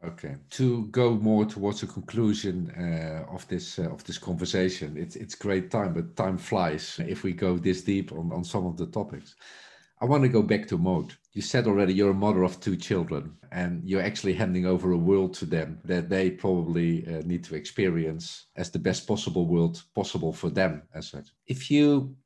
Okay. 0.05 0.35
To 0.51 0.87
go 0.87 1.15
more 1.15 1.45
towards 1.45 1.85
a 1.85 1.87
conclusion 1.87 2.73
uh, 2.77 3.33
of 3.33 3.47
this 3.47 3.79
uh, 3.79 3.89
of 3.91 4.03
this 4.05 4.19
conversation 4.19 4.97
it's 4.97 5.15
it's 5.15 5.37
great 5.37 5.71
time 5.71 5.93
but 5.95 6.17
time 6.17 6.39
flies 6.39 6.99
if 7.07 7.23
we 7.23 7.33
go 7.33 7.57
this 7.57 7.83
deep 7.83 8.11
on 8.13 8.33
on 8.33 8.45
some 8.45 8.67
of 8.67 8.77
the 8.77 8.87
topics 8.87 9.37
I 10.03 10.05
want 10.05 10.25
to 10.25 10.29
go 10.29 10.43
back 10.43 10.67
to 10.67 10.79
Maud. 10.79 11.15
You 11.33 11.43
said 11.43 11.69
already 11.69 11.95
you're 11.95 12.11
a 12.11 12.15
mother 12.15 12.43
of 12.43 12.59
two 12.59 12.77
children, 12.77 13.37
and 13.53 13.89
you're 13.89 14.03
actually 14.03 14.35
handing 14.35 14.67
over 14.67 14.91
a 14.91 14.97
world 14.97 15.33
to 15.35 15.47
them 15.47 15.79
that 15.85 16.09
they 16.09 16.29
probably 16.29 17.07
uh, 17.07 17.23
need 17.25 17.45
to 17.45 17.55
experience 17.55 18.47
as 18.57 18.69
the 18.69 18.81
best 18.81 19.07
possible 19.07 19.47
world 19.47 19.81
possible 19.95 20.33
for 20.33 20.51
them, 20.51 20.83
as 20.93 21.11
such. 21.11 21.29
If 21.47 21.71
you 21.71 22.17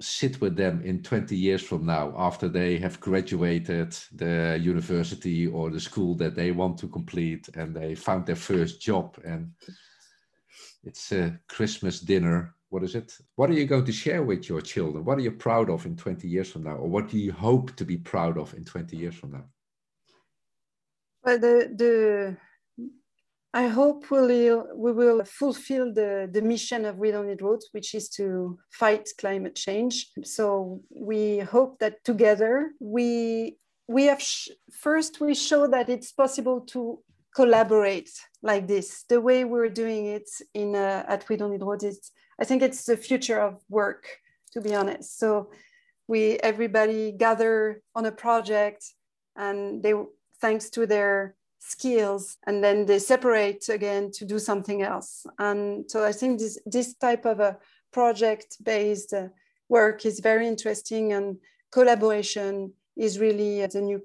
sit 0.00 0.40
with 0.40 0.56
them 0.56 0.80
in 0.82 1.02
20 1.02 1.36
years 1.36 1.60
from 1.60 1.84
now, 1.84 2.14
after 2.16 2.48
they 2.48 2.78
have 2.78 2.98
graduated 2.98 3.94
the 4.14 4.58
university 4.58 5.46
or 5.46 5.68
the 5.68 5.80
school 5.80 6.14
that 6.14 6.34
they 6.34 6.50
want 6.50 6.78
to 6.78 6.88
complete, 6.88 7.46
and 7.56 7.76
they 7.76 7.94
found 7.94 8.24
their 8.24 8.36
first 8.36 8.80
job, 8.80 9.18
and 9.22 9.50
it's 10.82 11.12
a 11.12 11.38
Christmas 11.46 12.00
dinner 12.00 12.54
what 12.70 12.84
is 12.84 12.94
it? 12.94 13.18
What 13.34 13.50
are 13.50 13.54
you 13.54 13.66
going 13.66 13.84
to 13.84 13.92
share 13.92 14.22
with 14.22 14.48
your 14.48 14.60
children? 14.60 15.04
What 15.04 15.18
are 15.18 15.22
you 15.22 15.32
proud 15.32 15.68
of 15.68 15.86
in 15.86 15.96
20 15.96 16.26
years 16.26 16.50
from 16.50 16.62
now? 16.62 16.76
Or 16.76 16.88
what 16.88 17.08
do 17.08 17.18
you 17.18 17.32
hope 17.32 17.74
to 17.76 17.84
be 17.84 17.96
proud 17.96 18.38
of 18.38 18.54
in 18.54 18.64
20 18.64 18.96
years 18.96 19.14
from 19.14 19.32
now? 19.32 19.44
Well, 21.24 21.38
the, 21.38 21.70
the 21.76 22.36
I 23.52 23.66
hope 23.66 24.08
we'll, 24.10 24.68
we 24.76 24.92
will 24.92 25.24
fulfill 25.24 25.92
the, 25.92 26.30
the 26.32 26.40
mission 26.40 26.84
of 26.84 26.98
We 26.98 27.10
Don't 27.10 27.26
Need 27.26 27.42
Roads, 27.42 27.68
which 27.72 27.94
is 27.96 28.08
to 28.10 28.58
fight 28.70 29.08
climate 29.18 29.56
change. 29.56 30.08
So 30.22 30.82
we 30.88 31.40
hope 31.40 31.80
that 31.80 32.04
together 32.04 32.70
we 32.80 33.56
we 33.88 34.04
have 34.04 34.22
first 34.70 35.20
we 35.20 35.34
show 35.34 35.66
that 35.66 35.88
it's 35.88 36.12
possible 36.12 36.60
to 36.60 37.00
collaborate 37.34 38.10
like 38.40 38.68
this. 38.68 39.04
The 39.08 39.20
way 39.20 39.44
we're 39.44 39.68
doing 39.68 40.06
it 40.06 40.30
in 40.54 40.76
uh, 40.76 41.04
at 41.08 41.28
We 41.28 41.36
Don't 41.36 41.50
Need 41.50 41.62
Roads 41.62 41.82
is 41.82 42.12
I 42.40 42.44
think 42.44 42.62
it's 42.62 42.84
the 42.84 42.96
future 42.96 43.40
of 43.40 43.60
work, 43.68 44.06
to 44.52 44.60
be 44.60 44.74
honest. 44.74 45.18
So 45.18 45.50
we 46.10 46.38
everybody 46.38 47.12
gather 47.12 47.82
on 47.94 48.04
a 48.06 48.12
project 48.12 48.84
and 49.36 49.82
they 49.82 49.94
thanks 50.40 50.70
to 50.70 50.86
their 50.86 51.36
skills 51.60 52.36
and 52.46 52.64
then 52.64 52.86
they 52.86 52.98
separate 52.98 53.68
again 53.68 54.10
to 54.10 54.24
do 54.24 54.38
something 54.38 54.82
else 54.82 55.26
and 55.38 55.84
so 55.90 56.02
i 56.02 56.10
think 56.10 56.38
this 56.38 56.58
this 56.64 56.94
type 56.94 57.26
of 57.26 57.38
a 57.38 57.56
project 57.92 58.56
based 58.64 59.12
work 59.68 60.06
is 60.06 60.20
very 60.20 60.48
interesting 60.48 61.12
and 61.12 61.36
collaboration 61.70 62.72
is 62.96 63.18
really 63.18 63.64
the 63.66 63.80
new 63.80 64.00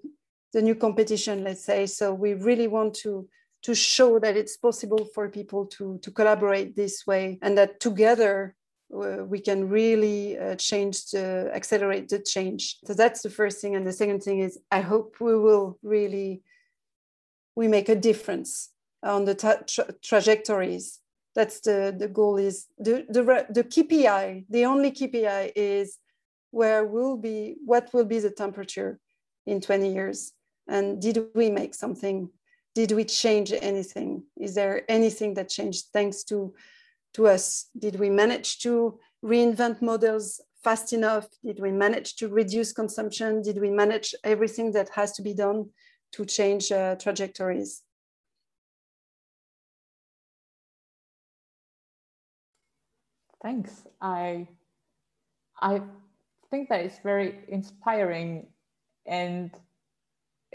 the 0.51 0.61
new 0.61 0.75
competition 0.75 1.45
let's 1.45 1.63
say 1.63 1.86
so 1.86 2.13
we 2.13 2.33
really 2.33 2.67
want 2.67 2.93
to 2.93 3.27
to 3.66 3.74
show 3.74 4.20
that 4.20 4.38
it's 4.38 4.57
possible 4.57 5.09
for 5.16 5.28
people 5.28 5.66
to, 5.66 5.97
to 6.03 6.11
collaborate 6.11 6.76
this 6.76 7.07
way 7.07 7.39
and 7.41 7.57
that 7.57 7.80
together 7.80 8.53
uh, 8.93 9.26
we 9.26 9.39
can 9.39 9.68
really 9.68 10.38
uh, 10.38 10.53
change 10.55 11.09
the 11.09 11.49
accelerate 11.51 12.07
the 12.07 12.20
change. 12.20 12.78
So 12.86 12.93
that's 12.93 13.24
the 13.24 13.32
first 13.32 13.59
thing. 13.61 13.76
And 13.76 13.86
the 13.86 13.91
second 13.91 14.22
thing 14.22 14.39
is 14.41 14.59
i 14.72 14.82
hope 14.82 15.16
we 15.20 15.36
will 15.36 15.80
really 15.82 16.43
we 17.55 17.68
make 17.68 17.89
a 17.89 17.95
difference 17.95 18.70
on 19.01 19.26
the 19.26 19.34
tra- 19.34 19.66
trajectories. 20.03 20.99
That's 21.34 21.59
the 21.61 21.95
the 21.97 22.07
goal 22.07 22.38
is 22.38 22.68
the, 22.78 23.03
the 23.09 23.47
the 23.49 23.63
kpi 23.63 24.45
the 24.47 24.66
only 24.66 24.91
kpi 24.91 25.51
is 25.55 25.97
where 26.51 26.86
will 26.86 27.18
be 27.18 27.55
what 27.66 27.89
will 27.93 28.05
be 28.05 28.20
the 28.20 28.30
temperature 28.30 28.99
in 29.47 29.59
20 29.59 29.91
years? 29.91 30.34
And 30.68 31.01
did 31.01 31.18
we 31.34 31.49
make 31.49 31.74
something 31.74 32.30
did 32.76 32.91
we 32.91 33.05
change 33.05 33.53
anything? 33.53 34.23
Is 34.38 34.53
there 34.53 34.84
anything 34.89 35.34
that 35.36 35.49
changed 35.49 35.86
thanks 35.93 36.23
to, 36.26 36.53
to 37.13 37.28
us? 37.28 37.69
Did 37.80 37.97
we 37.97 38.09
manage 38.09 38.59
to 38.59 38.99
reinvent 39.23 39.82
models 39.82 40.41
fast 40.61 40.91
enough? 40.91 41.28
Did 41.43 41.59
we 41.61 41.71
manage 41.71 42.17
to 42.17 42.28
reduce 42.28 42.73
consumption? 42.73 43.41
Did 43.41 43.61
we 43.61 43.71
manage 43.71 44.13
everything 44.26 44.73
that 44.73 44.89
has 44.89 45.13
to 45.13 45.21
be 45.21 45.34
done 45.34 45.69
to 46.11 46.26
change 46.26 46.71
uh, 46.71 46.95
trajectories? 46.95 47.82
Thanks. 53.41 53.88
I 54.01 54.47
I 55.61 55.82
think 56.49 56.69
that 56.69 56.82
it's 56.82 56.99
very 56.99 57.45
inspiring 57.47 58.47
and 59.05 59.51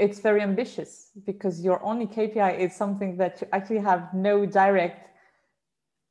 it's 0.01 0.19
very 0.21 0.41
ambitious 0.41 1.11
because 1.27 1.61
your 1.61 1.83
only 1.85 2.07
KPI 2.07 2.59
is 2.59 2.75
something 2.75 3.19
that 3.19 3.41
you 3.41 3.47
actually 3.53 3.81
have 3.81 4.15
no 4.15 4.47
direct 4.47 5.11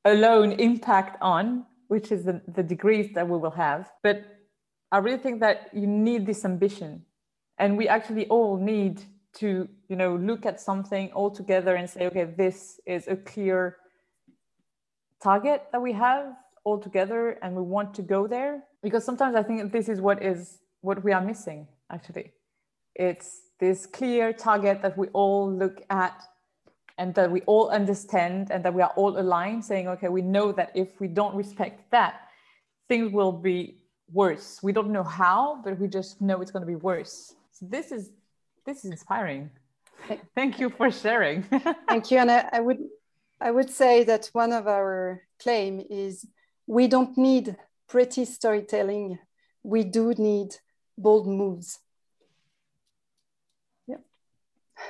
alone 0.05 0.51
impact 0.53 1.17
on, 1.21 1.65
which 1.87 2.11
is 2.11 2.23
the, 2.23 2.39
the 2.47 2.61
degrees 2.61 3.13
that 3.15 3.27
we 3.27 3.37
will 3.37 3.51
have. 3.51 3.91
But 4.03 4.23
I 4.91 4.99
really 4.99 5.17
think 5.17 5.39
that 5.39 5.69
you 5.73 5.87
need 5.87 6.27
this 6.27 6.45
ambition. 6.45 7.03
And 7.57 7.77
we 7.77 7.87
actually 7.87 8.27
all 8.27 8.57
need 8.57 9.01
to, 9.37 9.67
you 9.89 9.95
know, 9.95 10.15
look 10.15 10.45
at 10.45 10.61
something 10.61 11.11
all 11.13 11.31
together 11.31 11.75
and 11.75 11.89
say, 11.89 12.05
okay, 12.07 12.25
this 12.25 12.79
is 12.85 13.07
a 13.07 13.15
clear 13.15 13.77
target 15.21 15.63
that 15.71 15.81
we 15.81 15.93
have 15.93 16.33
all 16.63 16.77
together 16.77 17.39
and 17.41 17.55
we 17.55 17.63
want 17.63 17.95
to 17.95 18.03
go 18.03 18.27
there. 18.27 18.63
Because 18.83 19.03
sometimes 19.03 19.35
I 19.35 19.41
think 19.43 19.71
this 19.71 19.89
is 19.89 19.99
what 19.99 20.23
is 20.23 20.59
what 20.81 21.03
we 21.03 21.11
are 21.11 21.21
missing 21.21 21.67
actually. 21.91 22.33
It's 22.95 23.48
this 23.59 23.85
clear 23.85 24.33
target 24.33 24.81
that 24.81 24.97
we 24.97 25.07
all 25.09 25.51
look 25.51 25.81
at 25.89 26.21
and 26.97 27.13
that 27.15 27.31
we 27.31 27.41
all 27.41 27.69
understand 27.69 28.51
and 28.51 28.63
that 28.65 28.73
we 28.73 28.81
are 28.81 28.93
all 28.95 29.17
aligned 29.19 29.63
saying 29.63 29.87
okay 29.87 30.09
we 30.09 30.21
know 30.21 30.51
that 30.51 30.71
if 30.75 30.99
we 30.99 31.07
don't 31.07 31.35
respect 31.35 31.89
that 31.91 32.29
things 32.89 33.11
will 33.11 33.31
be 33.31 33.79
worse. 34.11 34.59
We 34.61 34.73
don't 34.73 34.91
know 34.91 35.03
how 35.03 35.61
but 35.63 35.79
we 35.79 35.87
just 35.87 36.19
know 36.19 36.41
it's 36.41 36.51
going 36.51 36.61
to 36.61 36.67
be 36.67 36.75
worse. 36.75 37.35
So 37.51 37.67
this 37.69 37.91
is 37.91 38.11
this 38.65 38.83
is 38.83 38.91
inspiring. 38.91 39.49
Thank 40.35 40.59
you 40.59 40.69
for 40.69 40.91
sharing. 40.91 41.43
Thank 41.87 42.11
you. 42.11 42.17
And 42.17 42.31
I, 42.31 42.49
I 42.51 42.59
would 42.59 42.79
i 43.41 43.51
would 43.51 43.69
say 43.69 44.03
that 44.03 44.29
one 44.33 44.51
of 44.51 44.67
our 44.67 45.21
claim 45.41 45.81
is 45.89 46.25
we 46.67 46.87
don't 46.87 47.17
need 47.17 47.55
pretty 47.87 48.25
storytelling. 48.25 49.19
We 49.63 49.83
do 49.83 50.13
need 50.17 50.55
bold 50.97 51.27
moves 51.27 51.79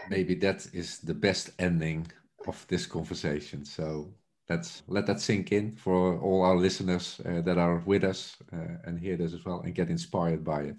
maybe 0.10 0.36
that 0.36 0.68
is 0.74 1.00
the 1.00 1.14
best 1.14 1.52
ending 1.60 2.08
of 2.48 2.66
this 2.68 2.86
conversation. 2.86 3.66
So 3.66 4.14
let's 4.50 4.84
let 4.88 5.06
that 5.08 5.20
sink 5.20 5.52
in 5.52 5.76
for 5.76 6.20
all 6.20 6.44
our 6.44 6.58
listeners 6.58 7.22
uh, 7.26 7.42
that 7.42 7.58
are 7.58 7.84
with 7.86 8.04
us 8.04 8.38
uh, 8.54 8.78
and 8.86 9.00
hear 9.00 9.18
this 9.18 9.34
as 9.34 9.46
well 9.46 9.62
and 9.62 9.76
get 9.76 9.90
inspired 9.90 10.44
by 10.44 10.62
it. 10.62 10.76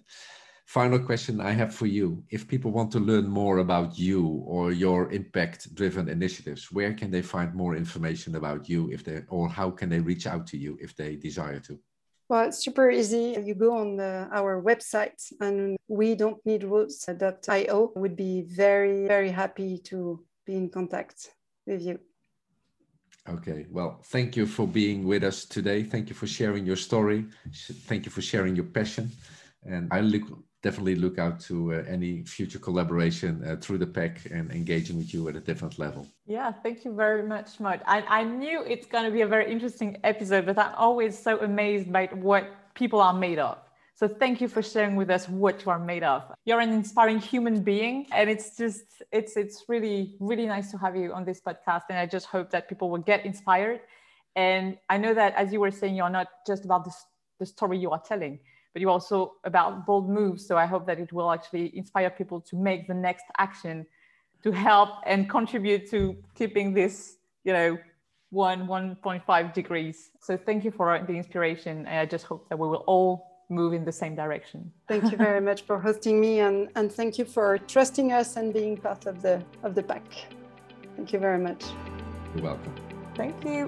Final 0.66 1.00
question 1.00 1.40
I 1.40 1.50
have 1.50 1.74
for 1.74 1.86
you. 1.86 2.22
If 2.30 2.46
people 2.46 2.70
want 2.70 2.92
to 2.92 3.00
learn 3.00 3.28
more 3.28 3.58
about 3.58 3.98
you 3.98 4.44
or 4.46 4.70
your 4.70 5.10
impact 5.10 5.74
driven 5.74 6.08
initiatives, 6.08 6.70
where 6.70 6.94
can 6.94 7.10
they 7.10 7.22
find 7.22 7.52
more 7.54 7.74
information 7.74 8.36
about 8.36 8.68
you 8.68 8.88
if 8.92 9.02
they 9.04 9.22
or 9.28 9.48
how 9.48 9.70
can 9.70 9.88
they 9.88 9.98
reach 9.98 10.28
out 10.28 10.46
to 10.48 10.56
you 10.56 10.78
if 10.80 10.94
they 10.94 11.16
desire 11.16 11.58
to? 11.60 11.78
Well, 12.30 12.46
it's 12.46 12.58
super 12.58 12.88
easy. 12.88 13.36
You 13.44 13.56
go 13.56 13.76
on 13.76 13.96
the, 13.96 14.28
our 14.30 14.62
website 14.62 15.20
and 15.40 15.76
we 15.88 16.14
don't 16.14 16.38
need 16.46 16.62
roads.io. 16.62 17.92
Would 17.96 18.14
be 18.14 18.42
very, 18.42 19.08
very 19.08 19.30
happy 19.30 19.78
to 19.90 20.24
be 20.46 20.54
in 20.54 20.68
contact 20.68 21.32
with 21.66 21.82
you. 21.82 21.98
Okay, 23.28 23.66
well, 23.68 23.98
thank 24.04 24.36
you 24.36 24.46
for 24.46 24.64
being 24.64 25.04
with 25.04 25.24
us 25.24 25.44
today. 25.44 25.82
Thank 25.82 26.08
you 26.08 26.14
for 26.14 26.28
sharing 26.28 26.64
your 26.64 26.76
story. 26.76 27.26
Thank 27.88 28.06
you 28.06 28.12
for 28.12 28.22
sharing 28.22 28.54
your 28.54 28.66
passion. 28.66 29.10
And 29.66 29.88
I 29.90 30.00
look 30.00 30.22
definitely 30.62 30.94
look 30.94 31.18
out 31.18 31.40
to 31.40 31.74
uh, 31.74 31.84
any 31.88 32.22
future 32.24 32.58
collaboration 32.58 33.42
uh, 33.46 33.56
through 33.56 33.78
the 33.78 33.86
pack 33.86 34.20
and 34.30 34.50
engaging 34.50 34.96
with 34.98 35.14
you 35.14 35.28
at 35.28 35.36
a 35.36 35.40
different 35.40 35.78
level. 35.78 36.06
Yeah, 36.26 36.52
thank 36.52 36.84
you 36.84 36.92
very 36.94 37.22
much, 37.22 37.58
Maud. 37.60 37.80
I, 37.86 38.02
I 38.02 38.24
knew 38.24 38.62
it's 38.64 38.86
going 38.86 39.04
to 39.04 39.10
be 39.10 39.22
a 39.22 39.26
very 39.26 39.50
interesting 39.50 39.96
episode, 40.04 40.46
but 40.46 40.58
I'm 40.58 40.74
always 40.76 41.18
so 41.18 41.40
amazed 41.40 41.90
by 41.92 42.06
what 42.12 42.44
people 42.74 43.00
are 43.00 43.14
made 43.14 43.38
of. 43.38 43.58
So 43.94 44.08
thank 44.08 44.40
you 44.40 44.48
for 44.48 44.62
sharing 44.62 44.96
with 44.96 45.10
us 45.10 45.28
what 45.28 45.64
you 45.64 45.70
are 45.70 45.78
made 45.78 46.02
of. 46.02 46.22
You're 46.46 46.60
an 46.60 46.70
inspiring 46.70 47.18
human 47.18 47.62
being, 47.62 48.06
and 48.12 48.30
it's 48.30 48.56
just 48.56 48.84
it's 49.12 49.36
it's 49.36 49.64
really 49.68 50.16
really 50.20 50.46
nice 50.46 50.70
to 50.70 50.78
have 50.78 50.96
you 50.96 51.12
on 51.12 51.26
this 51.26 51.38
podcast. 51.38 51.82
And 51.90 51.98
I 51.98 52.06
just 52.06 52.24
hope 52.24 52.50
that 52.52 52.66
people 52.66 52.88
will 52.88 53.04
get 53.12 53.26
inspired. 53.26 53.80
And 54.36 54.78
I 54.88 54.96
know 54.96 55.12
that 55.12 55.34
as 55.34 55.52
you 55.52 55.60
were 55.60 55.70
saying, 55.70 55.96
you're 55.96 56.08
not 56.08 56.28
just 56.46 56.64
about 56.64 56.86
the, 56.86 56.92
the 57.40 57.44
story 57.44 57.76
you 57.76 57.90
are 57.90 58.00
telling 58.00 58.38
but 58.72 58.80
you're 58.82 58.90
also 58.90 59.34
about 59.44 59.86
bold 59.86 60.08
moves. 60.08 60.46
So 60.46 60.56
I 60.56 60.66
hope 60.66 60.86
that 60.86 60.98
it 60.98 61.12
will 61.12 61.30
actually 61.30 61.76
inspire 61.76 62.10
people 62.10 62.40
to 62.42 62.56
make 62.56 62.86
the 62.86 62.94
next 62.94 63.24
action 63.38 63.86
to 64.42 64.52
help 64.52 64.90
and 65.06 65.28
contribute 65.28 65.90
to 65.90 66.16
keeping 66.34 66.72
this, 66.72 67.16
you 67.44 67.52
know, 67.52 67.78
one 68.30 68.66
1.5 68.66 69.52
degrees. 69.52 70.10
So 70.20 70.36
thank 70.36 70.64
you 70.64 70.70
for 70.70 71.04
the 71.06 71.14
inspiration. 71.14 71.78
And 71.86 71.98
I 71.98 72.06
just 72.06 72.24
hope 72.24 72.48
that 72.48 72.58
we 72.58 72.68
will 72.68 72.84
all 72.86 73.30
move 73.48 73.72
in 73.72 73.84
the 73.84 73.92
same 73.92 74.14
direction. 74.14 74.72
Thank 74.86 75.10
you 75.10 75.18
very 75.18 75.40
much 75.40 75.62
for 75.62 75.78
hosting 75.78 76.20
me 76.20 76.40
and, 76.40 76.68
and 76.76 76.90
thank 76.90 77.18
you 77.18 77.24
for 77.24 77.58
trusting 77.58 78.12
us 78.12 78.36
and 78.36 78.54
being 78.54 78.76
part 78.76 79.06
of 79.06 79.20
the 79.20 79.42
of 79.64 79.74
the 79.74 79.82
pack. 79.82 80.04
Thank 80.96 81.12
you 81.12 81.18
very 81.18 81.38
much. 81.38 81.64
You're 82.34 82.44
welcome. 82.44 82.74
Thank 83.16 83.44
you. 83.44 83.66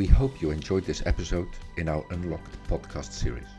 We 0.00 0.06
hope 0.06 0.40
you 0.40 0.50
enjoyed 0.50 0.86
this 0.86 1.02
episode 1.04 1.50
in 1.76 1.86
our 1.86 2.02
Unlocked 2.08 2.56
podcast 2.70 3.12
series. 3.12 3.50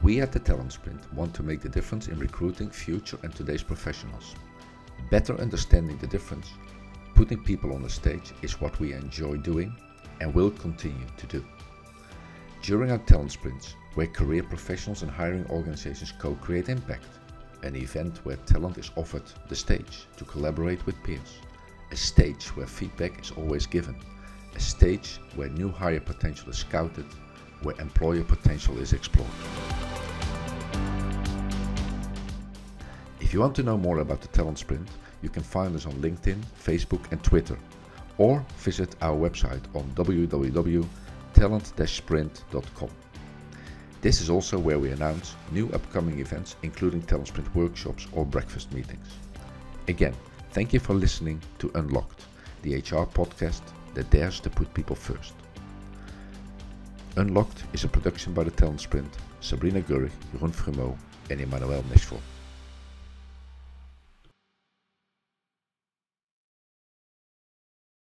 We 0.00 0.20
at 0.20 0.30
the 0.30 0.38
Talent 0.38 0.72
Sprint 0.72 1.12
want 1.12 1.34
to 1.34 1.42
make 1.42 1.60
the 1.60 1.68
difference 1.68 2.06
in 2.06 2.20
recruiting 2.20 2.70
future 2.70 3.18
and 3.24 3.34
today's 3.34 3.64
professionals. 3.64 4.36
Better 5.10 5.36
understanding 5.40 5.98
the 5.98 6.06
difference, 6.06 6.52
putting 7.16 7.42
people 7.42 7.74
on 7.74 7.82
the 7.82 7.90
stage 7.90 8.32
is 8.42 8.60
what 8.60 8.78
we 8.78 8.92
enjoy 8.92 9.38
doing 9.38 9.74
and 10.20 10.32
will 10.32 10.52
continue 10.52 11.08
to 11.16 11.26
do. 11.26 11.44
During 12.62 12.92
our 12.92 12.98
Talent 12.98 13.32
Sprints, 13.32 13.74
where 13.94 14.06
career 14.06 14.44
professionals 14.44 15.02
and 15.02 15.10
hiring 15.10 15.46
organizations 15.50 16.12
co 16.16 16.36
create 16.36 16.68
impact, 16.68 17.08
an 17.64 17.74
event 17.74 18.18
where 18.18 18.36
talent 18.36 18.78
is 18.78 18.92
offered 18.94 19.24
the 19.48 19.56
stage 19.56 20.06
to 20.16 20.24
collaborate 20.24 20.86
with 20.86 21.02
peers, 21.02 21.40
a 21.90 21.96
stage 21.96 22.46
where 22.54 22.68
feedback 22.68 23.20
is 23.20 23.32
always 23.32 23.66
given, 23.66 23.96
a 24.54 24.60
stage 24.60 25.18
where 25.36 25.48
new 25.48 25.70
hire 25.70 26.00
potential 26.00 26.50
is 26.50 26.58
scouted, 26.58 27.06
where 27.62 27.80
employer 27.80 28.24
potential 28.24 28.76
is 28.78 28.92
explored. 28.92 29.30
If 33.20 33.34
you 33.34 33.40
want 33.40 33.54
to 33.56 33.62
know 33.62 33.76
more 33.76 33.98
about 33.98 34.20
the 34.20 34.28
Talent 34.28 34.58
Sprint, 34.58 34.88
you 35.22 35.28
can 35.28 35.42
find 35.42 35.74
us 35.76 35.86
on 35.86 35.92
LinkedIn, 35.94 36.40
Facebook, 36.58 37.10
and 37.12 37.22
Twitter, 37.22 37.58
or 38.18 38.44
visit 38.58 38.96
our 39.02 39.16
website 39.16 39.62
on 39.74 39.84
www.talent-sprint.com. 39.94 42.90
This 44.00 44.20
is 44.20 44.30
also 44.30 44.58
where 44.58 44.78
we 44.78 44.90
announce 44.90 45.36
new 45.52 45.68
upcoming 45.72 46.20
events, 46.20 46.56
including 46.62 47.02
Talent 47.02 47.28
Sprint 47.28 47.54
workshops 47.54 48.06
or 48.12 48.24
breakfast 48.24 48.72
meetings. 48.72 49.06
Again, 49.88 50.14
thank 50.52 50.72
you 50.72 50.80
for 50.80 50.94
listening 50.94 51.42
to 51.58 51.70
Unlocked, 51.74 52.24
the 52.62 52.76
HR 52.76 53.06
podcast 53.06 53.60
that 53.94 54.10
dares 54.10 54.40
to 54.40 54.50
put 54.50 54.72
people 54.74 54.96
first. 54.96 55.34
Unlocked 57.16 57.64
is 57.72 57.84
a 57.84 57.88
production 57.88 58.32
by 58.32 58.44
the 58.44 58.50
Talent 58.50 58.80
Sprint, 58.80 59.16
Sabrina 59.40 59.80
Gurrig, 59.80 60.12
Jeroen 60.32 60.52
Frumeau, 60.52 60.96
and 61.28 61.40
Emmanuel 61.40 61.82
Nishville. 61.84 62.20